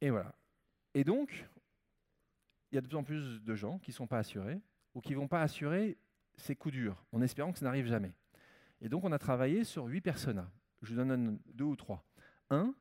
Et 0.00 0.10
voilà. 0.10 0.32
Et 0.94 1.02
donc, 1.02 1.46
il 2.70 2.76
y 2.76 2.78
a 2.78 2.80
de 2.80 2.86
plus 2.86 2.96
en 2.96 3.02
plus 3.02 3.42
de 3.42 3.54
gens 3.54 3.78
qui 3.80 3.90
ne 3.90 3.94
sont 3.94 4.06
pas 4.06 4.18
assurés 4.18 4.60
ou 4.94 5.00
qui 5.00 5.12
ne 5.12 5.16
vont 5.16 5.28
pas 5.28 5.42
assurer 5.42 5.98
ces 6.36 6.54
coups 6.54 6.74
durs, 6.74 7.04
en 7.12 7.20
espérant 7.20 7.52
que 7.52 7.58
ça 7.58 7.64
n'arrive 7.64 7.86
jamais. 7.86 8.14
Et 8.80 8.88
donc, 8.88 9.04
on 9.04 9.12
a 9.12 9.18
travaillé 9.18 9.64
sur 9.64 9.86
huit 9.86 10.00
personas. 10.00 10.50
Je 10.82 10.90
vous 10.90 10.96
donne 10.96 11.40
deux 11.52 11.64
ou 11.64 11.76
trois. 11.76 12.04
Un, 12.48 12.74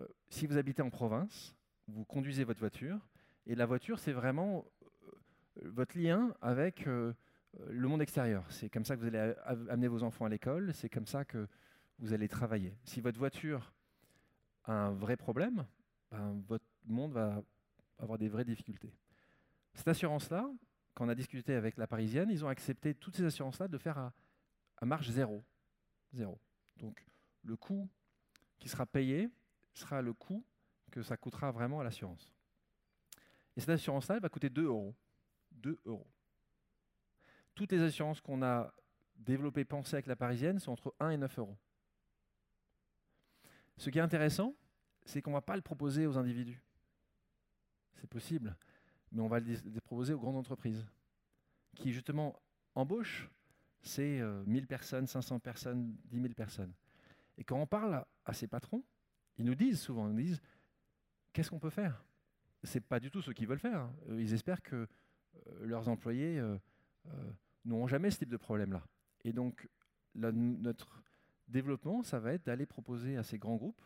euh, 0.00 0.06
si 0.28 0.46
vous 0.46 0.56
habitez 0.56 0.82
en 0.82 0.90
province, 0.90 1.54
vous 1.88 2.04
conduisez 2.04 2.44
votre 2.44 2.60
voiture, 2.60 2.98
et 3.46 3.54
la 3.54 3.66
voiture, 3.66 3.98
c'est 3.98 4.12
vraiment 4.12 4.64
euh, 5.62 5.68
votre 5.70 5.98
lien 5.98 6.34
avec 6.40 6.86
euh, 6.86 7.12
le 7.68 7.88
monde 7.88 8.02
extérieur. 8.02 8.44
C'est 8.50 8.68
comme 8.68 8.84
ça 8.84 8.96
que 8.96 9.00
vous 9.00 9.08
allez 9.08 9.34
amener 9.68 9.88
vos 9.88 10.02
enfants 10.02 10.24
à 10.24 10.28
l'école, 10.28 10.72
c'est 10.74 10.88
comme 10.88 11.06
ça 11.06 11.24
que 11.24 11.48
vous 11.98 12.12
allez 12.12 12.28
travailler. 12.28 12.76
Si 12.84 13.00
votre 13.00 13.18
voiture 13.18 13.72
a 14.64 14.72
un 14.72 14.92
vrai 14.92 15.16
problème, 15.16 15.66
ben, 16.10 16.42
votre 16.48 16.64
monde 16.86 17.12
va 17.12 17.42
avoir 17.98 18.18
des 18.18 18.28
vraies 18.28 18.44
difficultés. 18.44 18.92
Cette 19.74 19.88
assurance-là, 19.88 20.50
quand 20.94 21.06
on 21.06 21.08
a 21.08 21.14
discuté 21.14 21.54
avec 21.54 21.76
la 21.76 21.86
Parisienne, 21.86 22.30
ils 22.30 22.44
ont 22.44 22.48
accepté 22.48 22.94
toutes 22.94 23.16
ces 23.16 23.24
assurances-là 23.24 23.68
de 23.68 23.78
faire 23.78 23.98
à, 23.98 24.12
marge 24.84 25.10
zéro. 25.10 25.44
Zéro. 26.12 26.38
Donc 26.76 27.04
le 27.44 27.56
coût 27.56 27.88
qui 28.58 28.68
sera 28.68 28.86
payé 28.86 29.30
sera 29.74 30.02
le 30.02 30.12
coût 30.12 30.44
que 30.90 31.02
ça 31.02 31.16
coûtera 31.16 31.50
vraiment 31.50 31.80
à 31.80 31.84
l'assurance. 31.84 32.32
Et 33.56 33.60
cette 33.60 33.70
assurance-là, 33.70 34.16
elle 34.16 34.22
va 34.22 34.28
coûter 34.28 34.50
2 34.50 34.64
euros. 34.64 34.94
2 35.52 35.78
euros. 35.84 36.06
Toutes 37.54 37.72
les 37.72 37.82
assurances 37.82 38.20
qu'on 38.20 38.42
a 38.42 38.72
développées, 39.16 39.64
pensées 39.64 39.96
avec 39.96 40.06
la 40.06 40.16
Parisienne, 40.16 40.58
sont 40.58 40.72
entre 40.72 40.94
1 41.00 41.10
et 41.10 41.16
9 41.16 41.38
euros. 41.38 41.58
Ce 43.76 43.90
qui 43.90 43.98
est 43.98 44.02
intéressant, 44.02 44.54
c'est 45.04 45.22
qu'on 45.22 45.30
ne 45.30 45.36
va 45.36 45.42
pas 45.42 45.56
le 45.56 45.62
proposer 45.62 46.06
aux 46.06 46.18
individus. 46.18 46.62
C'est 47.94 48.08
possible, 48.08 48.56
mais 49.12 49.20
on 49.20 49.28
va 49.28 49.40
le 49.40 49.80
proposer 49.80 50.14
aux 50.14 50.20
grandes 50.20 50.36
entreprises 50.36 50.86
qui, 51.74 51.92
justement, 51.92 52.40
embauchent 52.74 53.30
ces 53.82 54.22
1000 54.46 54.62
euh, 54.62 54.66
personnes, 54.66 55.06
500 55.06 55.40
personnes, 55.40 55.96
10 56.06 56.20
000 56.20 56.34
personnes. 56.34 56.72
Et 57.38 57.44
quand 57.44 57.58
on 57.58 57.66
parle 57.66 58.04
à 58.24 58.32
ces 58.32 58.46
patrons, 58.46 58.84
ils 59.38 59.44
nous 59.44 59.54
disent 59.54 59.80
souvent, 59.80 60.08
ils 60.08 60.14
nous 60.14 60.22
disent, 60.22 60.42
qu'est-ce 61.32 61.50
qu'on 61.50 61.58
peut 61.58 61.70
faire? 61.70 62.04
Ce 62.62 62.74
n'est 62.74 62.82
pas 62.82 63.00
du 63.00 63.10
tout 63.10 63.22
ce 63.22 63.30
qu'ils 63.30 63.48
veulent 63.48 63.58
faire. 63.58 63.80
Hein. 63.80 63.94
Ils 64.10 64.34
espèrent 64.34 64.62
que 64.62 64.76
euh, 64.76 65.66
leurs 65.66 65.88
employés 65.88 66.38
euh, 66.38 66.58
n'auront 67.64 67.86
jamais 67.86 68.10
ce 68.10 68.18
type 68.18 68.28
de 68.28 68.36
problème-là. 68.36 68.86
Et 69.24 69.32
donc, 69.32 69.68
notre 70.14 71.02
développement, 71.48 72.02
ça 72.02 72.18
va 72.18 72.32
être 72.32 72.44
d'aller 72.46 72.66
proposer 72.66 73.16
à 73.16 73.22
ces 73.22 73.38
grands 73.38 73.56
groupes 73.56 73.82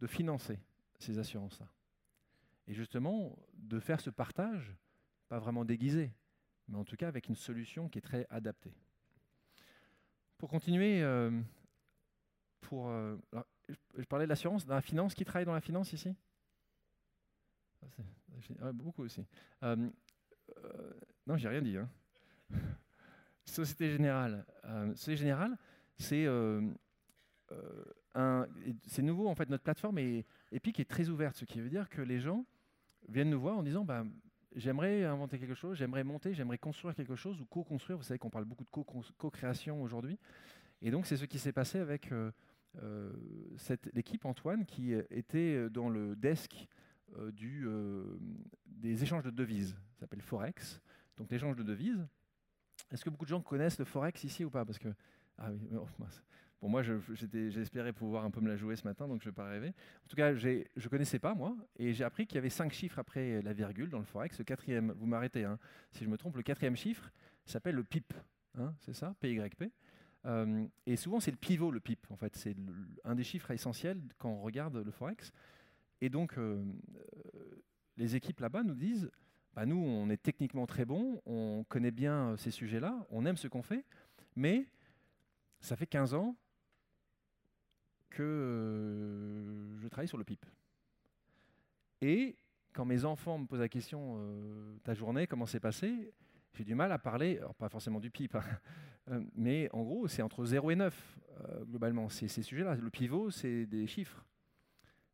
de 0.00 0.06
financer 0.06 0.58
ces 0.98 1.18
assurances-là. 1.18 1.68
Et 2.66 2.74
justement, 2.74 3.38
de 3.54 3.80
faire 3.80 4.00
ce 4.00 4.10
partage, 4.10 4.74
pas 5.28 5.38
vraiment 5.38 5.64
déguisé, 5.64 6.12
mais 6.68 6.76
en 6.78 6.84
tout 6.84 6.96
cas 6.96 7.08
avec 7.08 7.28
une 7.28 7.36
solution 7.36 7.88
qui 7.88 7.98
est 7.98 8.02
très 8.02 8.26
adaptée. 8.30 8.74
Pour 10.38 10.48
continuer, 10.48 11.02
euh, 11.02 11.40
pour, 12.60 12.88
euh, 12.88 13.16
je 13.68 14.04
parlais 14.04 14.26
de 14.26 14.28
l'assurance, 14.28 14.66
dans 14.66 14.74
la 14.74 14.80
finance, 14.80 15.14
qui 15.14 15.24
travaille 15.24 15.46
dans 15.46 15.54
la 15.54 15.60
finance 15.60 15.92
ici? 15.92 16.14
Ah, 17.82 17.86
ah, 18.62 18.72
Beaucoup 18.72 19.02
aussi. 19.02 19.24
Euh, 19.62 19.90
non, 21.26 21.36
j'ai 21.36 21.48
rien 21.48 21.62
dit. 21.62 21.76
Hein. 21.76 21.88
Société 23.44 23.90
Générale. 23.90 24.44
Société 24.94 25.16
Générale, 25.16 25.56
c'est 25.98 26.24
euh, 26.26 26.72
nouveau 28.98 29.28
en 29.28 29.34
fait, 29.34 29.48
notre 29.48 29.64
plateforme 29.64 29.98
est, 29.98 30.24
Epic 30.52 30.80
est 30.80 30.88
très 30.88 31.08
ouverte, 31.08 31.36
ce 31.36 31.44
qui 31.44 31.60
veut 31.60 31.70
dire 31.70 31.88
que 31.88 32.02
les 32.02 32.20
gens 32.20 32.44
viennent 33.08 33.30
nous 33.30 33.40
voir 33.40 33.58
en 33.58 33.62
disant 33.62 33.84
bah, 33.84 34.04
j'aimerais 34.54 35.04
inventer 35.04 35.38
quelque 35.38 35.54
chose, 35.54 35.76
j'aimerais 35.76 36.04
monter, 36.04 36.34
j'aimerais 36.34 36.58
construire 36.58 36.94
quelque 36.94 37.16
chose 37.16 37.40
ou 37.40 37.44
co-construire. 37.46 37.98
Vous 37.98 38.04
savez 38.04 38.18
qu'on 38.18 38.30
parle 38.30 38.44
beaucoup 38.44 38.64
de 38.64 38.70
co-création 39.18 39.82
aujourd'hui. 39.82 40.18
Et 40.80 40.90
donc 40.90 41.06
c'est 41.06 41.16
ce 41.16 41.24
qui 41.24 41.38
s'est 41.38 41.52
passé 41.52 41.78
avec 41.78 42.10
euh, 42.12 42.30
euh, 42.30 42.32
l'équipe 43.92 44.24
Antoine 44.24 44.64
qui 44.64 44.92
était 45.10 45.68
dans 45.70 45.88
le 45.88 46.16
desk 46.16 46.68
du, 47.32 47.66
des 48.66 49.02
échanges 49.02 49.24
de 49.24 49.30
devises. 49.30 49.76
Ça 49.94 50.00
s'appelle 50.00 50.22
Forex. 50.22 50.80
Donc 51.16 51.30
l'échange 51.30 51.56
de 51.56 51.62
devises. 51.62 52.06
Est-ce 52.90 53.04
que 53.04 53.10
beaucoup 53.10 53.24
de 53.24 53.30
gens 53.30 53.40
connaissent 53.40 53.78
le 53.78 53.84
Forex 53.84 54.24
ici 54.24 54.44
ou 54.44 54.50
pas? 54.50 54.64
Parce 54.64 54.78
que 54.78 54.88
ah 55.38 55.50
oui, 55.50 55.60
oh, 55.74 55.86
Bon, 56.62 56.68
moi, 56.68 56.82
j'espérais 56.82 57.92
pouvoir 57.92 58.24
un 58.24 58.30
peu 58.30 58.40
me 58.40 58.48
la 58.48 58.56
jouer 58.56 58.76
ce 58.76 58.86
matin, 58.86 59.08
donc 59.08 59.20
je 59.20 59.26
ne 59.26 59.32
vais 59.32 59.34
pas 59.34 59.48
rêver. 59.48 59.70
En 60.04 60.08
tout 60.08 60.14
cas, 60.14 60.32
je 60.32 60.48
ne 60.48 60.88
connaissais 60.88 61.18
pas, 61.18 61.34
moi, 61.34 61.56
et 61.76 61.92
j'ai 61.92 62.04
appris 62.04 62.24
qu'il 62.24 62.36
y 62.36 62.38
avait 62.38 62.50
cinq 62.50 62.72
chiffres 62.72 63.00
après 63.00 63.42
la 63.42 63.52
virgule 63.52 63.90
dans 63.90 63.98
le 63.98 64.04
Forex. 64.04 64.38
Le 64.38 64.44
quatrième, 64.44 64.92
vous 64.92 65.06
m'arrêtez 65.06 65.44
hein, 65.44 65.58
si 65.90 66.04
je 66.04 66.08
me 66.08 66.16
trompe, 66.16 66.36
le 66.36 66.44
quatrième 66.44 66.76
chiffre 66.76 67.10
s'appelle 67.44 67.74
le 67.74 67.82
PIP. 67.82 68.14
Hein, 68.56 68.74
c'est 68.78 68.94
ça, 68.94 69.12
PYP. 69.18 69.72
Euh, 70.26 70.66
et 70.86 70.96
souvent, 70.96 71.20
c'est 71.20 71.30
le 71.30 71.36
pivot, 71.36 71.70
le 71.70 71.80
PIP. 71.80 72.06
En 72.10 72.16
fait, 72.16 72.34
c'est 72.36 72.56
un 73.04 73.14
des 73.14 73.24
chiffres 73.24 73.50
essentiels 73.50 74.00
quand 74.18 74.30
on 74.30 74.42
regarde 74.42 74.76
le 74.76 74.90
Forex. 74.90 75.32
Et 76.00 76.08
donc, 76.08 76.38
euh, 76.38 76.62
les 77.96 78.16
équipes 78.16 78.40
là-bas 78.40 78.62
nous 78.62 78.74
disent 78.74 79.10
bah, 79.54 79.66
nous, 79.66 79.76
on 79.76 80.08
est 80.10 80.22
techniquement 80.22 80.66
très 80.66 80.84
bons, 80.84 81.20
on 81.26 81.64
connaît 81.68 81.90
bien 81.90 82.36
ces 82.36 82.50
sujets-là, 82.50 83.06
on 83.10 83.26
aime 83.26 83.36
ce 83.36 83.48
qu'on 83.48 83.62
fait, 83.62 83.84
mais 84.34 84.66
ça 85.60 85.76
fait 85.76 85.86
15 85.86 86.14
ans 86.14 86.36
que 88.10 88.22
euh, 88.22 89.78
je 89.78 89.88
travaille 89.88 90.08
sur 90.08 90.18
le 90.18 90.24
PIP. 90.24 90.44
Et 92.00 92.36
quand 92.72 92.84
mes 92.84 93.04
enfants 93.04 93.38
me 93.38 93.46
posent 93.46 93.60
la 93.60 93.68
question 93.68 94.18
ta 94.82 94.94
journée, 94.94 95.26
comment 95.26 95.46
c'est 95.46 95.60
passé 95.60 96.12
j'ai 96.54 96.64
du 96.64 96.74
mal 96.74 96.92
à 96.92 96.98
parler, 96.98 97.40
pas 97.58 97.68
forcément 97.68 98.00
du 98.00 98.10
PIB, 98.10 98.38
hein, 99.10 99.22
mais 99.34 99.68
en 99.72 99.82
gros, 99.82 100.08
c'est 100.08 100.22
entre 100.22 100.44
0 100.44 100.70
et 100.70 100.76
9, 100.76 101.18
globalement, 101.64 102.08
ces, 102.08 102.28
ces 102.28 102.42
sujets-là. 102.42 102.76
Le 102.76 102.90
pivot, 102.90 103.30
c'est 103.30 103.66
des 103.66 103.86
chiffres. 103.86 104.24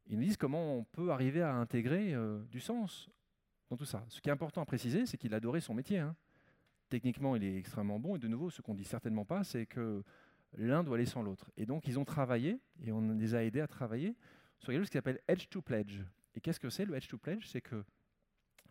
Ils 0.07 0.16
nous 0.18 0.24
disent 0.24 0.36
comment 0.36 0.74
on 0.74 0.84
peut 0.84 1.11
arriver 1.11 1.43
à 1.43 1.55
intégrer 1.55 2.14
du 2.51 2.61
sens 2.61 3.09
dans 3.70 3.76
tout 3.76 3.84
ça. 3.84 4.05
Ce 4.09 4.20
qui 4.20 4.28
est 4.28 4.32
important 4.32 4.62
à 4.62 4.66
préciser, 4.66 5.07
c'est 5.07 5.16
qu'il 5.16 5.34
adorait 5.34 5.61
son 5.61 5.74
métier. 5.74 5.99
Hein. 5.99 6.16
Techniquement, 6.89 7.36
il 7.36 7.45
est 7.45 7.57
extrêmement 7.57 7.99
bon. 7.99 8.16
Et 8.16 8.18
de 8.18 8.28
nouveau, 8.28 8.51
ce 8.51 8.62
qu'on 8.62 8.74
dit 8.74 8.84
certainement 8.84 9.24
pas, 9.24 9.45
c'est 9.45 9.66
que 9.66 10.03
l'un 10.57 10.82
doit 10.82 10.97
aller 10.97 11.07
sans 11.07 11.22
l'autre. 11.22 11.51
Et 11.57 11.66
donc, 11.66 11.86
ils 11.86 11.99
ont 11.99 12.05
travaillé, 12.05 12.61
et 12.82 12.93
on 12.93 13.12
les 13.12 13.34
a 13.34 13.45
aidés 13.45 13.61
à 13.61 13.66
travailler 13.66 14.16
sur 14.59 14.72
quelque 14.72 14.80
chose 14.80 14.91
qui 14.91 14.97
s'appelle 14.97 15.20
Edge 15.28 15.49
to 15.49 15.61
Pledge. 15.61 16.03
Et 16.34 16.41
qu'est-ce 16.41 16.61
que 16.61 16.70
c'est 16.70 16.84
le 16.84 16.95
Edge 16.95 17.09
to 17.09 17.18
Pledge? 17.18 17.47
C'est 17.47 17.61
que 17.61 17.84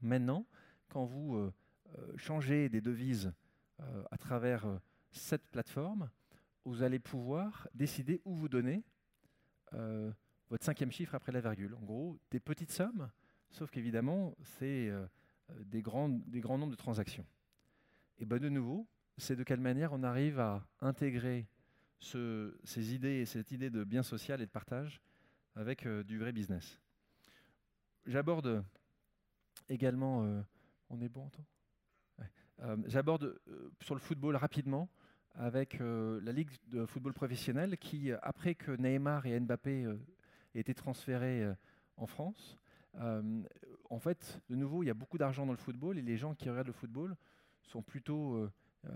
maintenant, 0.02 0.46
quand 0.90 1.06
vous 1.06 1.36
euh, 1.36 1.54
euh, 1.98 2.18
changez 2.18 2.70
des 2.70 2.82
devises 2.82 3.34
euh, 3.80 4.04
à 4.12 4.18
travers 4.18 4.66
cette 5.12 5.48
plateforme, 5.50 6.10
vous 6.66 6.84
allez 6.84 7.00
pouvoir 7.00 7.68
décider 7.74 8.22
où 8.26 8.36
vous 8.36 8.50
donnez 8.50 8.84
votre 10.50 10.64
cinquième 10.64 10.92
chiffre 10.92 11.14
après 11.16 11.32
la 11.32 11.42
virgule. 11.42 11.76
En 11.76 11.82
gros, 11.82 12.18
des 12.32 12.40
petites 12.40 12.72
sommes 12.72 13.10
Sauf 13.50 13.72
qu'évidemment, 13.72 14.36
c'est 14.42 14.90
euh, 14.90 15.08
des, 15.66 15.82
grands, 15.82 16.10
nombres 16.10 16.72
de 16.72 16.76
transactions. 16.76 17.26
Et 18.20 18.26
ben 18.26 18.40
de 18.40 18.50
nouveau, 18.50 18.88
c'est 19.18 19.36
de 19.36 19.44
quelle 19.44 19.60
manière 19.60 19.94
on 19.94 20.04
arrive 20.04 20.40
à 20.40 20.68
intégrer 20.82 21.48
ces 22.00 22.94
idées, 22.94 23.26
cette 23.26 23.52
idée 23.52 23.70
de 23.70 23.84
bien 23.84 24.04
social 24.04 24.42
et 24.42 24.46
de 24.46 24.52
partage 24.52 25.02
avec 25.56 25.86
euh, 25.86 26.04
du 26.04 26.20
vrai 26.20 26.32
business. 26.32 26.80
J'aborde 28.06 28.64
également, 29.70 30.24
euh, 30.24 30.42
on 30.90 31.02
est 31.02 31.10
bon 31.10 31.26
en 31.26 31.30
temps 31.30 31.46
J'aborde 32.86 33.40
sur 33.82 33.94
le 33.94 34.02
football 34.02 34.36
rapidement 34.36 34.90
avec 35.36 35.80
la 35.80 36.32
Ligue 36.32 36.50
de 36.68 36.86
football 36.86 37.14
professionnel 37.14 37.78
qui, 37.78 38.12
après 38.22 38.56
que 38.56 38.72
Neymar 38.72 39.26
et 39.26 39.40
Mbappé 39.40 39.88
aient 40.56 40.60
été 40.60 40.74
transférés 40.74 41.48
en 41.98 42.08
France, 42.08 42.58
euh, 43.00 43.44
en 43.90 44.00
fait, 44.00 44.42
de 44.50 44.56
nouveau, 44.56 44.84
il 44.84 44.88
y 44.88 44.90
a 44.90 44.94
beaucoup 44.94 45.18
d'argent 45.18 45.46
dans 45.46 45.52
le 45.52 45.58
football 45.58 45.98
et 45.98 46.02
les 46.02 46.18
gens 46.18 46.34
qui 46.34 46.50
regardent 46.50 46.68
le 46.68 46.74
football 46.74 47.16
sont 47.62 47.82
plutôt 47.82 48.36
euh, 48.36 48.52
euh, 48.86 48.92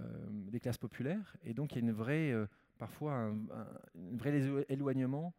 des 0.49 0.59
classes 0.59 0.77
populaires. 0.77 1.35
Et 1.43 1.53
donc, 1.53 1.71
il 1.71 1.75
y 1.75 1.77
a 1.79 1.81
une 1.81 1.91
vraie, 1.91 2.33
parfois 2.77 3.13
un, 3.13 3.37
vrai 4.13 4.65
éloignement 4.69 5.33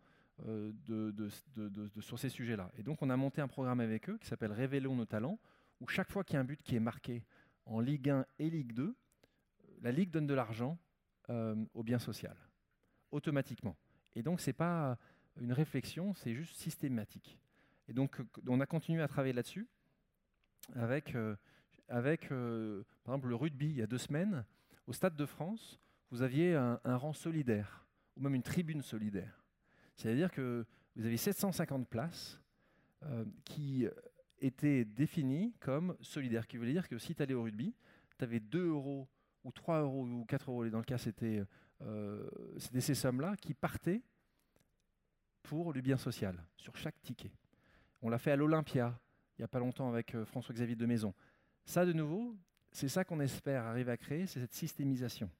de, 0.46 1.28
sur 2.00 2.18
ces 2.18 2.28
sujets-là. 2.28 2.70
Et 2.78 2.82
donc, 2.82 3.02
on 3.02 3.10
a 3.10 3.16
monté 3.16 3.40
un 3.40 3.48
programme 3.48 3.80
avec 3.80 4.08
eux 4.08 4.18
qui 4.18 4.26
s'appelle 4.26 4.52
Révélons 4.52 4.96
nos 4.96 5.06
talents, 5.06 5.38
où 5.80 5.88
chaque 5.88 6.10
fois 6.10 6.24
qu'il 6.24 6.34
y 6.34 6.36
a 6.36 6.40
un 6.40 6.44
but 6.44 6.62
qui 6.62 6.76
est 6.76 6.80
marqué 6.80 7.24
en 7.66 7.80
Ligue 7.80 8.10
1 8.10 8.26
et 8.38 8.50
Ligue 8.50 8.72
2, 8.72 8.94
la 9.82 9.92
Ligue 9.92 10.10
donne 10.10 10.26
de 10.26 10.34
l'argent 10.34 10.78
au 11.74 11.82
bien 11.82 11.98
social, 11.98 12.36
automatiquement. 13.10 13.76
Et 14.14 14.22
donc, 14.22 14.40
ce 14.40 14.50
n'est 14.50 14.54
pas 14.54 14.98
une 15.40 15.52
réflexion, 15.52 16.14
c'est 16.14 16.34
juste 16.34 16.56
systématique. 16.56 17.38
Et 17.88 17.92
donc, 17.92 18.20
on 18.46 18.60
a 18.60 18.66
continué 18.66 19.02
à 19.02 19.08
travailler 19.08 19.32
là-dessus 19.32 19.66
avec, 20.74 21.14
euh, 21.14 21.36
avec 21.88 22.30
euh, 22.30 22.84
par 23.04 23.14
exemple, 23.14 23.28
le 23.28 23.34
rugby. 23.34 23.70
Il 23.70 23.76
y 23.76 23.82
a 23.82 23.86
deux 23.86 23.98
semaines, 23.98 24.44
au 24.86 24.92
Stade 24.92 25.16
de 25.16 25.26
France, 25.26 25.80
vous 26.10 26.22
aviez 26.22 26.54
un, 26.54 26.78
rang 26.84 27.12
solidaire, 27.12 27.86
ou 28.16 28.20
même 28.20 28.34
une 28.34 28.42
tribune 28.42 28.82
solidaire. 28.82 29.44
C'est-à-dire 29.96 30.30
que 30.30 30.66
vous 30.96 31.06
aviez 31.06 31.16
750 31.16 31.88
places 31.88 32.40
euh, 33.04 33.24
qui 33.44 33.86
étaient 34.42 34.84
définies 34.84 35.54
comme 35.60 35.96
solidaires, 36.00 36.46
qui 36.46 36.56
voulait 36.56 36.72
dire 36.72 36.88
que 36.88 36.98
si 36.98 37.14
tu 37.14 37.22
allais 37.22 37.34
au 37.34 37.42
rugby, 37.42 37.74
tu 38.18 38.24
avais 38.24 38.40
2 38.40 38.68
euros 38.68 39.08
ou 39.44 39.52
3 39.52 39.80
euros 39.80 40.04
ou 40.04 40.24
4 40.24 40.50
euros, 40.50 40.68
dans 40.68 40.78
le 40.78 40.84
cas 40.84 40.98
c'était 40.98 41.42
ces 42.80 42.94
sommes-là, 42.94 43.36
qui 43.36 43.54
partaient 43.54 44.02
pour 45.42 45.72
le 45.72 45.80
bien 45.80 45.96
social, 45.96 46.42
sur 46.56 46.76
chaque 46.76 47.00
ticket. 47.02 47.32
On 48.00 48.08
l'a 48.08 48.18
fait 48.18 48.30
à 48.30 48.36
l'Olympia, 48.36 48.98
il 49.36 49.42
n'y 49.42 49.44
a 49.44 49.48
pas 49.48 49.58
longtemps 49.58 49.88
avec 49.88 50.14
euh, 50.14 50.24
François-Xavier 50.24 50.76
de 50.76 50.86
Maison. 50.86 51.14
Ça, 51.64 51.86
de 51.86 51.92
nouveau, 51.92 52.36
c'est 52.70 52.88
ça 52.88 53.04
qu'on 53.04 53.20
espère 53.20 53.64
arriver 53.64 53.92
à 53.92 53.96
créer, 53.96 54.26
c'est 54.26 54.40
cette 54.40 54.54
systémisation. 54.54 55.30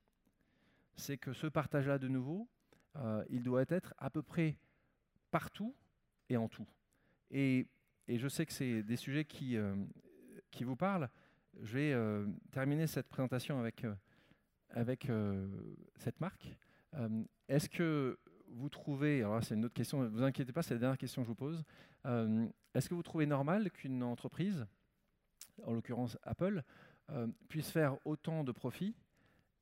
C'est 0.97 1.19
que 1.19 1.33
ce 1.33 1.47
partage-là, 1.47 1.99
de 1.99 2.09
nouveau, 2.09 2.49
euh, 2.97 3.25
il 3.31 3.43
doit 3.43 3.65
être 3.69 3.95
à 3.99 4.11
peu 4.11 4.23
près 4.23 4.57
partout 5.31 5.75
et 6.29 6.37
en 6.37 6.49
tout. 6.49 6.67
Et, 7.31 7.67
je 8.09 8.29
sais 8.29 8.47
que 8.47 8.53
c'est 8.53 8.83
des 8.83 8.97
sujets 8.97 9.25
qui, 9.25 9.57
euh, 9.57 9.75
qui 10.51 10.65
vous 10.65 10.77
parlent. 10.77 11.09
Je 11.61 11.79
vais 11.79 12.27
terminer 12.51 12.87
cette 12.87 13.09
présentation 13.09 13.59
avec, 13.61 13.85
avec 14.71 15.11
cette 15.97 16.19
marque. 16.19 16.57
Est-ce 17.49 17.69
que 17.69 18.19
vous 18.53 18.69
trouvez, 18.69 19.23
alors 19.23 19.43
c'est 19.43 19.55
une 19.55 19.65
autre 19.65 19.75
question, 19.75 20.03
ne 20.03 20.09
vous 20.09 20.23
inquiétez 20.23 20.53
pas, 20.53 20.63
c'est 20.63 20.75
la 20.75 20.81
dernière 20.81 20.99
question 20.99 21.23
que 21.23 21.27
je 21.27 21.31
vous 21.31 21.35
pose. 21.35 21.65
Euh, 22.07 22.47
est-ce 22.75 22.89
que 22.89 22.95
vous 22.95 23.03
trouvez 23.03 23.27
normal 23.27 23.71
qu'une 23.71 24.03
entreprise, 24.03 24.67
en 25.65 25.73
l'occurrence 25.73 26.19
Apple, 26.23 26.63
euh, 27.11 27.27
puisse 27.49 27.71
faire 27.71 27.97
autant 28.07 28.45
de 28.45 28.53
profits 28.53 28.95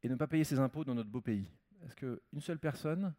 et 0.02 0.08
ne 0.08 0.14
pas 0.14 0.26
payer 0.26 0.44
ses 0.44 0.58
impôts 0.58 0.84
dans 0.84 0.94
notre 0.94 1.10
beau 1.10 1.20
pays? 1.20 1.48
Est-ce 1.84 1.94
qu'une 1.94 2.40
seule 2.40 2.58
personne 2.58 3.14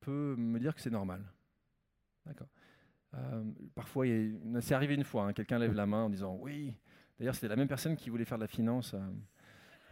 peut 0.00 0.36
me 0.36 0.58
dire 0.58 0.74
que 0.74 0.80
c'est 0.80 0.90
normal? 0.90 1.24
D'accord. 2.26 2.48
Euh, 3.14 3.44
parfois, 3.74 4.06
c'est 4.60 4.74
arrivé 4.74 4.94
une 4.94 5.04
fois, 5.04 5.24
hein, 5.24 5.32
quelqu'un 5.32 5.58
lève 5.58 5.74
la 5.74 5.86
main 5.86 6.04
en 6.04 6.10
disant 6.10 6.36
oui. 6.40 6.74
D'ailleurs, 7.18 7.34
c'était 7.34 7.48
la 7.48 7.56
même 7.56 7.68
personne 7.68 7.96
qui 7.96 8.10
voulait 8.10 8.24
faire 8.24 8.38
de 8.38 8.44
la 8.44 8.48
finance. 8.48 8.94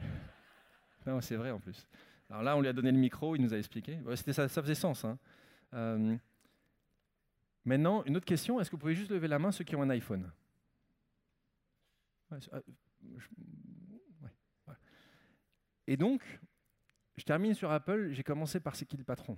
non, 1.07 1.21
c'est 1.21 1.37
vrai 1.37 1.51
en 1.51 1.61
plus. 1.61 1.87
Alors 2.31 2.43
là, 2.43 2.57
on 2.57 2.61
lui 2.61 2.68
a 2.68 2.73
donné 2.73 2.93
le 2.93 2.99
micro, 2.99 3.37
il 3.37 3.43
nous 3.43 3.53
a 3.53 3.59
expliqué. 3.59 3.99
ça, 4.33 4.49
ça, 4.49 4.62
faisait 4.62 4.75
sens. 4.75 5.05
Hein. 5.05 5.18
Euh, 5.75 6.16
maintenant, 7.64 8.03
une 8.05 8.16
autre 8.16 8.27
question, 8.27 8.61
est-ce 8.61 8.71
que 8.71 8.77
vous 8.77 8.81
pouvez 8.81 8.95
juste 8.95 9.11
lever 9.11 9.29
la 9.29 9.39
main 9.39 9.53
ceux 9.53 9.64
qui 9.64 9.77
ont 9.77 9.83
un 9.83 9.91
iPhone? 9.91 10.31
Euh, 12.33 12.39
Et 15.91 15.97
donc, 15.97 16.23
je 17.16 17.25
termine 17.25 17.53
sur 17.53 17.71
Apple, 17.73 18.11
j'ai 18.12 18.23
commencé 18.23 18.61
par 18.61 18.77
c'est 18.77 18.87
qui 18.87 18.97
le 18.97 19.03
patron. 19.03 19.37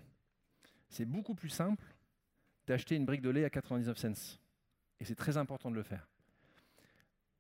C'est 0.91 1.07
beaucoup 1.07 1.35
plus 1.35 1.49
simple 1.49 1.83
d'acheter 2.67 2.97
une 2.97 3.05
brique 3.05 3.23
de 3.23 3.31
lait 3.31 3.45
à 3.45 3.51
99 3.51 3.97
cents. 3.99 4.39
Et 5.01 5.05
c'est 5.05 5.15
très 5.15 5.37
important 5.37 5.71
de 5.71 5.77
le 5.77 5.83
faire. 5.83 6.09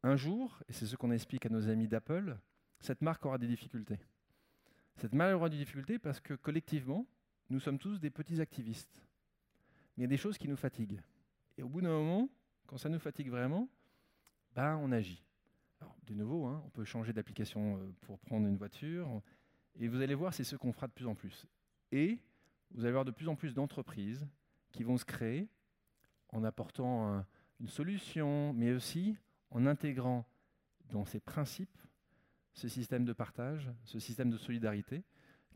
Un 0.02 0.16
jour, 0.16 0.58
et 0.68 0.72
c'est 0.72 0.86
ce 0.86 0.96
qu'on 0.96 1.12
explique 1.12 1.46
à 1.46 1.48
nos 1.48 1.68
amis 1.68 1.86
d'Apple, 1.86 2.36
cette 2.80 3.02
marque 3.02 3.24
aura 3.24 3.38
des 3.38 3.46
difficultés. 3.46 4.00
Cette 4.96 5.14
malheureuse 5.14 5.50
difficulté 5.50 5.98
parce 5.98 6.20
que 6.20 6.34
collectivement, 6.34 7.06
nous 7.50 7.60
sommes 7.60 7.78
tous 7.78 8.00
des 8.00 8.10
petits 8.10 8.40
activistes. 8.40 9.06
Il 9.96 10.00
y 10.00 10.04
a 10.04 10.08
des 10.08 10.16
choses 10.16 10.38
qui 10.38 10.48
nous 10.48 10.56
fatiguent. 10.56 11.00
Et 11.56 11.62
au 11.62 11.68
bout 11.68 11.80
d'un 11.80 11.90
moment, 11.90 12.28
quand 12.66 12.78
ça 12.78 12.88
nous 12.88 12.98
fatigue 12.98 13.30
vraiment, 13.30 13.68
ben, 14.54 14.76
on 14.82 14.90
agit. 14.90 15.22
De 16.06 16.14
nouveau, 16.14 16.46
hein, 16.46 16.62
on 16.66 16.70
peut 16.70 16.84
changer 16.84 17.12
d'application 17.12 17.76
euh, 17.76 17.92
pour 18.00 18.18
prendre 18.18 18.46
une 18.46 18.56
voiture. 18.56 19.22
Et 19.76 19.88
vous 19.88 20.00
allez 20.00 20.14
voir, 20.14 20.34
c'est 20.34 20.44
ce 20.44 20.56
qu'on 20.56 20.72
fera 20.72 20.88
de 20.88 20.92
plus 20.92 21.06
en 21.06 21.14
plus. 21.14 21.46
Et 21.92 22.18
vous 22.72 22.84
allez 22.84 22.92
voir 22.92 23.04
de 23.04 23.10
plus 23.10 23.28
en 23.28 23.36
plus 23.36 23.54
d'entreprises 23.54 24.26
qui 24.72 24.82
vont 24.82 24.96
se 24.96 25.04
créer 25.04 25.48
en 26.30 26.44
apportant 26.44 27.24
une 27.60 27.68
solution, 27.68 28.52
mais 28.54 28.72
aussi 28.72 29.16
en 29.50 29.66
intégrant 29.66 30.24
dans 30.90 31.04
ces 31.04 31.20
principes 31.20 31.78
ce 32.54 32.68
système 32.68 33.04
de 33.04 33.12
partage, 33.12 33.70
ce 33.84 33.98
système 33.98 34.30
de 34.30 34.36
solidarité 34.36 35.04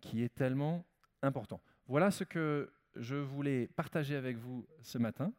qui 0.00 0.22
est 0.22 0.34
tellement 0.34 0.84
important. 1.22 1.60
Voilà 1.86 2.10
ce 2.10 2.24
que 2.24 2.70
je 2.94 3.16
voulais 3.16 3.68
partager 3.68 4.16
avec 4.16 4.36
vous 4.36 4.66
ce 4.82 4.98
matin. 4.98 5.32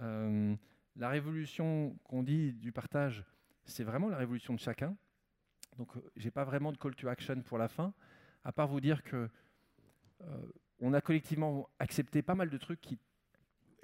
Euh, 0.00 0.54
la 0.96 1.08
révolution 1.08 1.96
qu'on 2.04 2.22
dit 2.22 2.52
du 2.52 2.72
partage, 2.72 3.24
c'est 3.64 3.84
vraiment 3.84 4.08
la 4.08 4.16
révolution 4.16 4.54
de 4.54 4.60
chacun. 4.60 4.96
Donc, 5.76 5.96
euh, 5.96 6.00
je 6.16 6.24
n'ai 6.24 6.30
pas 6.30 6.44
vraiment 6.44 6.72
de 6.72 6.78
call 6.78 6.94
to 6.94 7.08
action 7.08 7.42
pour 7.42 7.58
la 7.58 7.68
fin, 7.68 7.92
à 8.44 8.52
part 8.52 8.68
vous 8.68 8.80
dire 8.80 9.02
que 9.02 9.28
euh, 10.22 10.52
on 10.80 10.92
a 10.92 11.00
collectivement 11.00 11.68
accepté 11.78 12.22
pas 12.22 12.34
mal 12.34 12.50
de 12.50 12.58
trucs 12.58 12.80
qui 12.80 12.98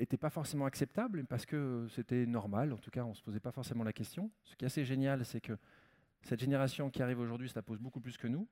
n'étaient 0.00 0.16
pas 0.16 0.30
forcément 0.30 0.66
acceptables 0.66 1.24
parce 1.26 1.46
que 1.46 1.86
c'était 1.90 2.26
normal. 2.26 2.72
En 2.72 2.78
tout 2.78 2.90
cas, 2.90 3.04
on 3.04 3.10
ne 3.10 3.14
se 3.14 3.22
posait 3.22 3.40
pas 3.40 3.52
forcément 3.52 3.84
la 3.84 3.92
question. 3.92 4.30
Ce 4.44 4.56
qui 4.56 4.64
est 4.64 4.66
assez 4.66 4.84
génial, 4.84 5.24
c'est 5.24 5.40
que 5.40 5.56
cette 6.22 6.40
génération 6.40 6.90
qui 6.90 7.02
arrive 7.02 7.20
aujourd'hui 7.20 7.48
se 7.48 7.54
la 7.54 7.62
pose 7.62 7.78
beaucoup 7.78 8.00
plus 8.00 8.16
que 8.16 8.26
nous, 8.26 8.46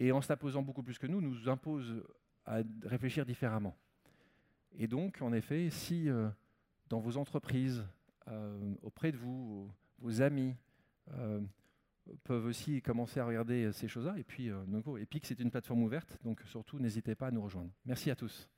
et 0.00 0.12
en 0.12 0.20
se 0.20 0.28
la 0.28 0.36
posant 0.36 0.62
beaucoup 0.62 0.82
plus 0.82 0.98
que 0.98 1.06
nous, 1.06 1.20
nous 1.20 1.48
impose 1.48 2.04
à 2.44 2.58
réfléchir 2.84 3.26
différemment. 3.26 3.76
Et 4.76 4.86
donc, 4.86 5.20
en 5.20 5.32
effet, 5.32 5.70
si 5.70 6.08
euh, 6.08 6.28
dans 6.88 7.00
vos 7.00 7.16
entreprises, 7.16 7.84
euh, 8.28 8.74
auprès 8.82 9.12
de 9.12 9.16
vous, 9.16 9.70
vos, 9.98 10.22
amis, 10.22 10.54
euh, 11.12 11.40
peuvent 12.24 12.46
aussi 12.46 12.80
commencer 12.80 13.20
à 13.20 13.26
regarder 13.26 13.72
ces 13.72 13.88
choses-là, 13.88 14.14
et 14.18 14.24
puis, 14.24 14.50
Epic, 14.98 15.26
c'est 15.26 15.40
une 15.40 15.50
plateforme 15.50 15.82
ouverte, 15.82 16.18
donc 16.24 16.40
surtout, 16.46 16.78
n'hésitez 16.78 17.14
pas 17.14 17.26
à 17.26 17.30
nous 17.30 17.42
rejoindre. 17.42 17.70
Merci 17.84 18.10
à 18.10 18.16
tous. 18.16 18.48